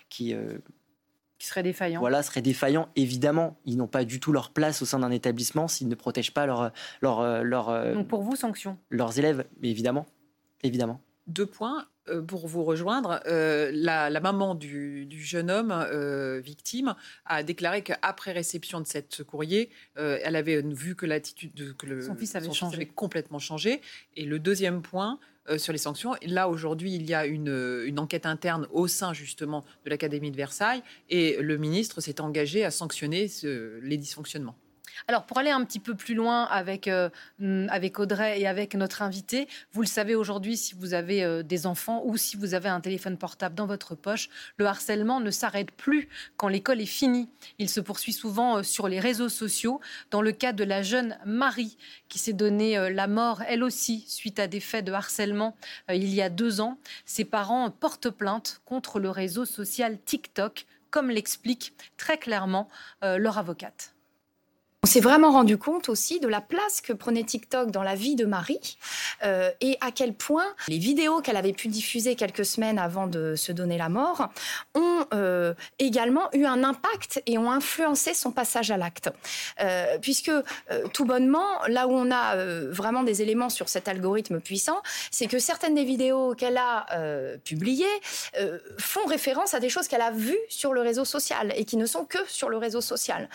qui 0.09 0.35
qui 1.37 1.47
seraient 1.47 1.63
défaillants. 1.63 2.01
Voilà, 2.01 2.21
seraient 2.21 2.43
défaillants. 2.43 2.87
Évidemment, 2.95 3.57
ils 3.65 3.75
n'ont 3.75 3.87
pas 3.87 4.05
du 4.05 4.19
tout 4.19 4.31
leur 4.31 4.51
place 4.51 4.83
au 4.83 4.85
sein 4.85 4.99
d'un 4.99 5.09
établissement 5.09 5.67
s'ils 5.67 5.87
ne 5.87 5.95
protègent 5.95 6.35
pas 6.35 6.45
leur, 6.45 6.71
leur, 7.01 7.43
leur, 7.43 7.95
Donc 7.95 8.07
pour 8.07 8.21
vous, 8.21 8.35
sanction 8.35 8.77
Leurs 8.91 9.17
élèves, 9.17 9.45
évidemment. 9.63 10.05
Évidemment. 10.61 11.01
Deux 11.31 11.45
points. 11.45 11.85
Euh, 12.09 12.21
pour 12.23 12.47
vous 12.47 12.63
rejoindre, 12.63 13.19
euh, 13.27 13.69
la, 13.73 14.09
maman 14.19 14.55
du, 14.55 15.07
jeune 15.11 15.51
homme 15.51 15.71
euh, 15.71 16.41
victime 16.43 16.95
a 17.25 17.43
déclaré 17.43 17.83
qu'après 17.83 18.31
réception 18.31 18.81
de 18.81 18.87
cette 18.87 19.23
courrier, 19.23 19.69
elle 19.95 20.35
avait 20.35 20.61
vu 20.61 20.95
que 20.95 21.05
l'attitude 21.05 21.53
de 21.53 21.73
que 21.73 22.01
son 22.01 22.15
fils 22.15 22.35
avait, 22.35 22.51
changé. 22.51 22.87
complètement 22.87 23.39
changé. 23.39 23.81
Et 24.15 24.25
le 24.25 24.39
deuxième 24.39 24.81
point, 24.81 25.19
sur 25.57 25.73
les 25.73 25.79
sanctions. 25.79 26.15
Là, 26.25 26.47
aujourd'hui, 26.47 26.93
il 26.93 27.09
y 27.09 27.13
a 27.13 27.25
une, 27.25 27.83
une, 27.85 27.99
enquête 27.99 28.25
interne 28.25 28.67
au 28.71 28.87
sein 28.87 29.11
justement 29.11 29.65
de 29.85 29.89
l'Académie 29.89 30.31
de 30.31 30.37
Versailles 30.37 30.81
et 31.09 31.37
le 31.41 31.57
ministre 31.57 31.99
s'est 31.99 32.21
engagé 32.21 32.63
à 32.63 32.71
sanctionner 32.71 33.29
les 33.81 33.97
dysfonctionnements. 33.97 34.55
Alors, 35.07 35.25
pour 35.25 35.37
aller 35.37 35.49
un 35.49 35.63
petit 35.65 35.79
peu 35.79 35.95
plus 35.95 36.13
loin 36.13 36.43
avec, 36.45 36.87
euh, 36.87 37.09
mm, 37.39 37.67
avec 37.69 37.99
Audrey 37.99 38.39
et 38.39 38.47
avec 38.47 38.75
notre 38.75 39.01
invité, 39.01 39.47
vous 39.73 39.81
le 39.81 39.87
savez 39.87 40.15
aujourd'hui, 40.15 40.57
si 40.57 40.75
vous 40.75 40.93
avez 40.93 41.23
euh, 41.23 41.43
des 41.43 41.65
enfants 41.65 42.01
ou 42.05 42.17
si 42.17 42.37
vous 42.37 42.53
avez 42.53 42.69
un 42.69 42.81
téléphone 42.81 43.17
portable 43.17 43.55
dans 43.55 43.65
votre 43.65 43.95
poche, 43.95 44.29
le 44.57 44.65
harcèlement 44.65 45.19
ne 45.19 45.31
s'arrête 45.31 45.71
plus 45.71 46.09
quand 46.37 46.47
l'école 46.47 46.81
est 46.81 46.85
finie. 46.85 47.29
Il 47.59 47.69
se 47.69 47.79
poursuit 47.79 48.13
souvent 48.13 48.57
euh, 48.57 48.63
sur 48.63 48.87
les 48.87 48.99
réseaux 48.99 49.29
sociaux. 49.29 49.81
Dans 50.11 50.21
le 50.21 50.31
cas 50.31 50.53
de 50.53 50.63
la 50.63 50.81
jeune 50.83 51.17
Marie, 51.25 51.77
qui 52.09 52.19
s'est 52.19 52.33
donnée 52.33 52.91
la 52.91 53.07
mort, 53.07 53.41
elle 53.47 53.63
aussi, 53.63 54.03
suite 54.07 54.39
à 54.39 54.47
des 54.47 54.59
faits 54.59 54.85
de 54.85 54.91
harcèlement 54.91 55.55
il 55.89 56.13
y 56.13 56.21
a 56.21 56.29
deux 56.29 56.61
ans, 56.61 56.77
ses 57.05 57.25
parents 57.25 57.69
portent 57.69 58.09
plainte 58.09 58.61
contre 58.65 58.99
le 58.99 59.09
réseau 59.09 59.45
social 59.45 59.97
TikTok, 59.99 60.65
comme 60.89 61.09
l'explique 61.09 61.73
très 61.97 62.17
clairement 62.17 62.69
leur 63.01 63.37
avocate. 63.37 63.93
On 64.83 64.87
s'est 64.87 64.99
vraiment 64.99 65.31
rendu 65.31 65.59
compte 65.59 65.89
aussi 65.89 66.19
de 66.19 66.27
la 66.27 66.41
place 66.41 66.81
que 66.81 66.91
prenait 66.91 67.23
TikTok 67.23 67.69
dans 67.69 67.83
la 67.83 67.93
vie 67.93 68.15
de 68.15 68.25
Marie 68.25 68.79
euh, 69.23 69.51
et 69.61 69.77
à 69.79 69.91
quel 69.91 70.11
point 70.11 70.55
les 70.67 70.79
vidéos 70.79 71.21
qu'elle 71.21 71.37
avait 71.37 71.53
pu 71.53 71.67
diffuser 71.67 72.15
quelques 72.15 72.45
semaines 72.45 72.79
avant 72.79 73.05
de 73.05 73.35
se 73.35 73.51
donner 73.51 73.77
la 73.77 73.89
mort 73.89 74.29
ont 74.73 75.05
euh, 75.13 75.53
également 75.77 76.33
eu 76.33 76.45
un 76.45 76.63
impact 76.63 77.21
et 77.27 77.37
ont 77.37 77.51
influencé 77.51 78.15
son 78.15 78.31
passage 78.31 78.71
à 78.71 78.77
l'acte. 78.77 79.11
Euh, 79.59 79.99
puisque 79.99 80.31
tout 80.93 81.05
bonnement, 81.05 81.45
là 81.67 81.87
où 81.87 81.91
on 81.91 82.09
a 82.09 82.35
vraiment 82.71 83.03
des 83.03 83.21
éléments 83.21 83.51
sur 83.51 83.69
cet 83.69 83.87
algorithme 83.87 84.39
puissant, 84.39 84.81
c'est 85.11 85.27
que 85.27 85.37
certaines 85.37 85.75
des 85.75 85.83
vidéos 85.83 86.33
qu'elle 86.33 86.57
a 86.57 86.87
publiées 87.43 87.85
font 88.79 89.05
référence 89.05 89.53
à 89.53 89.59
des 89.59 89.69
choses 89.69 89.87
qu'elle 89.87 90.01
a 90.01 90.09
vues 90.09 90.39
sur 90.49 90.73
le 90.73 90.81
réseau 90.81 91.05
social 91.05 91.53
et 91.55 91.65
qui 91.65 91.77
ne 91.77 91.85
sont 91.85 92.03
que 92.03 92.17
sur 92.27 92.49
le 92.49 92.57
réseau 92.57 92.81
social. 92.81 93.29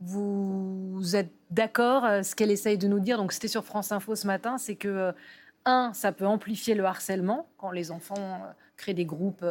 Vous 0.00 1.16
êtes 1.16 1.32
d'accord 1.50 2.04
euh, 2.04 2.22
Ce 2.22 2.34
qu'elle 2.34 2.50
essaye 2.50 2.76
de 2.78 2.86
nous 2.86 3.00
dire, 3.00 3.16
donc 3.16 3.32
c'était 3.32 3.48
sur 3.48 3.64
France 3.64 3.92
Info 3.92 4.14
ce 4.14 4.26
matin, 4.26 4.58
c'est 4.58 4.76
que, 4.76 4.88
euh, 4.88 5.12
un, 5.64 5.92
ça 5.94 6.12
peut 6.12 6.26
amplifier 6.26 6.74
le 6.74 6.84
harcèlement 6.84 7.48
quand 7.56 7.70
les 7.70 7.90
enfants 7.90 8.14
euh, 8.18 8.52
créent 8.76 8.94
des 8.94 9.06
groupes 9.06 9.44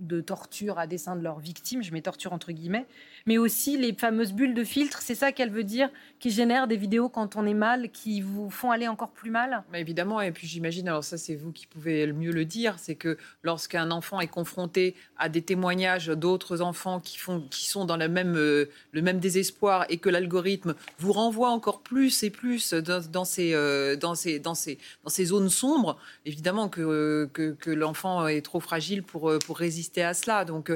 de 0.00 0.20
torture 0.20 0.78
à 0.78 0.86
dessein 0.86 1.16
de 1.16 1.22
leurs 1.22 1.38
victimes, 1.38 1.82
je 1.82 1.92
mets 1.92 2.02
torture 2.02 2.32
entre 2.32 2.52
guillemets, 2.52 2.86
mais 3.26 3.38
aussi 3.38 3.78
les 3.78 3.94
fameuses 3.94 4.32
bulles 4.32 4.54
de 4.54 4.64
filtre, 4.64 5.00
c'est 5.00 5.14
ça 5.14 5.32
qu'elle 5.32 5.50
veut 5.50 5.64
dire, 5.64 5.88
qui 6.18 6.30
génèrent 6.30 6.66
des 6.66 6.76
vidéos 6.76 7.08
quand 7.08 7.36
on 7.36 7.46
est 7.46 7.54
mal, 7.54 7.90
qui 7.90 8.20
vous 8.20 8.50
font 8.50 8.70
aller 8.70 8.88
encore 8.88 9.10
plus 9.10 9.30
mal 9.30 9.62
bah, 9.70 9.78
Évidemment, 9.78 10.20
et 10.20 10.32
puis 10.32 10.46
j'imagine, 10.46 10.88
alors 10.88 11.04
ça 11.04 11.16
c'est 11.16 11.36
vous 11.36 11.52
qui 11.52 11.66
pouvez 11.66 12.06
le 12.06 12.12
mieux 12.12 12.32
le 12.32 12.44
dire, 12.44 12.78
c'est 12.78 12.96
que 12.96 13.16
lorsqu'un 13.42 13.90
enfant 13.90 14.20
est 14.20 14.28
confronté 14.28 14.94
à 15.16 15.28
des 15.28 15.42
témoignages 15.42 16.08
d'autres 16.08 16.60
enfants 16.60 16.98
qui, 16.98 17.18
font, 17.18 17.42
qui 17.50 17.68
sont 17.68 17.84
dans 17.84 17.96
la 17.96 18.08
même, 18.08 18.36
euh, 18.36 18.66
le 18.92 19.02
même 19.02 19.20
désespoir 19.20 19.86
et 19.88 19.98
que 19.98 20.08
l'algorithme 20.08 20.74
vous 20.98 21.12
renvoie 21.12 21.50
encore 21.50 21.82
plus 21.82 22.22
et 22.24 22.30
plus 22.30 22.74
dans, 22.74 23.24
ces, 23.24 23.54
euh, 23.54 23.96
dans, 23.96 24.14
ces, 24.14 24.40
dans, 24.40 24.54
ces, 24.54 24.78
dans 25.04 25.10
ces 25.10 25.26
zones 25.26 25.50
sombres, 25.50 25.98
évidemment 26.26 26.68
que, 26.68 27.28
que, 27.32 27.52
que 27.52 27.70
l'enfant 27.70 28.26
est 28.26 28.42
trop 28.42 28.60
fragile 28.60 29.02
pour, 29.02 29.32
pour 29.46 29.58
résister 29.58 29.83
à 29.98 30.14
cela. 30.14 30.44
Donc 30.44 30.70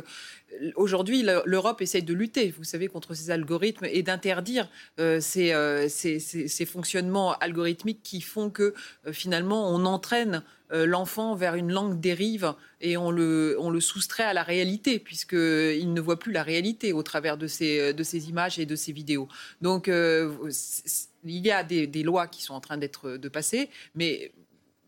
aujourd'hui, 0.77 1.25
l'Europe 1.45 1.83
essaye 1.83 2.03
de 2.03 2.15
lutter, 2.15 2.55
vous 2.57 2.65
savez, 2.65 2.89
contre 2.89 3.15
ces 3.15 3.31
algorithmes 3.31 3.87
et 3.87 4.03
d'interdire 4.03 4.69
euh, 4.99 5.21
euh, 5.37 5.89
ces, 5.89 6.67
fonctionnements 6.67 7.37
algorithmiques 7.39 8.03
qui 8.03 8.21
font 8.21 8.51
que 8.51 8.75
euh, 9.07 9.13
finalement 9.13 9.71
on 9.71 9.85
entraîne 9.85 10.43
l'enfant 10.71 11.35
vers 11.35 11.55
une 11.55 11.73
langue 11.73 11.99
dérive 11.99 12.53
et 12.83 12.99
on 12.99 13.11
le, 13.11 13.57
soustrait 13.81 14.25
à 14.25 14.35
la 14.35 14.43
réalité 14.43 14.99
puisqu'il 14.99 15.95
ne 15.95 16.01
voit 16.03 16.19
plus 16.19 16.31
la 16.31 16.43
réalité 16.43 16.93
au 16.93 17.03
travers 17.03 17.39
de 17.39 17.47
ces, 17.47 18.29
images 18.29 18.59
et 18.59 18.67
de 18.67 18.77
ces 18.77 18.93
vidéos. 18.93 19.29
Donc 19.63 19.87
il 19.87 21.47
y 21.47 21.51
a 21.51 21.65
des, 21.65 21.87
des, 21.87 22.03
lois 22.03 22.27
qui 22.27 22.43
sont 22.43 22.53
en 22.53 22.61
train 22.61 22.77
d'être 22.77 23.17
de 23.17 23.29
passer, 23.31 23.71
mais 23.95 24.31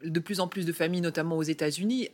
de 0.05 0.21
plus 0.21 0.41
en 0.41 0.49
plus 0.49 0.67
de 0.67 0.73
familles, 0.73 1.01
notamment 1.01 1.37
aux 1.37 1.43
États-Unis, 1.43 2.09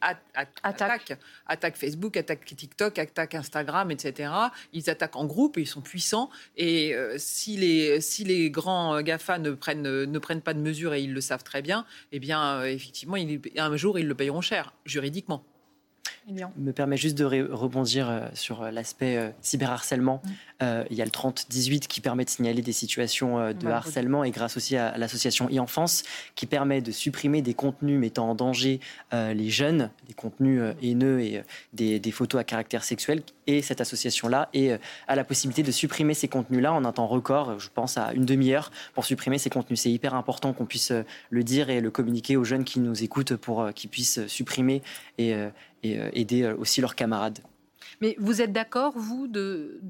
attaquent, 0.63 1.77
Facebook, 1.77 2.17
attaquent 2.17 2.45
TikTok, 2.45 2.99
attaquent 2.99 3.35
Instagram, 3.35 3.91
etc. 3.91 4.31
Ils 4.73 4.91
attaquent 4.91 5.17
en 5.17 5.27
groupe 5.27 5.59
et 5.59 5.63
ils 5.63 5.67
sont 5.67 5.81
puissants. 5.81 6.31
Et 6.57 6.95
euh, 6.95 7.15
si, 7.19 7.57
les, 7.57 8.01
si 8.01 8.25
les 8.25 8.51
grands 8.51 9.01
GAFA 9.03 9.39
ne 9.39 9.53
prennent, 9.53 10.05
ne 10.05 10.19
prennent 10.19 10.43
pas 10.43 10.55
de 10.55 10.61
mesures 10.61 10.95
et 10.95 11.03
ils 11.03 11.13
le 11.13 11.21
savent 11.21 11.45
très 11.45 11.63
bien, 11.63 11.87
eh 12.13 12.19
bien, 12.19 12.61
euh, 12.61 12.65
effectivement, 12.65 13.17
un 13.57 13.77
jour, 13.77 13.99
ils 13.99 14.07
le 14.07 14.15
payeront 14.15 14.41
cher, 14.41 14.75
juridiquement 14.85 15.45
me 16.57 16.73
permet 16.73 16.97
juste 16.97 17.17
de 17.17 17.25
rebondir 17.25 18.09
euh, 18.09 18.29
sur 18.35 18.63
euh, 18.63 18.71
l'aspect 18.71 19.17
euh, 19.17 19.31
cyberharcèlement. 19.41 20.23
Mm. 20.61 20.67
il 20.91 20.97
y 20.97 21.03
a 21.03 21.05
le 21.05 21.11
30-18 21.11 21.81
qui 21.87 22.01
permet 22.01 22.25
de 22.25 22.31
signaler 22.31 22.63
des 22.63 22.73
situations 22.73 23.53
de 23.53 23.69
harcèlement 23.69 24.25
et 24.25 24.31
grâce 24.31 24.57
aussi 24.57 24.77
à, 24.77 24.97
l'association 24.97 25.49
e-enfance 25.53 26.03
qui 26.35 26.47
permet 26.47 26.81
de 26.81 26.93
supprimer 26.93 27.43
des 27.43 27.53
contenus 27.53 27.99
mettant 28.01 28.31
en 28.31 28.35
danger 28.35 28.81
les 29.13 29.51
jeunes, 29.51 29.91
des 30.09 30.15
contenus 30.15 30.63
haineux 30.83 31.21
et 31.21 31.43
des, 31.75 32.01
des, 32.01 32.11
photos 32.11 32.41
à 32.41 32.45
caractère 32.45 32.85
sexuel. 32.85 33.23
Et 33.47 33.63
cette 33.63 33.81
association-là 33.81 34.51
a 35.09 35.17
la 35.17 35.25
possibilité 35.25 35.63
de 35.63 35.71
supprimer 35.71 36.15
ces 36.15 36.29
contenus-là 36.29 36.73
en 36.73 36.85
un 36.85 36.93
temps 36.93 37.07
record, 37.07 37.59
je 37.59 37.69
pense 37.73 37.97
à 37.97 38.13
une 38.13 38.25
demi-heure, 38.25 38.71
pour 38.95 39.05
supprimer 39.05 39.39
ces 39.39 39.51
contenus. 39.51 39.81
C'est 39.81 39.91
hyper 39.91 40.15
important 40.15 40.53
qu'on 40.53 40.67
puisse 40.67 40.93
le 41.31 41.45
dire 41.45 41.71
et 41.71 41.81
le 41.81 41.91
communiquer 41.91 42.37
aux 42.37 42.45
jeunes 42.45 42.65
qui 42.65 42.81
nous 42.81 43.05
écoutent 43.05 43.37
pour 43.37 43.73
qu'ils 43.75 43.91
puissent 43.91 44.27
supprimer 44.27 44.83
et 45.19 45.35
et 45.87 45.99
euh, 45.99 46.11
aider 46.13 46.43
euh, 46.43 46.57
aussi 46.57 46.81
leurs 46.81 46.95
camarades. 46.95 47.39
Mais 48.01 48.17
vous 48.19 48.43
êtes 48.43 48.53
d'accord, 48.53 48.93
vous, 48.97 49.27
de, 49.27 49.81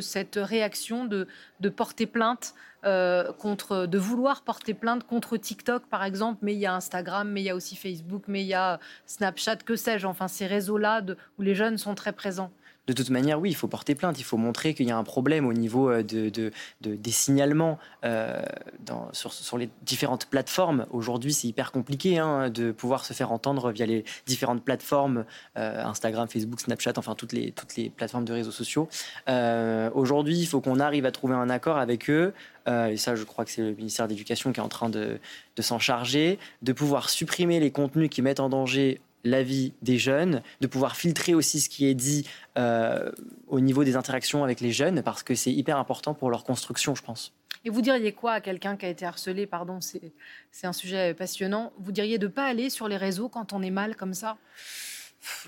cette 0.00 0.38
réaction 0.40 1.04
de, 1.04 1.26
porter 1.68 2.06
plainte 2.06 2.54
euh, 2.84 3.32
contre, 3.32 3.86
de 3.86 3.98
vouloir 3.98 4.42
porter 4.42 4.74
plainte 4.74 5.04
contre 5.04 5.36
TikTok, 5.36 5.86
par 5.86 6.04
exemple, 6.04 6.40
mais 6.42 6.54
il 6.54 6.60
y 6.60 6.66
a 6.66 6.74
Instagram, 6.74 7.28
mais 7.30 7.40
il 7.42 7.44
y 7.44 7.50
a 7.50 7.56
aussi 7.56 7.74
Facebook, 7.74 8.24
mais 8.28 8.42
il 8.42 8.48
y 8.48 8.54
a 8.54 8.78
Snapchat, 9.06 9.56
que 9.56 9.74
sais-je, 9.74 10.06
enfin 10.06 10.28
ces 10.28 10.46
réseaux-là 10.46 11.02
où 11.38 11.42
les 11.42 11.54
jeunes 11.54 11.78
sont 11.78 11.94
très 11.94 12.12
présents? 12.12 12.52
De 12.86 12.92
toute 12.92 13.10
manière, 13.10 13.40
oui, 13.40 13.50
il 13.50 13.54
faut 13.54 13.66
porter 13.66 13.94
plainte. 13.94 14.18
Il 14.20 14.24
faut 14.24 14.36
montrer 14.36 14.74
qu'il 14.74 14.86
y 14.86 14.92
a 14.92 14.96
un 14.96 15.04
problème 15.04 15.46
au 15.46 15.52
niveau 15.52 15.90
euh, 15.90 16.02
de, 16.02 16.52
des 16.80 17.10
signalements 17.10 17.78
euh, 18.04 18.40
sur, 19.12 19.58
les 19.58 19.68
différentes 19.82 20.26
plateformes. 20.26 20.86
Aujourd'hui, 20.90 21.32
c'est 21.32 21.48
hyper 21.48 21.72
compliqué 21.72 22.18
hein, 22.18 22.48
de 22.48 22.70
pouvoir 22.70 23.04
se 23.04 23.12
faire 23.12 23.32
entendre 23.32 23.72
via 23.72 23.86
les 23.86 24.04
différentes 24.26 24.62
plateformes, 24.62 25.24
euh, 25.56 25.84
Instagram, 25.84 26.28
Facebook, 26.28 26.60
Snapchat, 26.60 26.92
enfin 26.96 27.14
toutes 27.14 27.32
les, 27.32 27.50
toutes 27.50 27.76
les 27.76 27.90
plateformes 27.90 28.24
de 28.24 28.32
réseaux 28.32 28.52
sociaux. 28.52 28.88
Aujourd'hui, 29.94 30.38
il 30.38 30.46
faut 30.46 30.60
qu'on 30.60 30.78
arrive 30.78 31.06
à 31.06 31.10
trouver 31.10 31.34
un 31.34 31.50
accord 31.50 31.78
avec 31.78 32.08
eux. 32.10 32.32
et 32.66 32.96
ça, 32.96 33.14
je 33.16 33.24
crois 33.24 33.44
que 33.44 33.50
c'est 33.50 33.62
le 33.62 33.74
ministère 33.74 34.06
de 34.06 34.12
l'Éducation 34.12 34.52
qui 34.52 34.60
est 34.60 34.62
en 34.62 34.68
train 34.68 34.88
de, 34.88 35.18
de 35.56 35.62
s'en 35.62 35.78
charger, 35.78 36.38
de 36.62 36.72
pouvoir 36.72 37.08
supprimer 37.08 37.60
les 37.60 37.70
contenus 37.70 38.10
qui 38.10 38.22
mettent 38.22 38.40
en 38.40 38.48
danger 38.48 39.00
la 39.26 39.42
vie 39.42 39.72
des 39.82 39.98
jeunes, 39.98 40.42
de 40.60 40.66
pouvoir 40.66 40.96
filtrer 40.96 41.34
aussi 41.34 41.60
ce 41.60 41.68
qui 41.68 41.86
est 41.86 41.94
dit 41.94 42.26
euh, 42.56 43.10
au 43.48 43.60
niveau 43.60 43.84
des 43.84 43.96
interactions 43.96 44.44
avec 44.44 44.60
les 44.60 44.72
jeunes, 44.72 45.02
parce 45.02 45.22
que 45.22 45.34
c'est 45.34 45.52
hyper 45.52 45.76
important 45.78 46.14
pour 46.14 46.30
leur 46.30 46.44
construction, 46.44 46.94
je 46.94 47.02
pense. 47.02 47.32
Et 47.64 47.70
vous 47.70 47.82
diriez 47.82 48.12
quoi 48.12 48.32
à 48.32 48.40
quelqu'un 48.40 48.76
qui 48.76 48.86
a 48.86 48.88
été 48.88 49.04
harcelé 49.04 49.46
Pardon, 49.46 49.80
c'est 49.80 50.66
un 50.66 50.72
sujet 50.72 51.14
passionnant. 51.14 51.72
Vous 51.78 51.90
diriez 51.90 52.16
de 52.18 52.26
ne 52.26 52.32
pas 52.32 52.44
aller 52.44 52.70
sur 52.70 52.86
les 52.86 52.96
réseaux 52.96 53.28
quand 53.28 53.52
on 53.52 53.60
est 53.60 53.70
mal 53.70 53.96
comme 53.96 54.14
ça? 54.14 54.36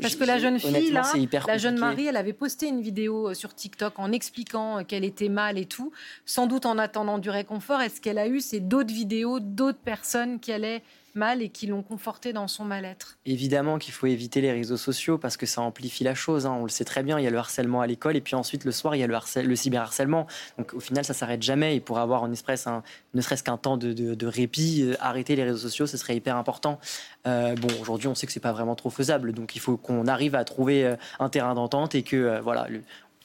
Parce 0.01 0.17
que 0.17 0.25
la 0.25 0.39
jeune 0.39 0.59
fille, 0.59 0.91
là, 0.91 1.05
la 1.47 1.59
jeune 1.59 1.79
Marie, 1.79 2.07
elle 2.07 2.17
avait 2.17 2.33
posté 2.33 2.67
une 2.67 2.81
vidéo 2.81 3.29
euh, 3.29 3.35
sur 3.35 3.55
TikTok 3.55 3.99
en 3.99 4.11
expliquant 4.11 4.83
qu'elle 4.83 5.05
était 5.05 5.29
mal 5.29 5.59
et 5.59 5.67
tout, 5.67 5.93
sans 6.27 6.47
doute 6.47 6.67
en 6.67 6.79
attendant 6.79 7.19
du 7.19 7.31
réconfort. 7.31 7.81
Est-ce 7.81 8.01
qu'elle 8.01 8.19
a 8.19 8.27
eu 8.27 8.41
ces 8.41 8.59
d'autres 8.59 8.93
vidéos 8.93 9.39
d'autres 9.39 9.79
personnes 9.79 10.41
qui 10.41 10.51
allaient 10.53 10.83
mal 11.19 11.43
et 11.43 11.51
qui 11.51 11.67
l'ont 11.67 11.83
conforté 11.83 12.33
dans 12.33 12.49
son 12.49 12.65
mal-être. 12.65 13.19
Évidemment 13.27 13.79
qu'il 13.79 13.93
faut 13.93 14.07
éviter 14.07 14.41
les 14.41 14.53
réseaux 14.53 14.79
sociaux 14.79 15.19
parce 15.19 15.37
que 15.37 15.45
ça 15.45 15.61
amplifie 15.61 16.05
la 16.05 16.15
chose. 16.15 16.47
Hein. 16.47 16.57
On 16.59 16.63
le 16.63 16.71
sait 16.71 16.85
très 16.85 17.03
bien. 17.03 17.19
Il 17.19 17.25
y 17.25 17.27
a 17.27 17.31
le 17.31 17.37
harcèlement 17.37 17.83
à 17.83 17.87
l'école 17.87 18.17
et 18.17 18.21
puis 18.23 18.35
ensuite 18.35 18.65
le 18.65 18.73
soir 18.73 18.97
il 18.97 19.01
y 19.01 19.03
a 19.03 19.07
le, 19.07 19.43
le 19.43 19.57
cyberharcèlement. 19.57 20.27
Donc 20.57 20.73
au 20.73 20.81
final 20.81 21.05
ça 21.05 21.13
s'arrête 21.13 21.43
jamais. 21.43 21.77
Et 21.77 21.81
pour 21.81 21.99
avoir 21.99 22.23
en 22.23 22.33
espèce 22.33 22.67
un, 22.67 22.83
ne 23.13 23.21
serait-ce 23.21 23.43
qu'un 23.43 23.59
temps 23.59 23.77
de, 23.77 24.27
répit, 24.27 24.83
euh, 24.83 24.95
arrêter 25.01 25.37
les 25.37 25.45
réseaux 25.45 25.59
sociaux, 25.59 25.87
ce 25.87 25.97
serait 25.97 26.17
hyper 26.17 26.37
important. 26.37 26.79
Euh, 27.27 27.55
bon 27.57 27.69
aujourd'hui 27.81 28.09
on 28.09 28.15
sait 28.15 28.27
que 28.27 28.33
c'est 28.33 28.41
pas 28.41 28.53
vraiment 28.53 28.77
trop 28.77 28.91
faisable. 28.91 29.33
Donc 29.33 29.57
il 29.57 29.61
faut 29.61 29.77
qu'on 29.77 30.07
arrive 30.07 30.35
à 30.35 30.45
trouver 30.45 30.85
euh, 30.85 30.97
un 31.19 31.29
terrain 31.29 31.55
d'entente 31.55 31.95
et 31.95 32.03
que 32.03 32.41
voilà 32.41 32.69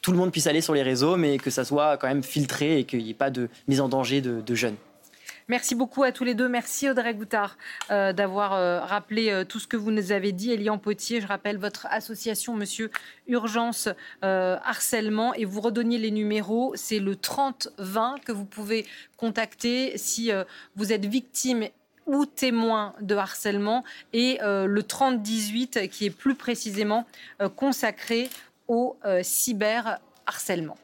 tout 0.02 0.12
le 0.12 0.18
monde 0.18 0.32
puisse 0.32 0.48
aller 0.48 0.60
sur 0.60 0.74
les 0.74 0.84
réseaux, 0.84 1.16
mais 1.16 1.38
que 1.38 1.50
ça 1.50 1.64
soit 1.64 1.96
quand 1.98 2.08
même 2.08 2.24
filtré 2.24 2.80
et 2.80 2.84
qu'il 2.84 3.04
n'y 3.04 3.12
ait 3.12 3.14
pas 3.14 3.30
de 3.30 3.48
mise 3.70 3.80
en 3.80 3.88
danger 3.88 4.20
de 4.20 4.56
jeunes. 4.56 4.76
Merci 5.50 5.76
beaucoup 5.76 6.04
à 6.04 6.12
tous 6.12 6.24
les 6.24 6.36
deux. 6.36 6.48
Merci 6.48 6.90
Audrey 6.90 7.14
Goutard 7.14 7.58
euh, 7.92 8.14
d'avoir 8.14 8.54
euh, 8.54 8.80
rappelé 8.80 9.30
euh, 9.30 9.44
tout 9.44 9.60
ce 9.60 9.68
que 9.68 9.76
vous 9.76 9.92
nous 9.92 10.14
avez 10.14 10.32
dit. 10.32 10.52
Elian 10.52 10.78
Potier, 10.78 11.20
je 11.20 11.28
rappelle 11.28 11.58
votre 11.58 11.86
association 11.90 12.56
Monsieur 12.56 12.92
Urgence 13.28 13.90
Harcèlement 14.22 15.34
et 15.34 15.46
vous 15.46 15.60
redonniez 15.60 15.98
les 15.98 16.12
numéros. 16.12 16.74
C'est 16.76 17.00
le 17.00 17.16
30-20 17.16 18.22
que 18.24 18.32
vous 18.32 18.46
pouvez 18.46 18.86
contacter 19.18 19.98
si 19.98 20.32
vous 20.76 20.94
êtes 20.94 21.06
victime 21.06 21.68
ou 22.06 22.26
témoin 22.26 22.94
de 23.02 23.16
harcèlement 23.16 23.84
et 24.12 24.40
le 24.42 24.82
30-18 24.82 25.88
qui 25.90 26.06
est 26.06 26.10
plus 26.10 26.36
précisément 26.36 27.06
consacré 27.56 28.30
au 28.68 28.98
cyberharcèlement. 29.22 30.78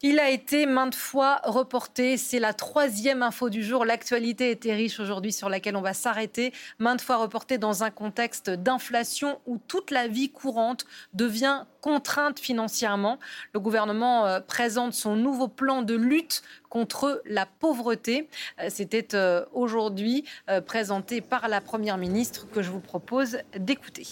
Il 0.00 0.20
a 0.20 0.30
été 0.30 0.66
maintes 0.66 0.94
fois 0.94 1.40
reporté. 1.42 2.16
C'est 2.18 2.38
la 2.38 2.52
troisième 2.52 3.20
info 3.20 3.50
du 3.50 3.64
jour. 3.64 3.84
L'actualité 3.84 4.52
était 4.52 4.72
riche 4.72 5.00
aujourd'hui 5.00 5.32
sur 5.32 5.48
laquelle 5.48 5.74
on 5.74 5.80
va 5.80 5.92
s'arrêter. 5.92 6.52
Maintes 6.78 7.00
fois 7.00 7.16
reporté 7.16 7.58
dans 7.58 7.82
un 7.82 7.90
contexte 7.90 8.48
d'inflation 8.48 9.40
où 9.46 9.58
toute 9.66 9.90
la 9.90 10.06
vie 10.06 10.30
courante 10.30 10.86
devient 11.14 11.64
contrainte 11.80 12.38
financièrement. 12.38 13.18
Le 13.52 13.58
gouvernement 13.58 14.24
euh, 14.24 14.38
présente 14.38 14.92
son 14.92 15.16
nouveau 15.16 15.48
plan 15.48 15.82
de 15.82 15.96
lutte 15.96 16.44
contre 16.68 17.20
la 17.24 17.46
pauvreté. 17.46 18.28
Euh, 18.60 18.68
c'était 18.68 19.16
euh, 19.16 19.44
aujourd'hui 19.52 20.24
présenté 20.66 21.20
par 21.20 21.48
la 21.48 21.60
Première 21.60 21.98
ministre 21.98 22.48
que 22.48 22.62
je 22.62 22.70
vous 22.70 22.80
propose 22.80 23.38
d'écouter. 23.56 24.06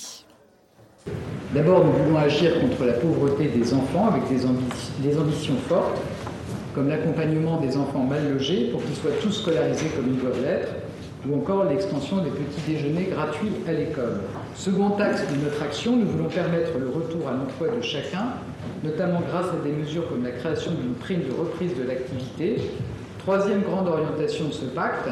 D'abord, 1.57 1.86
nous 1.86 1.92
voulons 2.04 2.18
agir 2.18 2.61
contre 2.61 2.84
la 2.84 2.92
pauvreté 2.92 3.46
des 3.48 3.72
enfants 3.72 4.09
avec 4.09 4.24
des, 4.28 5.16
ambitions 5.16 5.57
fortes, 5.66 6.02
comme 6.74 6.90
l'accompagnement 6.90 7.59
des 7.62 7.78
enfants 7.78 8.00
mal 8.00 8.30
logés 8.30 8.68
pour 8.70 8.84
qu'ils 8.84 8.94
soient 8.94 9.16
tous 9.22 9.32
scolarisés 9.32 9.88
comme 9.96 10.12
ils 10.12 10.20
doivent 10.20 10.42
l'être, 10.44 10.68
ou 11.26 11.34
encore 11.34 11.64
l'extension 11.64 12.18
des 12.18 12.28
petits 12.28 12.61
déjeuners 12.68 13.09
gratuits 13.11 13.52
à 13.66 13.72
l'école. 13.72 14.20
Second 14.54 14.98
axe 14.98 15.22
de 15.32 15.42
notre 15.42 15.62
action, 15.62 15.96
nous 15.96 16.07
voulons 16.07 16.28
permettre 16.28 16.72
le 16.78 16.90
retour 16.90 17.26
à 17.26 17.32
l'emploi 17.32 17.74
de 17.74 17.80
chacun, 17.80 18.34
notamment 18.84 19.22
grâce 19.26 19.46
à 19.46 19.64
des 19.64 19.72
mesures 19.72 20.11
comme 20.11 20.24
la 20.24 20.32
création 20.32 20.72
d'une 20.72 20.92
prime 20.92 21.22
de 21.22 21.32
reprise 21.32 21.72
de 21.74 21.88
l'activité. 21.88 22.57
Troisième 23.20 23.62
grande 23.62 23.88
orientation 23.88 24.48
de 24.48 24.52
ce 24.52 24.66
pacte, 24.66 25.09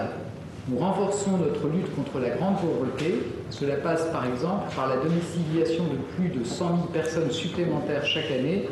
nous 0.68 0.78
renforçons 0.78 1.36
notre 1.36 1.68
lutte 1.68 1.94
contre 1.94 2.18
la 2.20 2.30
grande 2.30 2.56
pauvreté. 2.58 3.22
Cela 3.50 3.76
passe 3.76 4.04
par 4.10 4.26
exemple 4.26 4.74
par 4.74 4.88
la 4.88 4.96
domiciliation 4.96 5.84
de 5.84 5.98
plus 6.16 6.28
de 6.28 6.44
100 6.44 6.68
000 6.68 6.78
personnes 6.92 7.30
supplémentaires 7.30 8.04
chaque 8.06 8.30
année. 8.30 8.68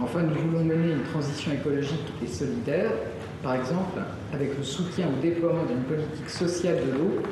Enfin, 0.00 0.22
nous 0.22 0.34
voulons 0.34 0.64
mener 0.64 0.92
une 0.92 1.04
transition 1.04 1.52
écologique 1.52 2.04
et 2.24 2.26
solidaire, 2.26 2.90
par 3.42 3.54
exemple 3.54 4.00
avec 4.32 4.56
le 4.56 4.64
soutien 4.64 5.06
au 5.06 5.22
déploiement 5.22 5.64
d'une 5.64 5.82
politique 5.82 6.30
sociale 6.30 6.78
de 6.86 6.98
l'eau 6.98 7.22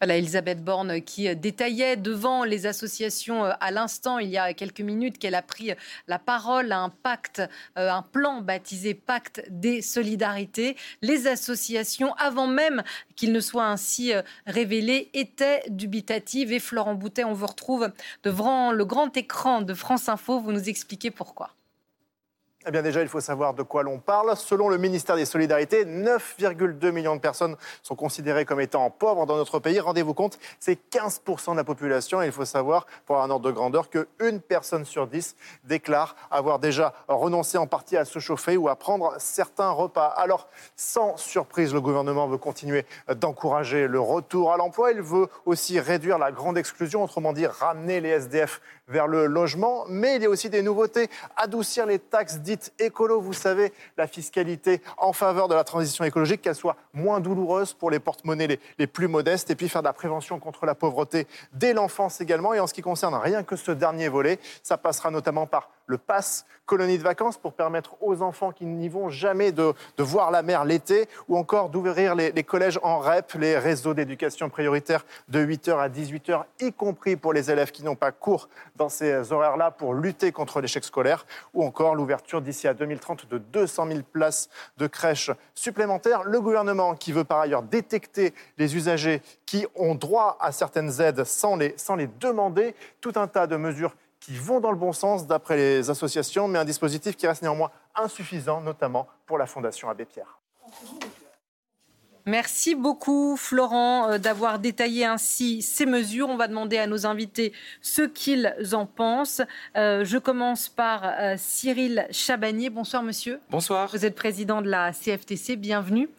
Voilà, 0.00 0.16
Elisabeth 0.16 0.62
Borne 0.62 1.02
qui 1.02 1.34
détaillait 1.34 1.96
devant 1.96 2.44
les 2.44 2.66
associations 2.66 3.44
euh, 3.44 3.52
à 3.58 3.72
l'instant, 3.72 4.20
il 4.20 4.28
y 4.28 4.38
a 4.38 4.54
quelques 4.54 4.80
minutes, 4.80 5.18
qu'elle 5.18 5.34
a 5.34 5.42
pris 5.42 5.72
la 6.06 6.20
parole 6.20 6.70
à 6.70 6.78
un 6.78 6.88
pacte, 6.88 7.42
euh, 7.76 7.90
un 7.90 8.02
plan 8.02 8.40
baptisé 8.40 8.94
Pacte 8.94 9.42
des 9.50 9.82
solidarités. 9.82 10.76
Les 11.02 11.26
associations, 11.26 12.14
avant 12.14 12.46
même 12.46 12.84
qu'il 13.16 13.32
ne 13.32 13.40
soit 13.40 13.66
ainsi 13.66 14.12
euh, 14.12 14.22
révélé, 14.46 15.10
étaient 15.14 15.64
dubitatives. 15.68 16.52
Et 16.52 16.60
Florent 16.60 16.94
Boutet, 16.94 17.24
on 17.24 17.32
vous 17.32 17.46
retrouve 17.46 17.90
devant 18.22 18.70
le 18.70 18.84
grand 18.84 19.16
écran 19.16 19.62
de 19.62 19.74
France 19.74 20.08
Info. 20.08 20.38
Vous 20.38 20.52
nous 20.52 20.68
expliquez 20.68 21.10
pourquoi. 21.10 21.57
Eh 22.66 22.72
bien 22.72 22.82
déjà, 22.82 23.00
il 23.00 23.08
faut 23.08 23.20
savoir 23.20 23.54
de 23.54 23.62
quoi 23.62 23.84
l'on 23.84 24.00
parle. 24.00 24.36
Selon 24.36 24.68
le 24.68 24.78
ministère 24.78 25.14
des 25.14 25.24
Solidarités, 25.24 25.84
9,2 25.84 26.90
millions 26.90 27.14
de 27.14 27.20
personnes 27.20 27.56
sont 27.84 27.94
considérées 27.94 28.44
comme 28.44 28.60
étant 28.60 28.90
pauvres 28.90 29.26
dans 29.26 29.36
notre 29.36 29.60
pays. 29.60 29.78
Rendez-vous 29.78 30.12
compte, 30.12 30.40
c'est 30.58 30.76
15% 30.90 31.52
de 31.52 31.56
la 31.56 31.62
population. 31.62 32.20
Et 32.20 32.26
il 32.26 32.32
faut 32.32 32.44
savoir, 32.44 32.86
pour 33.06 33.22
un 33.22 33.30
ordre 33.30 33.46
de 33.46 33.52
grandeur, 33.52 33.88
qu'une 33.88 34.40
personne 34.40 34.84
sur 34.84 35.06
dix 35.06 35.36
déclare 35.64 36.16
avoir 36.32 36.58
déjà 36.58 36.94
renoncé 37.06 37.58
en 37.58 37.68
partie 37.68 37.96
à 37.96 38.04
se 38.04 38.18
chauffer 38.18 38.56
ou 38.56 38.68
à 38.68 38.74
prendre 38.74 39.14
certains 39.18 39.70
repas. 39.70 40.08
Alors, 40.08 40.48
sans 40.74 41.16
surprise, 41.16 41.72
le 41.72 41.80
gouvernement 41.80 42.26
veut 42.26 42.38
continuer 42.38 42.84
d'encourager 43.08 43.86
le 43.86 44.00
retour 44.00 44.52
à 44.52 44.56
l'emploi. 44.56 44.90
Il 44.90 45.00
veut 45.00 45.28
aussi 45.46 45.78
réduire 45.78 46.18
la 46.18 46.32
grande 46.32 46.58
exclusion, 46.58 47.04
autrement 47.04 47.32
dit 47.32 47.46
ramener 47.46 48.00
les 48.00 48.10
SDF 48.10 48.60
vers 48.88 49.06
le 49.06 49.26
logement. 49.26 49.84
Mais 49.88 50.16
il 50.16 50.22
y 50.22 50.26
a 50.26 50.30
aussi 50.30 50.50
des 50.50 50.62
nouveautés, 50.62 51.08
adoucir 51.36 51.86
les 51.86 51.98
taxes 51.98 52.38
dites 52.38 52.72
écolo, 52.78 53.20
vous 53.20 53.32
savez, 53.32 53.72
la 53.96 54.06
fiscalité 54.06 54.82
en 54.96 55.12
faveur 55.12 55.48
de 55.48 55.54
la 55.54 55.64
transition 55.64 56.04
écologique, 56.04 56.42
qu'elle 56.42 56.54
soit 56.54 56.76
moins 56.92 57.20
douloureuse 57.20 57.72
pour 57.72 57.90
les 57.90 58.00
porte-monnaies 58.00 58.58
les, 58.78 58.86
plus 58.86 59.08
modestes, 59.08 59.50
et 59.50 59.54
puis 59.54 59.68
faire 59.68 59.82
de 59.82 59.88
la 59.88 59.92
prévention 59.92 60.38
contre 60.38 60.66
la 60.66 60.74
pauvreté 60.74 61.26
dès 61.52 61.72
l'enfance 61.72 62.20
également. 62.20 62.54
Et 62.54 62.60
en 62.60 62.66
ce 62.66 62.74
qui 62.74 62.82
concerne 62.82 63.14
rien 63.14 63.42
que 63.42 63.56
ce 63.56 63.70
dernier 63.70 64.08
volet, 64.08 64.38
ça 64.62 64.76
passera 64.76 65.10
notamment 65.10 65.46
par 65.46 65.70
le 65.88 65.98
pass 65.98 66.44
colonie 66.66 66.98
de 66.98 67.02
vacances 67.02 67.38
pour 67.38 67.54
permettre 67.54 67.96
aux 68.02 68.22
enfants 68.22 68.52
qui 68.52 68.66
n'y 68.66 68.88
vont 68.88 69.08
jamais 69.08 69.52
de, 69.52 69.74
voir 69.98 70.30
la 70.30 70.42
mer 70.42 70.64
l'été 70.64 71.08
ou 71.28 71.36
encore 71.36 71.70
d'ouvrir 71.70 72.14
les, 72.14 72.44
collèges 72.44 72.78
en 72.82 72.98
REP, 72.98 73.32
les 73.34 73.58
réseaux 73.58 73.94
d'éducation 73.94 74.50
prioritaire 74.50 75.04
de 75.28 75.44
8h 75.44 75.78
à 75.78 75.88
18h, 75.88 76.44
y 76.60 76.72
compris 76.72 77.16
pour 77.16 77.32
les 77.32 77.50
élèves 77.50 77.70
qui 77.70 77.82
n'ont 77.82 77.96
pas 77.96 78.12
cours 78.12 78.48
dans 78.78 78.88
ces 78.88 79.32
horaires-là 79.32 79.70
pour 79.70 79.92
lutter 79.92 80.32
contre 80.32 80.60
l'échec 80.62 80.84
scolaire 80.84 81.26
ou 81.52 81.62
encore 81.62 81.94
l'ouverture 81.94 82.40
d'ici 82.40 82.66
à 82.66 82.74
2030 82.74 83.28
de 83.28 83.38
200 83.38 83.88
000 83.88 84.00
places 84.10 84.48
de 84.78 84.86
crèches 84.86 85.30
supplémentaires. 85.54 86.22
Le 86.24 86.40
gouvernement 86.40 86.94
qui 86.94 87.12
veut 87.12 87.24
par 87.24 87.40
ailleurs 87.40 87.62
détecter 87.62 88.32
les 88.56 88.76
usagers 88.76 89.20
qui 89.44 89.66
ont 89.74 89.94
droit 89.94 90.38
à 90.40 90.52
certaines 90.52 91.00
aides 91.00 91.24
sans 91.24 91.56
les, 91.56 91.74
sans 91.76 91.96
les 91.96 92.06
demander, 92.06 92.74
tout 93.00 93.12
un 93.16 93.26
tas 93.26 93.46
de 93.46 93.56
mesures 93.56 93.94
qui 94.20 94.36
vont 94.36 94.60
dans 94.60 94.70
le 94.70 94.78
bon 94.78 94.92
sens 94.92 95.26
d'après 95.26 95.56
les 95.56 95.90
associations, 95.90 96.48
mais 96.48 96.58
un 96.58 96.64
dispositif 96.64 97.16
qui 97.16 97.26
reste 97.26 97.42
néanmoins 97.42 97.70
insuffisant, 97.94 98.60
notamment 98.60 99.08
pour 99.26 99.38
la 99.38 99.46
Fondation 99.46 99.88
Abbé 99.90 100.04
Pierre. 100.04 100.38
Merci 102.28 102.74
beaucoup, 102.74 103.38
Florent, 103.38 104.10
euh, 104.10 104.18
d'avoir 104.18 104.58
détaillé 104.58 105.06
ainsi 105.06 105.62
ces 105.62 105.86
mesures. 105.86 106.28
On 106.28 106.36
va 106.36 106.46
demander 106.46 106.76
à 106.76 106.86
nos 106.86 107.06
invités 107.06 107.54
ce 107.80 108.02
qu'ils 108.02 108.54
en 108.74 108.84
pensent. 108.84 109.40
Euh, 109.78 110.04
je 110.04 110.18
commence 110.18 110.68
par 110.68 111.04
euh, 111.04 111.36
Cyril 111.38 112.06
Chabanier. 112.10 112.68
Bonsoir, 112.68 113.02
monsieur. 113.02 113.40
Bonsoir. 113.48 113.88
Vous 113.92 114.04
êtes 114.04 114.14
président 114.14 114.60
de 114.60 114.68
la 114.68 114.92
CFTC. 114.92 115.56
Bienvenue 115.56 116.10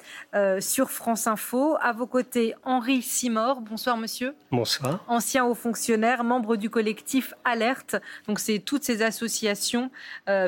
sur 0.60 0.90
France 0.90 1.28
Info. 1.28 1.76
À 1.80 1.92
vos 1.94 2.08
côtés, 2.08 2.56
Henri 2.64 3.04
Simor. 3.04 3.62
Bonsoir, 3.62 3.96
monsieur. 3.96 4.34
Bonsoir. 4.52 5.04
Ancien 5.08 5.46
haut 5.46 5.54
fonctionnaire, 5.54 6.24
membre 6.24 6.56
du 6.56 6.72
collectif 6.72 7.36
Alerte. 7.46 7.98
Donc, 8.28 8.40
c'est 8.40 8.58
toutes 8.60 8.84
ces 8.84 9.04
associations, 9.04 9.92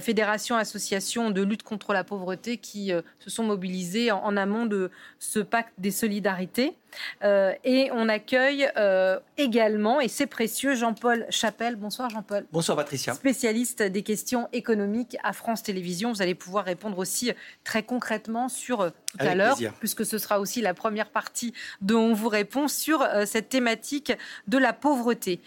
fédérations, 0.01 0.55
associations 0.55 1.30
de 1.30 1.41
lutte 1.41 1.64
contre 1.64 1.93
la 1.93 2.03
pauvreté 2.03 2.57
qui 2.57 2.91
se 3.20 3.30
sont 3.30 3.43
mobilisées 3.43 4.12
en, 4.12 4.24
en 4.24 4.38
amont 4.38 4.66
de 4.66 4.89
ce 5.20 5.39
pacte 5.51 5.73
des 5.77 5.91
solidarités. 5.91 6.75
Euh, 7.23 7.53
et 7.63 7.89
on 7.93 8.09
accueille 8.09 8.67
euh, 8.77 9.19
également, 9.37 10.01
et 10.01 10.07
c'est 10.07 10.25
précieux, 10.25 10.75
Jean-Paul 10.75 11.25
Chapelle. 11.29 11.75
Bonsoir 11.75 12.09
Jean-Paul. 12.09 12.45
Bonsoir 12.51 12.75
Patricia. 12.75 13.13
Spécialiste 13.13 13.83
des 13.83 14.01
questions 14.01 14.49
économiques 14.51 15.17
à 15.23 15.33
France 15.33 15.63
Télévisions. 15.63 16.11
Vous 16.11 16.21
allez 16.21 16.35
pouvoir 16.35 16.65
répondre 16.65 16.97
aussi 16.97 17.29
euh, 17.29 17.33
très 17.63 17.83
concrètement 17.83 18.49
sur 18.49 18.91
tout 18.91 19.17
à 19.19 19.35
l'heure, 19.35 19.57
puisque 19.79 20.05
ce 20.05 20.17
sera 20.17 20.39
aussi 20.39 20.61
la 20.61 20.73
première 20.73 21.09
partie 21.09 21.53
dont 21.81 21.99
on 21.99 22.13
vous 22.13 22.29
répond 22.29 22.67
sur 22.67 23.05
cette 23.25 23.49
thématique 23.49 24.13
de 24.47 24.57
la 24.57 24.71
pauvreté. 24.71 25.41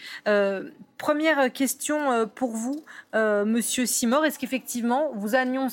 première 0.99 1.51
question 1.51 2.29
pour 2.35 2.51
vous, 2.51 2.85
Monsieur 3.15 3.87
Simor. 3.87 4.27
Est-ce 4.27 4.39
qu'effectivement 4.39 5.11
vous, 5.15 5.31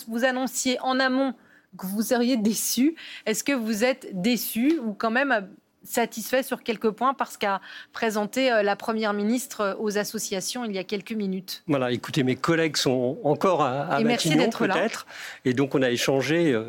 vous 0.07 0.23
annonciez 0.25 0.79
en 0.79 1.01
amont 1.01 1.33
que 1.77 1.85
vous 1.85 2.01
seriez 2.01 2.37
déçu. 2.37 2.95
Est-ce 3.25 3.43
que 3.43 3.53
vous 3.53 3.83
êtes 3.83 4.09
déçu 4.13 4.79
ou 4.83 4.93
quand 4.93 5.11
même 5.11 5.31
euh, 5.31 5.41
satisfait 5.83 6.43
sur 6.43 6.63
quelques 6.63 6.91
points 6.91 7.13
parce 7.13 7.37
qu'a 7.37 7.61
présenté 7.93 8.51
euh, 8.51 8.63
la 8.63 8.75
Première 8.75 9.13
ministre 9.13 9.61
euh, 9.61 9.75
aux 9.79 9.97
associations 9.97 10.65
il 10.65 10.73
y 10.73 10.77
a 10.77 10.83
quelques 10.83 11.13
minutes? 11.13 11.63
Voilà, 11.67 11.91
écoutez, 11.91 12.23
mes 12.23 12.35
collègues 12.35 12.77
sont 12.77 13.19
encore 13.23 13.61
à, 13.61 13.83
à 13.85 14.01
Matignon 14.01 14.49
peut-être. 14.49 15.05
Et 15.45 15.53
donc 15.53 15.75
on 15.75 15.81
a 15.81 15.89
échangé. 15.89 16.59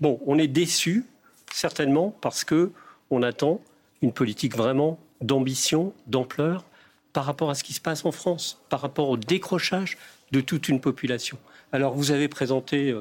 bon, 0.00 0.20
on 0.26 0.38
est 0.38 0.48
déçu, 0.48 1.04
certainement, 1.52 2.14
parce 2.20 2.44
que 2.44 2.70
on 3.10 3.22
attend 3.22 3.60
une 4.02 4.12
politique 4.12 4.56
vraiment 4.56 4.98
d'ambition, 5.20 5.92
d'ampleur 6.06 6.64
par 7.12 7.24
rapport 7.24 7.50
à 7.50 7.54
ce 7.54 7.62
qui 7.62 7.72
se 7.72 7.80
passe 7.80 8.04
en 8.04 8.12
France, 8.12 8.60
par 8.68 8.80
rapport 8.80 9.08
au 9.08 9.16
décrochage 9.16 9.98
de 10.32 10.40
toute 10.40 10.68
une 10.68 10.80
population. 10.80 11.38
Alors 11.72 11.94
vous 11.94 12.10
avez 12.10 12.28
présenté 12.28 12.94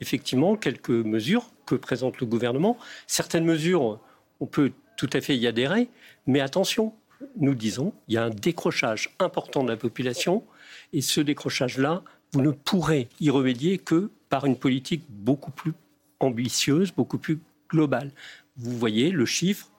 effectivement 0.00 0.56
quelques 0.56 0.90
mesures 0.90 1.50
que 1.66 1.74
présente 1.74 2.20
le 2.20 2.26
gouvernement. 2.26 2.76
Certaines 3.06 3.44
mesures, 3.44 4.00
on 4.40 4.46
peut 4.46 4.72
tout 4.96 5.10
à 5.12 5.20
fait 5.20 5.36
y 5.36 5.46
adhérer, 5.46 5.88
mais 6.26 6.40
attention, 6.40 6.92
nous 7.36 7.54
disons, 7.54 7.92
il 8.08 8.14
y 8.14 8.16
a 8.16 8.24
un 8.24 8.30
décrochage 8.30 9.14
important 9.18 9.64
de 9.64 9.70
la 9.70 9.76
population, 9.76 10.44
et 10.92 11.00
ce 11.00 11.20
décrochage-là, 11.20 12.02
vous 12.32 12.42
ne 12.42 12.50
pourrez 12.50 13.08
y 13.20 13.30
remédier 13.30 13.78
que 13.78 14.10
par 14.28 14.44
une 14.44 14.56
politique 14.56 15.04
beaucoup 15.08 15.50
plus 15.50 15.72
ambitieuse, 16.20 16.92
beaucoup 16.92 17.18
plus 17.18 17.38
globale. 17.70 18.12
Vous 18.56 18.76
voyez 18.76 19.10
le 19.10 19.24
chiffre, 19.24 19.70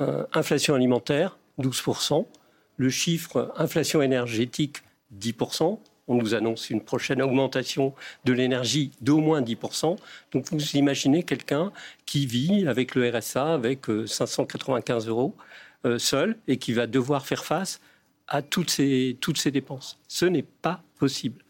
euh, 0.00 0.24
inflation 0.32 0.74
alimentaire, 0.74 1.38
12%, 1.58 2.26
le 2.76 2.90
chiffre 2.90 3.52
inflation 3.56 4.02
énergétique, 4.02 4.78
10%, 5.18 5.80
on 6.08 6.16
nous 6.16 6.34
annonce 6.34 6.70
une 6.70 6.80
prochaine 6.80 7.20
augmentation 7.22 7.94
de 8.24 8.32
l'énergie 8.32 8.92
d'au 9.00 9.18
moins 9.18 9.42
10%. 9.42 9.96
Donc 10.32 10.50
vous 10.50 10.76
imaginez 10.76 11.22
quelqu'un 11.22 11.72
qui 12.04 12.26
vit 12.26 12.66
avec 12.66 12.94
le 12.94 13.10
RSA, 13.10 13.54
avec 13.54 13.86
595 14.06 15.06
euh, 15.06 15.10
euros 15.10 15.34
euh, 15.84 15.98
seul, 15.98 16.36
et 16.48 16.56
qui 16.58 16.72
va 16.72 16.86
devoir 16.86 17.26
faire 17.26 17.44
face 17.44 17.80
à 18.28 18.42
toutes 18.42 18.70
ces, 18.70 19.16
toutes 19.20 19.38
ces 19.38 19.50
dépenses. 19.50 19.98
Ce 20.08 20.26
n'est 20.26 20.42
pas 20.42 20.82
possible. 20.98 21.42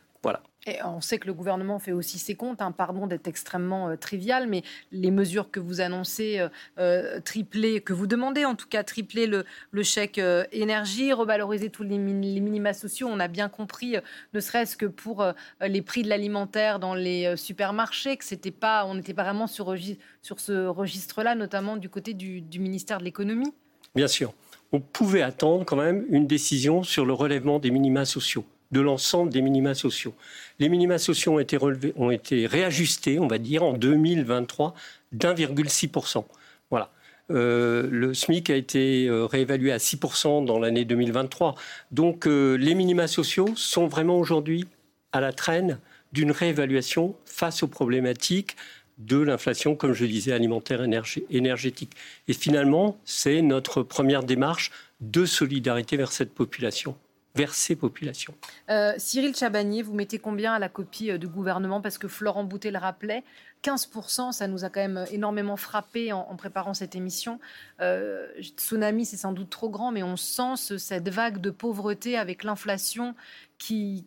On 0.85 1.01
sait 1.01 1.19
que 1.19 1.29
le 1.29 1.35
gouvernement 1.35 1.79
fait 1.79 1.93
aussi 1.93 2.19
ses 2.19 2.35
comptes, 2.35 2.61
hein, 2.61 2.73
pardon 2.73 3.07
d'être 3.07 3.29
extrêmement 3.29 3.91
euh, 3.91 3.97
trivial, 3.97 4.49
mais 4.49 4.63
les 4.91 5.13
mesures 5.13 5.51
que 5.51 5.61
vous 5.61 5.81
annoncez, 5.81 6.41
euh, 6.41 6.49
euh, 6.79 7.21
tripler, 7.21 7.81
que 7.81 7.93
vous 7.93 8.09
demandez 8.09 8.45
en 8.45 8.57
tout 8.57 8.67
cas, 8.67 8.83
tripler 8.83 9.27
le, 9.27 9.45
chèque 9.83 10.21
énergie, 10.51 11.13
revaloriser 11.13 11.71
tous 11.71 11.85
les, 11.85 11.99
minima 11.99 12.73
sociaux, 12.73 13.09
on 13.09 13.21
a 13.21 13.29
bien 13.29 13.49
compris, 13.49 13.97
ne 14.35 14.41
serait-ce 14.41 14.77
que 14.77 14.87
pour 14.87 15.25
les 15.61 15.83
prix 15.83 16.03
de 16.03 16.09
l'alimentaire 16.09 16.81
dans 16.81 16.95
les 16.95 17.37
supermarchés, 17.37 18.17
que 18.17 18.25
c'était 18.25 18.51
pas, 18.51 18.85
on 18.87 18.95
n'était 18.95 19.15
pas 19.15 19.23
vraiment 19.23 19.47
sur, 19.47 19.75
sur 20.23 20.41
ce 20.41 20.67
registre-là, 20.67 21.37
notamment 21.37 21.77
du 21.77 21.89
côté 21.89 22.15
du, 22.15 22.41
du 22.41 22.59
ministère 22.59 22.99
de 22.99 23.05
l'économie? 23.05 23.53
Bien 23.95 24.09
sûr. 24.09 24.33
On 24.73 24.81
pouvait 24.81 25.23
attendre 25.23 25.65
quand 25.65 25.77
même 25.77 26.05
une 26.09 26.27
décision 26.27 26.83
sur 26.83 27.07
le 27.07 27.13
relèvement 27.13 27.61
des 27.61 27.71
minima 27.71 28.05
sociaux 28.05 28.45
de 28.73 28.81
l'ensemble 28.81 29.33
des 29.33 29.43
minima 29.43 29.75
sociaux. 29.75 30.15
Les 30.59 30.69
minima 30.69 30.99
sociaux 30.99 31.35
ont 31.35 31.39
été, 31.39 31.57
relevés, 31.57 31.93
ont 31.97 32.11
été 32.11 32.47
réajustés, 32.47 33.19
on 33.19 33.29
va 33.29 33.39
dire, 33.39 33.63
en 33.63 33.73
2023 33.73 34.75
d'1,6%. 35.13 36.25
Voilà. 36.71 36.91
Euh, 37.31 37.89
le 37.91 38.15
SMIC 38.15 38.51
a 38.51 38.57
été 38.57 39.07
euh, 39.09 39.27
réévalué 39.27 39.73
à 39.73 39.79
6% 39.79 40.45
dans 40.45 40.59
l'année 40.59 40.85
2023. 40.85 41.55
Donc 41.91 42.27
euh, 42.27 42.55
les 42.55 42.75
minima 42.75 43.09
sociaux 43.09 43.49
sont 43.57 43.87
vraiment 43.89 44.19
aujourd'hui 44.19 44.67
à 45.13 45.21
la 45.21 45.33
traîne 45.33 45.79
d'une 46.13 46.31
réévaluation 46.31 47.17
face 47.25 47.63
aux 47.63 47.69
problématiques 47.69 48.57
de 48.99 49.19
l'inflation, 49.19 49.75
comme 49.75 49.93
je 49.93 50.07
disais, 50.07 50.33
alimentaire, 50.33 50.83
énergétique. 51.31 51.93
Et 52.29 52.33
finalement, 52.33 52.99
c'est 53.05 53.43
notre 53.43 53.83
première 53.83 54.23
démarche 54.23 54.71
de 55.01 55.27
solidarité 55.27 55.99
vers 55.99 56.13
cette 56.13 56.33
population. 56.33 56.97
Vers 57.37 57.55
ces 57.55 57.77
populations. 57.77 58.35
Euh, 58.71 58.95
Cyril 58.97 59.37
Chabagnier, 59.37 59.83
vous 59.83 59.93
mettez 59.93 60.19
combien 60.19 60.55
à 60.55 60.59
la 60.59 60.69
copie 60.69 61.11
euh, 61.11 61.19
du 61.19 61.29
gouvernement? 61.29 61.83
Parce 61.83 61.99
que 61.99 62.09
Florent 62.09 62.45
Boutet 62.45 62.71
le 62.71 62.79
rappelait, 62.79 63.25
15%, 63.63 64.33
ça 64.33 64.49
nous 64.49 64.65
a 64.65 64.71
quand 64.71 64.81
même 64.81 65.05
énormément 65.11 65.57
frappé 65.57 66.13
en, 66.13 66.35
préparant 66.37 66.73
cette 66.73 66.97
émission. 66.97 67.39
Euh, 67.81 68.27
tsunami, 68.41 69.05
c'est 69.05 69.19
sans 69.19 69.33
doute 69.33 69.51
trop 69.51 69.69
grand, 69.69 69.93
mais 69.93 70.03
on 70.03 70.17
sent 70.17 70.79
cette 70.79 71.09
vague 71.11 71.39
de 71.41 71.51
pauvreté 71.51 72.17
avec 72.17 72.43
l'inflation 72.43 73.15
qui, 73.59 74.07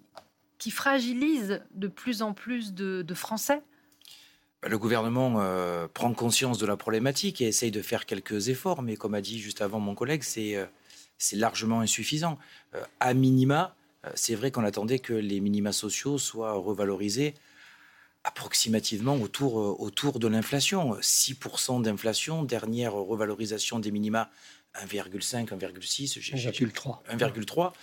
qui 0.57 0.71
fragilise 0.71 1.61
de 1.75 1.87
plus 1.87 2.23
en 2.23 2.33
plus 2.33 2.73
de, 2.73 3.13
Français. 3.13 3.61
Le 4.67 4.77
gouvernement 4.77 5.41
prend 5.93 6.13
conscience 6.13 6.57
de 6.57 6.65
la 6.65 6.77
problématique 6.77 7.41
et 7.41 7.47
essaye 7.47 7.71
de 7.71 7.81
faire 7.81 8.05
quelques 8.05 8.49
efforts, 8.49 8.81
mais 8.81 8.95
comme 8.95 9.13
a 9.13 9.21
dit 9.21 9.39
juste 9.39 9.61
avant 9.61 9.79
mon 9.79 9.95
collègue, 9.95 10.23
c'est 10.23 10.57
c'est 11.19 11.35
largement 11.35 11.81
insuffisant. 11.81 12.39
Euh, 12.73 12.83
à 12.99 13.13
minima, 13.13 13.75
euh, 14.05 14.09
c'est 14.15 14.33
vrai 14.33 14.49
qu'on 14.49 14.63
attendait 14.63 14.99
que 14.99 15.13
les 15.13 15.39
minima 15.41 15.71
sociaux 15.71 16.17
soient 16.17 16.53
revalorisés 16.53 17.35
approximativement 18.23 19.15
autour, 19.15 19.59
euh, 19.59 19.75
autour 19.77 20.19
de 20.19 20.27
l'inflation. 20.27 20.95
6% 21.01 21.81
d'inflation, 21.81 22.43
dernière 22.43 22.93
revalorisation 22.93 23.79
des 23.79 23.91
minima 23.91 24.31
1,5, 24.75 25.47
1,6, 25.47 26.19
1,3. 26.19 27.03
1,3. 27.09 27.73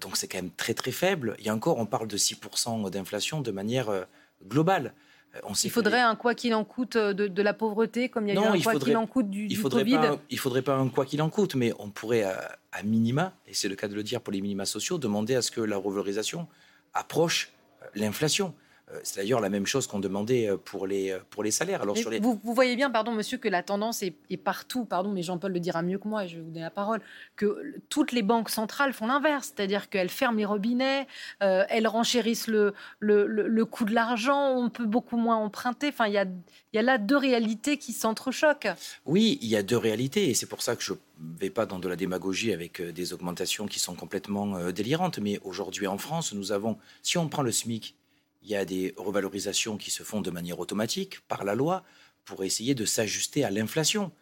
donc 0.00 0.16
c'est 0.16 0.28
quand 0.28 0.38
même 0.38 0.50
très 0.50 0.72
très 0.72 0.92
faible. 0.92 1.36
Et 1.38 1.50
encore, 1.50 1.78
on 1.78 1.86
parle 1.86 2.08
de 2.08 2.16
6% 2.16 2.90
d'inflation 2.90 3.40
de 3.40 3.50
manière 3.50 4.06
globale. 4.46 4.94
Euh, 5.36 5.40
il 5.64 5.70
faudrait 5.70 6.00
un 6.00 6.14
quoi 6.14 6.34
qu'il 6.34 6.54
en 6.54 6.64
coûte 6.64 6.96
euh, 6.96 7.12
de, 7.12 7.42
la 7.42 7.54
pauvreté, 7.54 8.08
comme 8.08 8.28
il 8.28 8.34
y 8.34 8.38
a 8.38 8.40
eu 8.40 8.44
un 8.44 8.60
quoi 8.60 8.78
qu'il 8.78 8.96
en 8.96 9.06
coûte 9.06 9.30
du, 9.30 9.46
il 9.46 9.56
faudrait 9.56 9.82
Covid. 9.82 9.96
Pas, 9.96 10.18
il 10.30 10.38
faudrait 10.38 10.62
pas 10.62 10.76
un 10.76 10.88
quoi 10.88 11.04
qu'il 11.04 11.20
en 11.22 11.30
coûte, 11.30 11.54
mais 11.54 11.72
on 11.78 11.90
pourrait, 11.90 12.22
à, 12.22 12.82
minima, 12.84 13.32
et 13.46 13.54
c'est 13.54 13.68
le 13.68 13.76
cas 13.76 13.88
de 13.88 13.94
le 13.94 14.02
dire 14.02 14.20
pour 14.20 14.32
les 14.32 14.40
minima 14.40 14.64
sociaux, 14.64 14.98
demander 14.98 15.34
à 15.34 15.42
ce 15.42 15.50
que 15.50 15.60
la 15.60 15.76
revalorisation 15.76 16.46
approche 16.92 17.52
euh, 17.82 17.86
l'inflation. 17.94 18.54
Euh, 18.92 19.00
c'est 19.02 19.16
d'ailleurs 19.16 19.40
la 19.40 19.48
même 19.48 19.66
chose 19.66 19.86
qu'on 19.86 19.98
demandait 19.98 20.48
euh, 20.48 20.56
pour 20.58 20.86
les, 20.86 21.10
euh, 21.10 21.18
pour 21.30 21.42
les 21.42 21.50
salaires. 21.50 21.80
Alors, 21.82 21.96
sur 21.96 22.10
les... 22.10 22.20
Vous, 22.20 22.38
voyez 22.44 22.76
bien, 22.76 22.90
pardon 22.90 23.12
monsieur, 23.12 23.38
que 23.38 23.48
la 23.48 23.62
tendance 23.62 24.02
est, 24.02 24.36
partout, 24.36 24.84
pardon, 24.84 25.10
mais 25.10 25.22
Jean-Paul 25.22 25.52
le 25.52 25.60
dira 25.60 25.82
mieux 25.82 25.98
que 25.98 26.06
moi, 26.06 26.24
et 26.24 26.28
je 26.28 26.36
vais 26.36 26.42
vous 26.42 26.50
donner 26.50 26.60
la 26.60 26.70
parole, 26.70 27.00
que 27.36 27.74
toutes 27.88 28.12
les 28.12 28.22
banques 28.22 28.50
centrales 28.50 28.92
font 28.92 29.06
l'inverse, 29.06 29.52
c'est-à-dire 29.54 29.88
qu'elles 29.88 30.10
ferment 30.10 30.36
les 30.36 30.44
robinets, 30.44 31.06
elles 31.40 31.86
renchérissent 31.86 32.48
le, 32.48 32.74
le, 32.98 33.26
le, 33.26 33.64
coût 33.64 33.84
de 33.84 33.94
l'argent, 33.94 34.56
on 34.56 34.68
peut 34.68 34.84
beaucoup 34.84 35.16
moins 35.16 35.36
emprunter. 35.36 35.88
Enfin, 35.88 36.06
il 36.08 36.12
y 36.12 36.18
a, 36.18 36.26
y 36.72 36.78
a 36.78 36.82
là 36.82 36.98
deux 36.98 37.16
réalités 37.16 37.78
qui 37.78 37.92
s'entrechoquent. 37.92 38.68
Oui, 39.06 39.38
il 39.40 39.48
y 39.48 39.56
a 39.56 39.62
deux 39.62 39.78
réalités, 39.78 40.28
et 40.28 40.34
c'est 40.34 40.46
pour 40.46 40.60
ça 40.60 40.76
que 40.76 40.82
je 40.82 40.92
ne 40.92 41.38
vais 41.38 41.50
pas 41.50 41.64
dans 41.64 41.78
de 41.78 41.88
la 41.88 41.96
démagogie 41.96 42.52
avec 42.52 42.82
des 42.82 43.12
augmentations 43.12 43.66
qui 43.66 43.78
sont 43.78 43.94
complètement 43.94 44.70
délirantes. 44.70 45.18
Mais 45.18 45.40
aujourd'hui 45.44 45.86
en 45.86 45.98
France, 45.98 46.34
nous 46.34 46.52
avons, 46.52 46.76
si 47.02 47.16
on 47.18 47.28
prend 47.28 47.42
le 47.42 47.52
SMIC, 47.52 47.96
il 48.44 48.50
y 48.50 48.56
a 48.56 48.64
des 48.64 48.94
revalorisations 48.96 49.76
qui 49.76 49.90
se 49.90 50.02
font 50.02 50.20
de 50.20 50.30
manière 50.30 50.60
automatique 50.60 51.20
par 51.28 51.44
la 51.44 51.54
loi 51.54 51.82
pour 52.24 52.44
essayer 52.44 52.74
de 52.74 52.84
s'ajuster 52.84 53.42
à 53.42 53.50
l'inflation. 53.50 54.12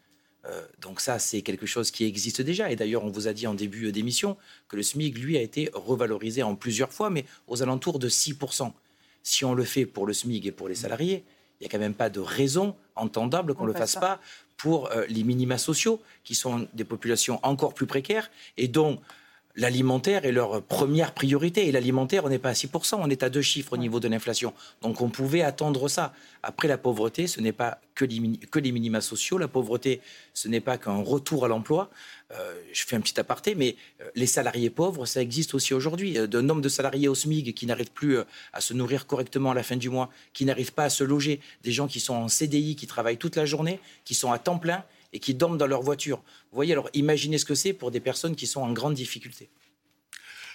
Euh, 0.44 0.64
donc 0.80 1.00
ça, 1.00 1.18
c'est 1.18 1.42
quelque 1.42 1.66
chose 1.66 1.90
qui 1.90 2.04
existe 2.04 2.40
déjà. 2.40 2.70
Et 2.70 2.76
d'ailleurs, 2.76 3.04
on 3.04 3.10
vous 3.10 3.28
a 3.28 3.32
dit 3.32 3.46
en 3.46 3.54
début 3.54 3.90
d'émission 3.92 4.36
que 4.68 4.76
le 4.76 4.82
SMIC, 4.82 5.18
lui, 5.18 5.36
a 5.36 5.42
été 5.42 5.70
revalorisé 5.72 6.42
en 6.42 6.54
plusieurs 6.54 6.92
fois, 6.92 7.10
mais 7.10 7.24
aux 7.48 7.62
alentours 7.62 7.98
de 7.98 8.08
6%. 8.08 8.72
Si 9.24 9.44
on 9.44 9.54
le 9.54 9.64
fait 9.64 9.86
pour 9.86 10.06
le 10.06 10.12
SMIC 10.12 10.46
et 10.46 10.52
pour 10.52 10.68
les 10.68 10.74
salariés, 10.74 11.24
il 11.60 11.64
n'y 11.64 11.66
a 11.66 11.70
quand 11.70 11.78
même 11.78 11.94
pas 11.94 12.10
de 12.10 12.20
raison 12.20 12.76
entendable 12.96 13.54
qu'on 13.54 13.64
ne 13.64 13.72
le 13.72 13.78
fasse 13.78 13.94
pas 13.94 14.20
pour 14.56 14.90
euh, 14.90 15.04
les 15.08 15.24
minima 15.24 15.58
sociaux, 15.58 16.00
qui 16.24 16.34
sont 16.34 16.68
des 16.74 16.84
populations 16.84 17.40
encore 17.42 17.74
plus 17.74 17.86
précaires 17.86 18.30
et 18.56 18.68
dont 18.68 19.00
l'alimentaire 19.56 20.24
est 20.24 20.32
leur 20.32 20.62
première 20.62 21.12
priorité. 21.12 21.66
Et 21.68 21.72
l'alimentaire, 21.72 22.24
on 22.24 22.28
n'est 22.28 22.38
pas 22.38 22.50
à 22.50 22.54
6%, 22.54 22.96
on 22.98 23.10
est 23.10 23.22
à 23.22 23.30
deux 23.30 23.42
chiffres 23.42 23.74
au 23.74 23.76
niveau 23.76 24.00
de 24.00 24.08
l'inflation. 24.08 24.54
Donc 24.80 25.00
on 25.00 25.08
pouvait 25.08 25.42
attendre 25.42 25.88
ça. 25.88 26.12
Après, 26.42 26.68
la 26.68 26.78
pauvreté, 26.78 27.26
ce 27.26 27.40
n'est 27.40 27.52
pas 27.52 27.78
que 27.94 28.04
les, 28.04 28.38
que 28.50 28.58
les 28.58 28.72
minima 28.72 29.00
sociaux. 29.00 29.38
La 29.38 29.48
pauvreté, 29.48 30.00
ce 30.34 30.48
n'est 30.48 30.60
pas 30.60 30.78
qu'un 30.78 31.02
retour 31.02 31.44
à 31.44 31.48
l'emploi. 31.48 31.90
Euh, 32.32 32.54
je 32.72 32.84
fais 32.84 32.96
un 32.96 33.00
petit 33.00 33.18
aparté, 33.20 33.54
mais 33.54 33.76
euh, 34.00 34.08
les 34.14 34.26
salariés 34.26 34.70
pauvres, 34.70 35.04
ça 35.04 35.20
existe 35.20 35.54
aussi 35.54 35.74
aujourd'hui. 35.74 36.18
Euh, 36.18 36.26
de 36.26 36.40
nombre 36.40 36.62
de 36.62 36.68
salariés 36.68 37.08
au 37.08 37.14
SMIG 37.14 37.52
qui 37.54 37.66
n'arrivent 37.66 37.92
plus 37.92 38.18
à 38.52 38.60
se 38.60 38.72
nourrir 38.72 39.06
correctement 39.06 39.50
à 39.50 39.54
la 39.54 39.62
fin 39.62 39.76
du 39.76 39.90
mois, 39.90 40.10
qui 40.32 40.44
n'arrivent 40.44 40.72
pas 40.72 40.84
à 40.84 40.90
se 40.90 41.04
loger, 41.04 41.40
des 41.62 41.72
gens 41.72 41.86
qui 41.86 42.00
sont 42.00 42.14
en 42.14 42.28
CDI, 42.28 42.74
qui 42.74 42.86
travaillent 42.86 43.18
toute 43.18 43.36
la 43.36 43.44
journée, 43.44 43.80
qui 44.04 44.14
sont 44.14 44.32
à 44.32 44.38
temps 44.38 44.58
plein 44.58 44.84
et 45.12 45.18
qui 45.18 45.34
dorment 45.34 45.58
dans 45.58 45.66
leur 45.66 45.82
voiture. 45.82 46.18
Vous 46.18 46.56
voyez, 46.56 46.72
alors 46.72 46.88
imaginez 46.94 47.38
ce 47.38 47.44
que 47.44 47.54
c'est 47.54 47.72
pour 47.72 47.90
des 47.90 48.00
personnes 48.00 48.36
qui 48.36 48.46
sont 48.46 48.62
en 48.62 48.72
grande 48.72 48.94
difficulté. 48.94 49.48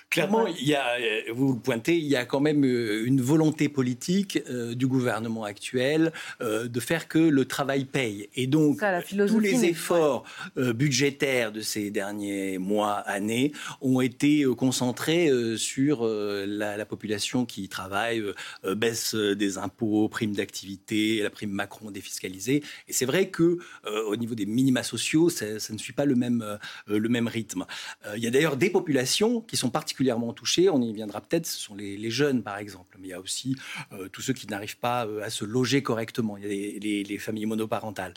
Clairement, 0.09 0.47
il 0.47 0.65
y 0.65 0.73
a, 0.73 0.95
euh, 0.95 1.33
vous 1.33 1.53
le 1.53 1.59
pointez, 1.59 1.97
il 1.97 2.05
y 2.05 2.15
a 2.15 2.23
quand 2.23 2.39
même 2.39 2.63
euh, 2.63 3.05
une 3.05 3.21
volonté 3.21 3.67
politique 3.67 4.39
euh, 4.49 4.73
du 4.73 4.87
gouvernement 4.87 5.43
actuel 5.43 6.13
de 6.39 6.79
faire 6.79 7.07
que 7.07 7.19
le 7.19 7.45
travail 7.45 7.85
paye. 7.85 8.29
Et 8.35 8.47
donc, 8.47 8.79
tous 9.27 9.39
les 9.39 9.65
efforts 9.65 10.23
budgétaires 10.55 11.51
de 11.51 11.61
ces 11.61 11.89
derniers 11.89 12.57
mois, 12.57 12.95
années, 12.99 13.51
ont 13.81 14.01
été 14.01 14.45
concentrés 14.57 15.29
sur 15.57 16.05
la, 16.05 16.85
population 16.85 17.45
qui 17.45 17.67
travaille, 17.69 18.23
baisse 18.63 19.15
des 19.15 19.57
impôts, 19.57 20.07
prime 20.09 20.33
d'activité, 20.33 21.21
la 21.21 21.29
prime 21.29 21.51
Macron 21.51 21.91
défiscalisée. 21.91 22.63
Et 22.87 22.93
c'est 22.93 23.05
vrai 23.05 23.29
que 23.29 23.57
au 23.85 24.15
niveau 24.15 24.35
des 24.35 24.45
minima 24.45 24.83
sociaux, 24.83 25.29
ça, 25.29 25.59
ça, 25.59 25.73
ne 25.73 25.77
suit 25.77 25.93
pas 25.93 26.05
le 26.05 26.15
même, 26.15 26.57
le 26.87 27.09
même 27.09 27.27
rythme. 27.27 27.65
il 28.15 28.23
y 28.23 28.27
a 28.27 28.31
d'ailleurs 28.31 28.57
des 28.57 28.69
populations 28.69 29.41
qui 29.41 29.57
sont 29.57 29.69
particulièrement 29.69 30.06
touchés, 30.33 30.69
on 30.69 30.81
y 30.81 30.93
viendra 30.93 31.21
peut-être, 31.21 31.45
ce 31.45 31.59
sont 31.59 31.75
les, 31.75 32.09
jeunes 32.09 32.41
par 32.41 32.57
exemple, 32.57 32.97
mais 32.99 33.07
il 33.07 33.11
y 33.11 33.13
a 33.13 33.19
aussi 33.19 33.55
euh, 33.91 34.07
tous 34.09 34.21
ceux 34.21 34.33
qui 34.33 34.47
n'arrivent 34.47 34.77
pas 34.77 35.05
euh, 35.05 35.23
à 35.23 35.29
se 35.29 35.43
loger 35.43 35.83
correctement, 35.83 36.37
il 36.37 36.45
y 36.45 36.99
a 37.01 37.03
les 37.03 37.17
familles 37.17 37.45
monoparentales. 37.45 38.13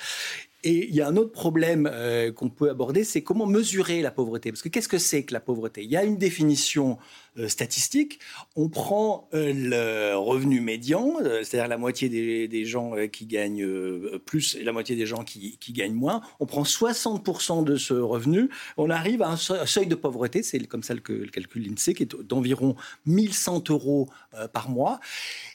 Et 0.63 0.89
il 0.89 0.95
y 0.95 1.01
a 1.01 1.09
un 1.09 1.17
autre 1.17 1.33
problème 1.33 1.89
euh, 1.91 2.33
qu'on 2.33 2.51
peut 2.51 2.69
aborder, 2.69 3.05
c'est 3.05 3.23
comment 3.23 3.47
mesurer 3.47 4.03
la 4.03 4.11
pauvreté. 4.11 4.51
Parce 4.51 4.61
que 4.61 4.69
qu'est-ce 4.69 4.89
que 4.89 4.99
c'est 4.99 5.23
que 5.23 5.33
la 5.33 5.41
pauvreté? 5.41 5.83
Il 5.83 5.91
y 5.91 5.97
a 5.97 6.05
une 6.05 6.19
définition 6.19 6.99
euh, 7.39 7.49
statistique. 7.49 8.21
On 8.57 8.69
prend 8.69 9.29
euh, 9.33 9.53
le 9.55 10.17
revenu 10.17 10.61
médian, 10.61 11.15
c'est-à-dire 11.43 11.69
la 11.69 11.79
moitié 11.79 12.09
des, 12.09 12.65
gens 12.65 12.93
qui 13.11 13.25
gagnent 13.25 13.67
plus 14.27 14.55
et 14.57 14.65
la 14.65 14.73
moitié 14.73 14.97
des 14.97 15.07
gens 15.07 15.25
qui, 15.25 15.57
gagnent 15.71 15.95
moins. 15.95 16.21
On 16.41 16.47
prend 16.47 16.63
60% 16.63 17.65
de 17.65 17.77
ce 17.77 17.95
revenu. 17.95 18.51
On 18.77 18.91
arrive 18.91 19.23
à 19.23 19.31
un 19.31 19.37
seuil, 19.37 19.87
de 19.87 19.95
pauvreté, 19.95 20.43
c'est 20.43 20.59
comme 20.67 20.83
ça 20.83 20.95
que 20.97 21.13
le 21.13 21.29
calcul 21.29 21.67
l'INSEE, 21.67 21.95
qui 21.95 22.03
est 22.03 22.17
d'environ 22.17 22.77
1100 23.07 23.65
euros 23.71 24.09
par 24.53 24.69
mois. 24.69 25.01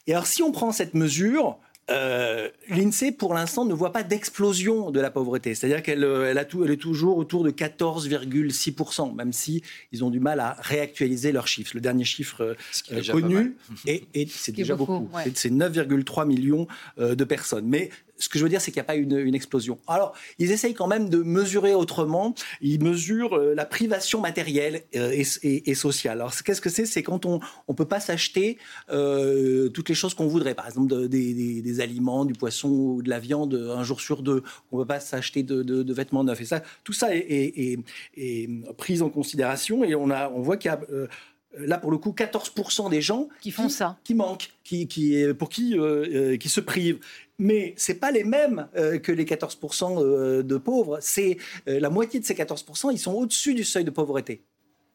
Et 0.08 0.14
alors 0.14 0.26
si 0.26 0.41
on 0.41 0.51
prend 0.51 0.72
cette 0.72 0.95
mesure, 0.95 1.60
euh, 1.92 2.50
l'INSEE, 2.70 3.12
pour 3.12 3.34
l'instant, 3.34 3.64
ne 3.64 3.74
voit 3.74 3.92
pas 3.92 4.02
d'explosion 4.02 4.90
de 4.90 5.00
la 5.00 5.12
pauvreté. 5.12 5.54
C'est-à-dire 5.54 5.84
qu'elle 5.84 6.04
euh, 6.04 6.32
elle 6.32 6.72
est 6.72 6.78
toujours 6.78 7.18
autour 7.18 7.44
de 7.44 7.52
14,6%, 7.52 9.16
même 9.16 9.32
si 9.32 9.62
ils 9.92 10.04
ont 10.04 10.10
du 10.10 10.20
mal 10.20 10.40
à 10.40 10.58
réactualiser 10.60 11.32
leurs 11.32 11.48
chiffres. 11.48 11.72
Le 11.76 11.82
dernier 11.82 12.04
chiffre 12.04 12.56
euh, 12.92 13.02
connu, 13.12 13.56
et, 13.86 14.08
c'est 14.28 14.52
déjà 14.52 14.76
beaucoup. 14.76 15.10
C'est 15.36 15.52
9,3 15.52 16.26
millions 16.26 16.68
de 16.98 17.24
personnes. 17.24 17.68
Mais 17.68 17.90
ce 18.18 18.30
que 18.30 18.38
je 18.39 18.43
veux 18.43 18.49
dire, 18.49 18.61
c'est 18.61 18.72
qu'il 18.72 18.80
n'y 18.80 18.86
a 18.86 18.88
pas 18.88 18.95
une, 18.95 19.18
une, 19.18 19.36
explosion. 19.36 19.78
Alors, 19.88 20.13
ils 20.39 20.51
essayent 20.51 20.74
quand 20.74 20.88
même 20.88 21.09
de 21.09 21.22
mesurer 21.22 21.74
autrement. 21.74 22.34
Ils 22.61 22.82
mesurent 22.82 23.38
euh, 23.38 23.53
la 23.53 23.66
privation 23.66 24.22
matérielle 24.22 24.84
euh, 24.95 25.11
et, 25.43 25.76
sociale. 25.76 26.22
Alors, 26.22 26.34
qu'est-ce 26.43 26.61
que 26.61 26.70
c'est? 26.70 26.86
C'est 26.86 27.03
quand 27.03 27.26
on 27.26 27.39
ne 27.68 27.74
peut 27.74 27.86
pas 27.86 27.99
s'acheter 27.99 28.57
euh, 28.89 29.70
toutes 29.70 29.89
les 29.89 29.95
choses 29.95 30.13
qu'on 30.13 30.28
voudrait. 30.28 30.55
Par 30.55 30.68
exemple, 30.68 31.07
des, 31.07 31.80
aliments, 31.82 32.26
du 32.26 32.34
poisson 32.34 32.70
ou 32.70 33.01
de 33.01 33.09
la 33.09 33.20
viande 33.20 33.53
un 33.53 33.84
jour 33.84 33.99
sur 33.99 34.24
deux. 34.24 34.43
On 34.72 34.78
ne 34.78 34.84
peut 34.84 34.88
pas 34.88 34.99
s'acheter 34.99 35.43
de, 35.43 35.93
vêtements 35.93 36.24
neufs. 36.24 36.41
Et 36.41 36.45
ça, 36.45 36.63
tout 36.84 36.93
ça 36.93 37.16
est, 37.16 37.78
est, 38.16 38.49
pris 38.78 39.01
en 39.01 39.09
considération. 39.09 39.84
Et 39.84 39.95
on 39.95 40.41
voit 40.41 40.57
qu'il 40.57 40.72
y 40.72 40.74
a... 40.74 40.80
là 41.58 41.78
pour 41.78 41.91
le 41.91 41.97
coup 41.97 42.12
14% 42.12 42.89
des 42.89 43.01
gens 43.01 43.30
qui 43.41 43.51
font 43.51 43.70
ça, 43.70 43.97
qui 44.03 44.14
manquent, 44.14 44.51
qui, 44.64 44.88
qui 44.88 45.26
pour 45.38 45.49
qui 45.49 45.78
qui 46.39 46.49
se 46.49 46.60
privent 46.60 46.99
mais 47.39 47.74
c'est 47.78 47.95
pas 47.99 48.12
les 48.12 48.24
mêmes 48.24 48.68
euh, 48.76 48.99
que 48.99 49.12
les 49.12 49.26
14% 49.26 50.01
euh, 50.01 50.43
de 50.43 50.58
pauvres. 50.58 50.99
C'est 51.01 51.38
euh, 51.68 51.80
la 51.80 51.89
moitié 51.89 52.20
de 52.20 52.26
ces 52.26 52.34
14%, 52.34 52.91
ils 52.91 52.99
sont 52.99 53.14
au-dessus 53.14 53.53
du 53.53 53.64
seuil 53.64 53.84
de 53.84 53.91
pauvreté. 53.91 54.41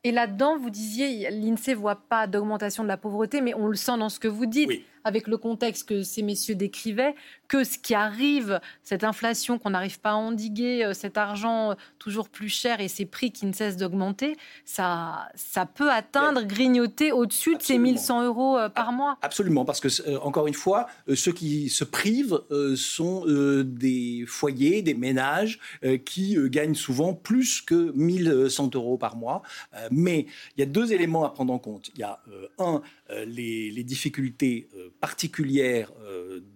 Et 0.02 0.12
là-dedans, 0.12 0.56
vous 0.56 0.70
disiez, 0.70 1.30
l'INSEE 1.30 1.74
voit 1.74 1.96
pas 1.96 2.26
d'augmentation 2.26 2.82
de 2.82 2.88
la 2.88 2.96
pauvreté, 2.96 3.42
mais 3.42 3.52
on 3.52 3.66
le 3.66 3.76
sent 3.76 3.98
dans 3.98 4.08
ce 4.08 4.18
que 4.18 4.28
vous 4.28 4.46
dites. 4.46 4.70
Avec 5.04 5.26
le 5.26 5.36
contexte 5.36 5.88
que 5.88 6.02
ces 6.02 6.22
messieurs 6.22 6.54
décrivaient, 6.54 7.14
que 7.50 7.64
ce 7.64 7.78
qui 7.78 7.94
arrive, 7.94 8.60
cette 8.84 9.02
inflation 9.02 9.58
qu'on 9.58 9.70
n'arrive 9.70 9.98
pas 9.98 10.10
à 10.10 10.14
endiguer, 10.14 10.84
euh, 10.84 10.94
cet 10.94 11.18
argent 11.18 11.74
toujours 11.98 12.28
plus 12.28 12.48
cher 12.48 12.80
et 12.80 12.86
ces 12.86 13.06
prix 13.06 13.32
qui 13.32 13.44
ne 13.44 13.52
cessent 13.52 13.76
d'augmenter, 13.76 14.36
ça, 14.64 15.28
ça 15.34 15.66
peut 15.66 15.90
atteindre, 15.90 16.44
grignoter 16.44 17.10
au-dessus 17.10 17.56
de 17.56 17.62
ces 17.62 17.78
1100 17.78 18.24
euros 18.24 18.56
euh, 18.56 18.68
par 18.68 18.92
mois. 18.92 19.18
Absolument, 19.22 19.64
parce 19.64 19.80
que, 19.80 19.88
euh, 20.08 20.20
encore 20.20 20.46
une 20.46 20.54
fois, 20.54 20.86
ceux 21.12 21.32
qui 21.32 21.68
se 21.70 21.82
privent 21.82 22.40
sont 22.76 23.24
des 23.64 24.24
foyers, 24.26 24.82
des 24.82 24.94
ménages 24.94 25.58
qui 26.04 26.36
gagnent 26.48 26.74
souvent 26.74 27.14
plus 27.14 27.60
que 27.60 27.92
1100 27.94 28.70
euros 28.74 28.96
par 28.96 29.16
mois. 29.16 29.42
mais 29.90 30.26
il 30.56 30.60
y 30.60 30.62
a 30.62 30.66
deux 30.66 30.92
éléments 30.92 31.24
à 31.24 31.30
prendre 31.30 31.52
en 31.52 31.58
compte. 31.58 31.90
Il 31.94 32.00
y 32.00 32.04
a, 32.04 32.20
un, 32.58 32.82
les, 33.26 33.70
les, 33.70 33.82
difficultés 33.82 34.68
particulières 35.00 35.92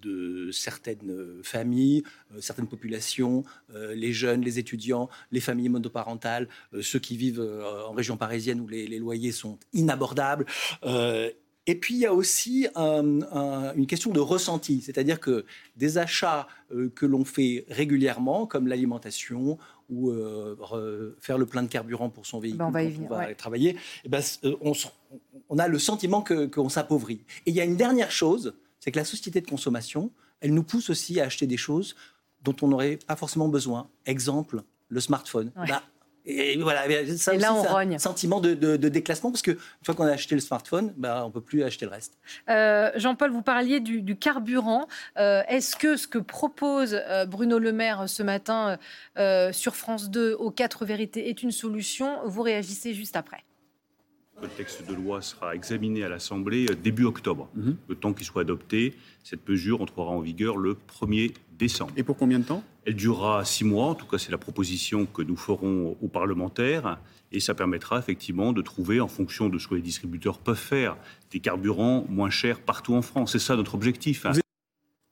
de 0.03 0.51
certains 0.53 0.75
certaines 0.85 1.43
familles, 1.43 2.03
euh, 2.35 2.41
certaines 2.41 2.67
populations, 2.67 3.45
euh, 3.75 3.95
les 3.95 4.13
jeunes, 4.13 4.43
les 4.43 4.59
étudiants, 4.59 5.09
les 5.31 5.41
familles 5.41 5.69
monoparentales, 5.69 6.49
euh, 6.73 6.83
ceux 6.83 6.99
qui 6.99 7.17
vivent 7.17 7.41
en 7.41 7.93
région 7.93 8.17
parisienne 8.17 8.61
où 8.61 8.69
les, 8.69 8.99
loyers 8.99 9.33
sont 9.33 9.59
inabordables. 9.73 10.47
Et 11.67 11.75
puis 11.77 11.95
il 11.95 12.01
y 12.01 12.07
a 12.07 12.13
aussi 12.13 12.67
une 12.77 13.87
question 13.87 14.11
de 14.11 14.21
ressenti, 14.21 14.83
c'est-à-dire 14.83 15.19
que 15.19 15.47
des 15.77 15.97
achats 15.99 16.47
que 16.95 17.07
l'on 17.07 17.25
fait 17.25 17.65
régulièrement, 17.69 18.47
comme 18.47 18.67
l'alimentation 18.67 19.59
ou 19.91 20.13
faire 21.21 21.39
le 21.39 21.47
plein 21.47 21.63
de 21.63 21.69
carburant 21.69 22.11
pour 22.11 22.27
son 22.27 22.41
véhicule 22.41 22.59
ben 22.59 22.93
on 23.03 23.09
va, 23.09 23.35
travailler, 23.35 23.77
eh 24.05 24.09
ben, 24.09 24.23
on, 25.49 25.59
a 25.59 25.69
le 25.69 25.79
sentiment 25.79 26.25
qu'on 26.25 26.69
s'appauvrit. 26.69 27.21
Et 27.47 27.51
il 27.51 27.55
y 27.55 27.61
a 27.61 27.65
une 27.65 27.77
dernière 27.77 28.11
chose, 28.11 28.55
c'est 28.81 28.91
que 28.91 28.99
la 28.99 29.05
société 29.05 29.41
de 29.41 29.47
consommation, 29.47 30.11
elle 30.41 30.55
nous 30.55 30.63
pousse 30.63 30.91
aussi 30.91 31.21
à 31.21 31.25
acheter 31.25 31.47
des 31.47 31.57
choses 31.57 31.95
dont 32.43 32.57
on 32.63 32.69
n'aurait 32.69 32.99
pas 33.07 33.17
forcément 33.17 33.49
besoin. 33.49 33.89
Exemple, 34.07 34.63
le 34.89 35.01
smartphone. 35.01 35.51
Bah, 35.57 35.83
et 36.27 36.57
voilà, 36.57 36.85
ça 37.19 37.35
là, 37.35 37.55
on 37.55 37.77
un 37.77 37.99
sentiment 37.99 38.41
de, 38.41 38.77
déclassement 38.77 39.31
parce 39.31 39.43
qu'une 39.43 39.59
fois 39.83 39.95
qu'on 39.95 40.07
a 40.07 40.13
acheté 40.13 40.35
le 40.35 40.41
smartphone, 40.41 40.95
bah, 40.97 41.23
on 41.25 41.29
ne 41.29 41.33
peut 41.33 41.43
plus 41.43 41.63
acheter 41.63 41.85
le 41.85 41.91
reste. 41.91 42.19
Euh, 42.49 42.91
Jean-Paul, 42.97 43.31
vous 43.31 43.43
parliez 43.43 43.81
du, 43.81 44.17
carburant. 44.17 44.89
Euh, 45.19 45.43
est-ce 45.49 45.77
que 45.77 45.97
ce 45.97 46.09
que 46.09 46.19
propose 46.19 46.95
euh, 46.95 47.27
Bruno 47.27 47.59
Le 47.59 47.73
Maire 47.73 48.09
ce 48.09 48.23
matin 48.23 48.79
sur 49.53 49.77
France 49.77 50.11
2 50.11 50.35
aux 50.35 50.51
quatre 50.51 50.87
vérités 50.87 51.29
est 51.29 51.43
une 51.43 51.53
solution? 51.53 52.21
Vous 52.27 52.43
réagissez 52.43 52.95
juste 52.95 53.17
après. 53.17 53.45
Le 54.43 54.49
texte 54.49 54.87
de 54.87 54.95
loi 54.95 55.23
sera 55.23 55.55
examiné 55.55 56.05
à 56.05 56.09
l'Assemblée 56.09 56.67
début 56.83 57.05
octobre. 57.05 57.49
Mhm. 57.55 57.77
Le 57.89 57.95
temps 57.95 58.13
qu'il 58.13 58.27
soit 58.27 58.43
adopté, 58.43 58.95
cette 59.23 59.49
mesure 59.49 59.81
entrera 59.81 60.11
en 60.11 60.21
vigueur 60.21 60.57
le 60.57 60.75
1er 60.75 61.35
décembre. 61.59 61.93
Et 61.97 62.03
pour 62.03 62.17
combien 62.17 62.39
de 62.39 62.45
temps? 62.45 62.65
Elle 62.87 62.95
durera 62.97 63.45
six 63.45 63.65
mois, 63.65 63.87
en 63.87 63.95
tout 63.95 64.07
cas 64.07 64.19
c'est 64.19 64.31
la 64.31 64.39
proposition 64.39 65.07
que 65.07 65.23
nous 65.23 65.37
ferons 65.37 65.97
aux 66.03 66.09
parlementaires, 66.09 66.99
et 67.33 67.41
ça 67.41 67.55
permettra 67.55 67.99
effectivement 67.99 68.53
de 68.53 68.61
trouver, 68.61 69.01
en 69.01 69.09
fonction 69.09 69.49
de 69.49 69.59
ce 69.59 69.69
que 69.69 69.75
les 69.75 69.83
distributeurs 69.83 70.39
peuvent 70.39 70.57
faire, 70.57 70.97
des 71.31 71.41
carburants 71.41 72.05
moins 72.09 72.31
chers 72.31 72.61
partout 72.61 72.95
en 72.95 73.03
France. 73.03 73.33
C'est 73.33 73.39
ça 73.39 73.57
notre 73.57 73.75
objectif. 73.75 74.27
Hein. 74.27 74.33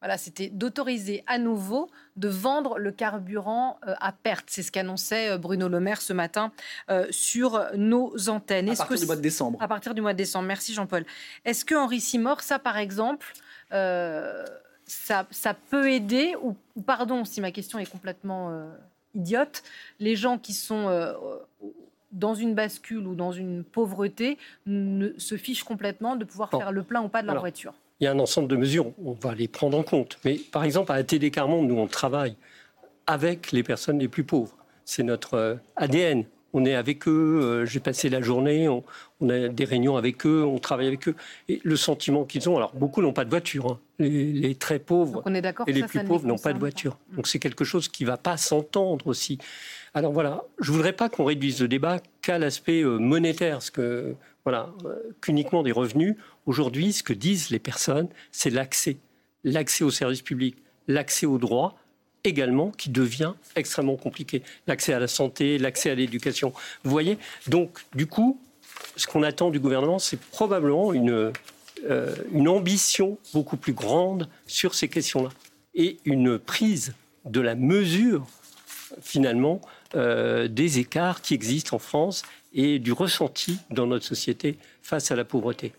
Voilà, 0.03 0.19
c'était 0.19 0.49
d'autoriser 0.49 1.23
à 1.29 1.39
nouveau 1.39 1.89
de 2.17 2.29
vendre 2.29 2.77
le 2.77 2.91
carburant 2.91 3.79
euh, 3.87 3.95
à 4.01 4.11
perte. 4.11 4.47
C'est 4.49 4.65
ce 4.65 4.73
qu'annonçait 4.73 5.31
euh, 5.31 5.39
Bruno 5.39 5.69
Le 5.69 5.79
Maire 5.79 6.03
ce 6.03 6.13
matin 6.13 6.51
euh, 6.91 7.07
sur 7.11 7.65
nos 7.77 8.13
antennes. 8.29 8.69
À 8.69 8.75
partir 8.75 8.99
du 8.99 9.07
mois 9.07 9.17
de 9.17 9.21
décembre. 9.21 9.63
À 9.63 9.69
partir 9.69 9.95
du 9.95 10.01
mois 10.01 10.13
de 10.13 10.19
décembre. 10.19 10.49
Merci 10.49 10.75
Jean-Paul. 10.75 11.05
Est-ce 11.45 11.65
que 11.65 11.77
Henri 11.77 12.01
Simor, 12.01 12.41
ça 12.41 12.59
par 12.59 12.79
exemple, 12.79 13.33
ça, 14.93 15.27
ça, 15.31 15.55
peut 15.55 15.91
aider 15.91 16.35
ou, 16.43 16.55
pardon 16.83 17.25
si 17.25 17.41
ma 17.41 17.51
question 17.51 17.79
est 17.79 17.91
complètement 17.91 18.67
idiote, 19.15 19.63
les 20.01 20.17
gens 20.17 20.39
qui 20.39 20.53
sont 20.55 21.15
dans 22.13 22.35
une 22.35 22.55
bascule 22.55 23.07
ou 23.07 23.15
dans 23.15 23.33
une 23.33 23.65
pauvreté 23.65 24.39
ne, 24.67 25.11
se 25.19 25.37
fichent 25.37 25.65
complètement 25.65 26.17
de 26.17 26.25
pouvoir 26.25 26.51
faire 26.51 26.73
le 26.73 26.83
plein 26.83 27.03
ou 27.03 27.09
pas 27.09 27.23
de 27.23 27.27
leur 27.27 27.41
voiture 27.41 27.75
il 28.03 28.07
y 28.07 28.09
a 28.09 28.11
un 28.11 28.19
ensemble 28.19 28.49
de 28.49 28.57
mesures, 28.57 28.91
on 29.05 29.13
va 29.13 29.33
les 29.33 29.47
prendre 29.47 29.79
en 29.79 29.85
compte. 29.85 30.19
Mais 30.25 30.35
par 30.35 30.65
exemple, 30.65 30.91
à 30.91 30.97
la 30.97 31.05
Télécarmonde, 31.05 31.69
nous, 31.69 31.79
on 31.79 31.87
travaille 31.87 32.35
avec 33.07 33.53
les 33.53 33.63
personnes 33.63 34.01
les 34.01 34.09
plus 34.09 34.25
pauvres. 34.25 34.57
C'est 34.85 35.05
notre 35.05 35.35
euh, 35.35 35.55
ADN. 35.77 36.25
On 36.55 36.65
est 36.65 36.75
avec 36.75 37.09
eux, 37.09 37.41
euh, 37.43 37.67
j'ai 37.67 37.81
passé 37.81 38.09
la 38.11 38.21
journée, 38.21 38.69
on, 38.69 38.85
a 39.29 39.49
des 39.49 39.65
réunions 39.65 39.97
avec 39.97 40.27
eux, 40.27 40.45
on 40.45 40.59
travaille 40.59 40.87
avec 40.87 41.09
eux. 41.09 41.15
Et 41.49 41.61
le 41.65 41.77
sentiment 41.77 42.25
qu'ils 42.25 42.49
ont, 42.49 42.57
alors 42.57 42.75
beaucoup 42.75 43.01
n'ont 43.01 43.13
pas 43.13 43.25
de 43.25 43.31
voiture, 43.31 43.67
hein. 43.67 43.81
les, 43.99 44.55
très 44.55 44.79
pauvres 44.79 45.23
et 45.67 45.73
les 45.73 45.83
plus 45.85 46.05
pauvres 46.05 46.27
n'ont 46.27 46.37
pas 46.37 46.53
de 46.53 46.59
voiture. 46.59 46.99
Donc 47.15 47.27
c'est 47.27 47.39
quelque 47.39 47.65
chose 47.65 47.89
qui 47.89 48.05
ne 48.05 48.09
va 48.09 48.17
pas 48.17 48.37
s'entendre 48.37 49.07
aussi. 49.07 49.39
Alors 49.95 50.13
voilà, 50.13 50.45
je 50.61 50.71
ne 50.71 50.77
voudrais 50.77 50.93
pas 50.93 51.09
qu'on 51.09 51.25
réduise 51.25 51.61
le 51.61 51.69
débat 51.69 51.99
qu'à 52.21 52.39
l'aspect 52.39 52.83
euh, 52.83 52.99
monétaire, 52.99 53.57
parce 53.57 53.71
que 53.71 54.15
voilà, 54.45 54.71
qu'uniquement 55.21 55.63
des 55.63 55.73
revenus. 55.73 56.17
Aujourd'hui, 56.47 56.93
ce 56.93 57.03
que 57.03 57.13
disent 57.13 57.51
les 57.51 57.61
personnes, 57.61 58.09
c'est 58.33 58.51
l'accès, 58.51 58.97
l'accès 59.45 59.85
aux 59.85 59.91
services 59.91 60.23
publics, 60.23 60.57
l'accès 60.89 61.27
aux 61.27 61.39
droits 61.39 61.77
également 62.25 62.71
qui 62.71 62.91
devient 62.91 63.33
extrêmement 63.57 63.97
compliqué. 63.97 64.43
L'accès 64.67 64.93
à 64.93 64.99
la 64.99 65.09
santé, 65.09 65.59
l'accès 65.59 65.91
à 65.91 65.95
l'éducation. 65.95 66.53
Vous 66.85 66.91
voyez 66.91 67.19
Donc, 67.49 67.81
du 67.95 68.07
coup, 68.07 68.41
ce 68.97 69.07
qu'on 69.07 69.23
attend 69.23 69.51
du 69.51 69.61
gouvernement, 69.61 69.99
c'est 69.99 70.21
probablement 70.21 70.93
une, 70.93 71.33
euh, 71.89 72.15
ambition 72.47 73.19
beaucoup 73.33 73.57
plus 73.57 73.73
grande 73.73 74.29
sur 74.47 74.75
ces 74.75 74.89
questions-là 74.89 75.31
et 75.75 75.99
une 76.05 76.39
prise 76.39 76.95
de 77.25 77.41
la 77.41 77.55
mesure, 77.55 78.27
finalement, 79.01 79.61
euh, 79.95 80.49
des 80.49 80.79
écarts 80.79 81.23
qui 81.23 81.35
existent 81.35 81.77
en 81.77 81.79
France 81.79 82.23
et 82.53 82.79
du 82.79 82.93
ressenti 82.93 83.59
dans 83.71 83.87
notre 83.87 84.05
société 84.05 84.59
face 84.83 85.11
à 85.11 85.17
la 85.17 85.25
pauvreté. 85.25 85.73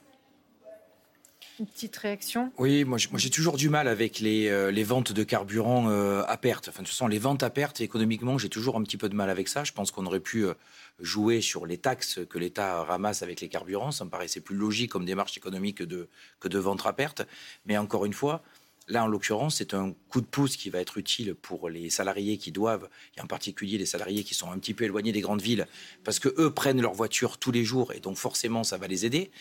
Petite 1.66 1.96
réaction? 1.98 2.52
Oui, 2.58 2.84
moi 2.84 2.98
j'ai 2.98 3.30
toujours 3.30 3.58
du 3.58 3.70
mal 3.70 3.88
avec 3.88 4.20
les, 4.20 4.50
euh, 4.50 4.84
ventes 4.84 5.12
de 5.12 5.24
carburant 5.24 5.90
euh, 5.90 6.24
à 6.28 6.38
perte. 6.38 6.70
Enfin, 6.70 6.82
de 6.82 6.88
toute 6.88 6.94
façon, 6.94 7.08
les 7.08 7.20
ventes 7.20 7.44
à 7.44 7.50
perte, 7.50 7.82
économiquement, 7.82 8.38
j'ai 8.38 8.50
toujours 8.50 8.76
un 8.76 8.84
petit 8.84 8.98
peu 8.98 9.10
de 9.10 9.16
mal 9.16 9.30
avec 9.30 9.48
ça. 9.48 9.64
Je 9.64 9.72
pense 9.72 9.92
qu'on 9.92 10.06
aurait 10.06 10.20
pu 10.20 10.46
euh, 10.46 10.54
jouer 11.00 11.42
sur 11.42 11.66
les 11.66 11.78
taxes 11.78 12.20
que 12.30 12.38
l'État 12.38 12.84
ramasse 12.84 13.24
avec 13.24 13.42
les 13.42 13.50
carburants. 13.50 13.92
Ça 13.92 14.06
me 14.06 14.10
paraissait 14.10 14.42
plus 14.42 14.56
logique 14.56 14.92
comme 14.92 15.06
démarche 15.06 15.38
économique 15.38 15.78
que 15.78 15.84
de, 15.84 16.10
que 16.40 16.48
de 16.48 16.60
vente 16.60 16.86
à 16.86 16.94
perte. 16.94 17.24
Mais 17.66 17.78
encore 17.78 18.06
une 18.06 18.14
fois, 18.14 18.44
Là, 18.90 19.04
en 19.04 19.08
l'occurrence, 19.08 19.56
c'est 19.58 19.74
un 19.74 19.94
coup 20.10 20.20
de 20.20 20.26
pouce 20.26 20.58
qui 20.58 20.70
va 20.70 20.80
être 20.80 20.98
utile 20.98 21.36
pour 21.36 21.70
les 21.70 21.90
salariés 21.90 22.38
qui 22.38 22.52
doivent, 22.52 22.90
et 23.18 23.22
en 23.22 23.28
particulier 23.28 23.78
les 23.78 23.86
salariés 23.86 24.24
qui 24.24 24.34
sont 24.34 24.52
un 24.52 24.60
petit 24.60 24.74
peu 24.74 24.84
éloignés 24.84 25.14
des 25.14 25.22
grandes 25.22 25.42
villes, 25.42 25.68
parce 26.04 26.20
que 26.20 26.30
eux 26.38 26.54
prennent 26.54 26.82
leur 26.82 26.94
voiture 26.94 27.38
tous 27.38 27.52
les 27.52 27.64
jours 27.64 27.94
et 27.94 28.00
donc 28.00 28.18
forcément 28.18 28.64
ça 28.64 28.78
va 28.78 28.88
les 28.88 29.06
aider. 29.06 29.32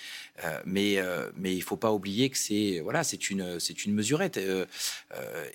Euh, 0.45 0.61
mais 0.65 0.99
euh, 0.99 1.31
mais 1.37 1.55
il 1.55 1.63
faut 1.63 1.77
pas 1.77 1.93
oublier 1.93 2.31
que 2.31 2.39
c'est 2.39 2.81
voilà, 2.81 3.03
une 3.31 3.59
une 3.85 3.95
mesurette 3.95 4.37
euh, 4.37 4.67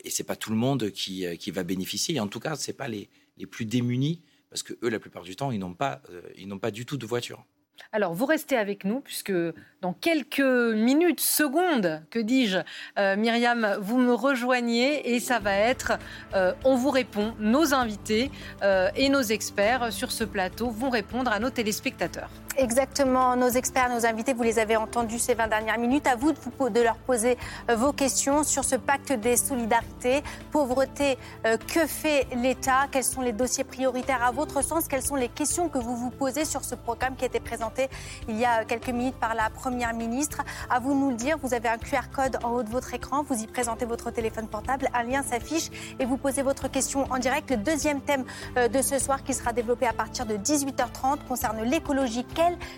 et 0.04 0.10
c'est 0.10 0.24
pas 0.24 0.36
tout 0.36 0.52
le 0.52 0.58
monde 0.58 0.92
qui, 0.92 1.26
qui 1.38 1.52
va 1.52 1.64
bénéficier. 1.64 2.16
Et 2.16 2.20
en 2.20 2.28
tout 2.28 2.40
cas, 2.40 2.56
c'est 2.56 2.74
pas 2.74 2.88
les 2.88 3.10
les 3.38 3.46
plus 3.46 3.66
démunis 3.66 4.22
parce 4.50 4.64
que 4.64 4.74
eux, 4.84 4.90
la 4.90 5.00
plupart 5.00 5.24
du 5.24 5.36
temps, 5.36 5.52
ils 5.52 5.60
n'ont 5.60 5.74
pas 5.74 6.02
ils 6.38 6.48
n'ont 6.48 6.60
pas 6.60 6.72
du 6.72 6.86
tout 6.86 6.98
de 6.98 7.06
voiture. 7.06 7.46
Alors, 7.92 8.14
vous 8.14 8.26
restez 8.26 8.58
avec 8.58 8.84
nous, 8.84 9.00
puisque 9.00 9.34
dans 9.82 9.94
quelques 9.94 10.40
minutes, 10.40 11.20
secondes, 11.20 12.02
que 12.10 12.20
dis-je, 12.20 12.60
euh, 12.98 13.16
Myriam, 13.16 13.78
vous 13.80 13.98
me 13.98 14.14
rejoignez 14.14 15.14
et 15.14 15.20
ça 15.20 15.40
va 15.40 15.54
être 15.54 15.94
euh, 16.34 16.54
On 16.64 16.76
vous 16.76 16.90
répond. 16.90 17.34
Nos 17.40 17.74
invités 17.74 18.32
euh, 18.64 18.90
et 18.96 19.10
nos 19.10 19.22
experts 19.22 19.94
sur 19.94 20.12
ce 20.12 20.24
plateau 20.24 20.70
vont 20.70 20.90
répondre 20.90 21.32
à 21.32 21.40
nos 21.40 21.50
téléspectateurs. 21.50 22.30
Exactement, 22.60 23.36
nos 23.36 23.50
experts, 23.50 23.92
nos 23.94 24.04
invités, 24.08 24.34
vous 24.34 24.42
les 24.42 24.58
avez 24.58 24.78
entendus 24.78 25.20
ces 25.20 25.36
20 25.36 25.48
dernières 25.48 25.78
minutes. 25.78 26.08
À 26.08 26.16
vous 26.16 26.32
de, 26.32 26.70
de 26.70 26.82
leur 26.82 26.96
poser 26.96 27.38
vos 27.70 27.94
questions 27.94 28.44
sur 28.44 28.64
ce 28.64 28.76
pacte 28.76 29.14
des 29.14 29.38
solidarités. 29.38 30.24
Pauvreté, 30.52 31.20
que 31.44 31.86
fait 31.86 32.26
l'État? 32.36 32.88
Quels 32.92 33.04
sont 33.04 33.22
les 33.22 33.32
dossiers 33.32 33.64
prioritaires 33.64 34.24
à 34.24 34.32
votre 34.32 34.64
sens? 34.64 34.88
Quelles 34.88 35.04
sont 35.04 35.16
les 35.16 35.30
questions 35.30 35.70
que 35.70 35.78
vous 35.78 35.96
vous 35.96 36.10
posez 36.10 36.46
sur 36.46 36.64
ce 36.64 36.74
programme 36.74 37.16
qui 37.16 37.26
a 37.26 37.28
été 37.28 37.40
présenté 37.40 37.90
il 38.28 38.38
y 38.38 38.46
a 38.46 38.66
quelques 38.66 38.90
minutes 38.90 39.20
par 39.20 39.36
la 39.36 39.52
Première 39.52 39.94
ministre? 39.94 40.42
À 40.72 40.80
vous 40.80 40.96
de 40.96 41.00
nous 41.00 41.10
le 41.12 41.16
dire, 41.16 41.38
vous 41.44 41.54
avez 41.54 41.70
un 41.70 41.78
QR 41.78 42.10
code 42.12 42.40
en 42.44 42.50
haut 42.54 42.64
de 42.64 42.70
votre 42.70 42.92
écran, 42.96 43.22
vous 43.22 43.40
y 43.40 43.46
présentez 43.46 43.86
votre 43.86 44.10
téléphone 44.10 44.48
portable, 44.48 44.90
un 44.96 45.04
lien 45.04 45.22
s'affiche 45.22 45.70
et 46.00 46.06
vous 46.06 46.18
posez 46.18 46.42
votre 46.42 46.70
question 46.70 47.06
en 47.12 47.20
direct. 47.20 47.52
Le 47.52 47.58
deuxième 47.58 48.02
thème 48.02 48.26
euh, 48.58 48.68
de 48.68 48.82
ce 48.82 48.98
soir 48.98 49.24
qui 49.24 49.36
sera 49.36 49.54
développé 49.54 49.86
à 49.86 49.94
partir 49.94 50.26
de 50.26 50.36
18h30 50.38 51.20
concerne 51.28 51.62
l'écologie. 51.62 52.26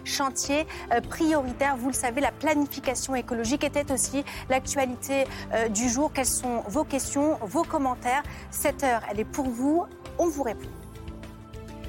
Chantier 0.03 0.65
euh, 0.93 1.01
prioritaire 1.01 1.75
Vous 1.77 1.87
le 1.87 1.93
savez, 1.93 2.21
la 2.21 2.31
planification 2.31 3.15
écologique 3.15 3.63
était 3.63 3.91
aussi 3.91 4.23
l'actualité 4.49 5.25
euh, 5.53 5.67
du 5.69 5.89
jour. 5.89 6.11
Quelles 6.13 6.25
sont 6.25 6.63
vos 6.67 6.83
questions, 6.83 7.37
vos 7.41 7.63
commentaires? 7.63 8.23
Cette 8.51 8.83
heure, 8.83 9.01
elle 9.11 9.19
est 9.19 9.25
pour 9.25 9.49
vous. 9.49 9.85
On 10.17 10.27
vous 10.27 10.43
répond. 10.43 10.67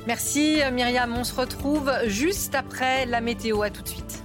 Merci 0.06 0.60
Myriam, 0.72 1.14
on 1.16 1.24
se 1.24 1.34
retrouve 1.34 1.92
juste 2.06 2.54
après 2.54 3.04
la 3.06 3.20
météo. 3.20 3.62
À 3.62 3.70
tout 3.70 3.82
de 3.82 3.88
suite. 3.88 4.24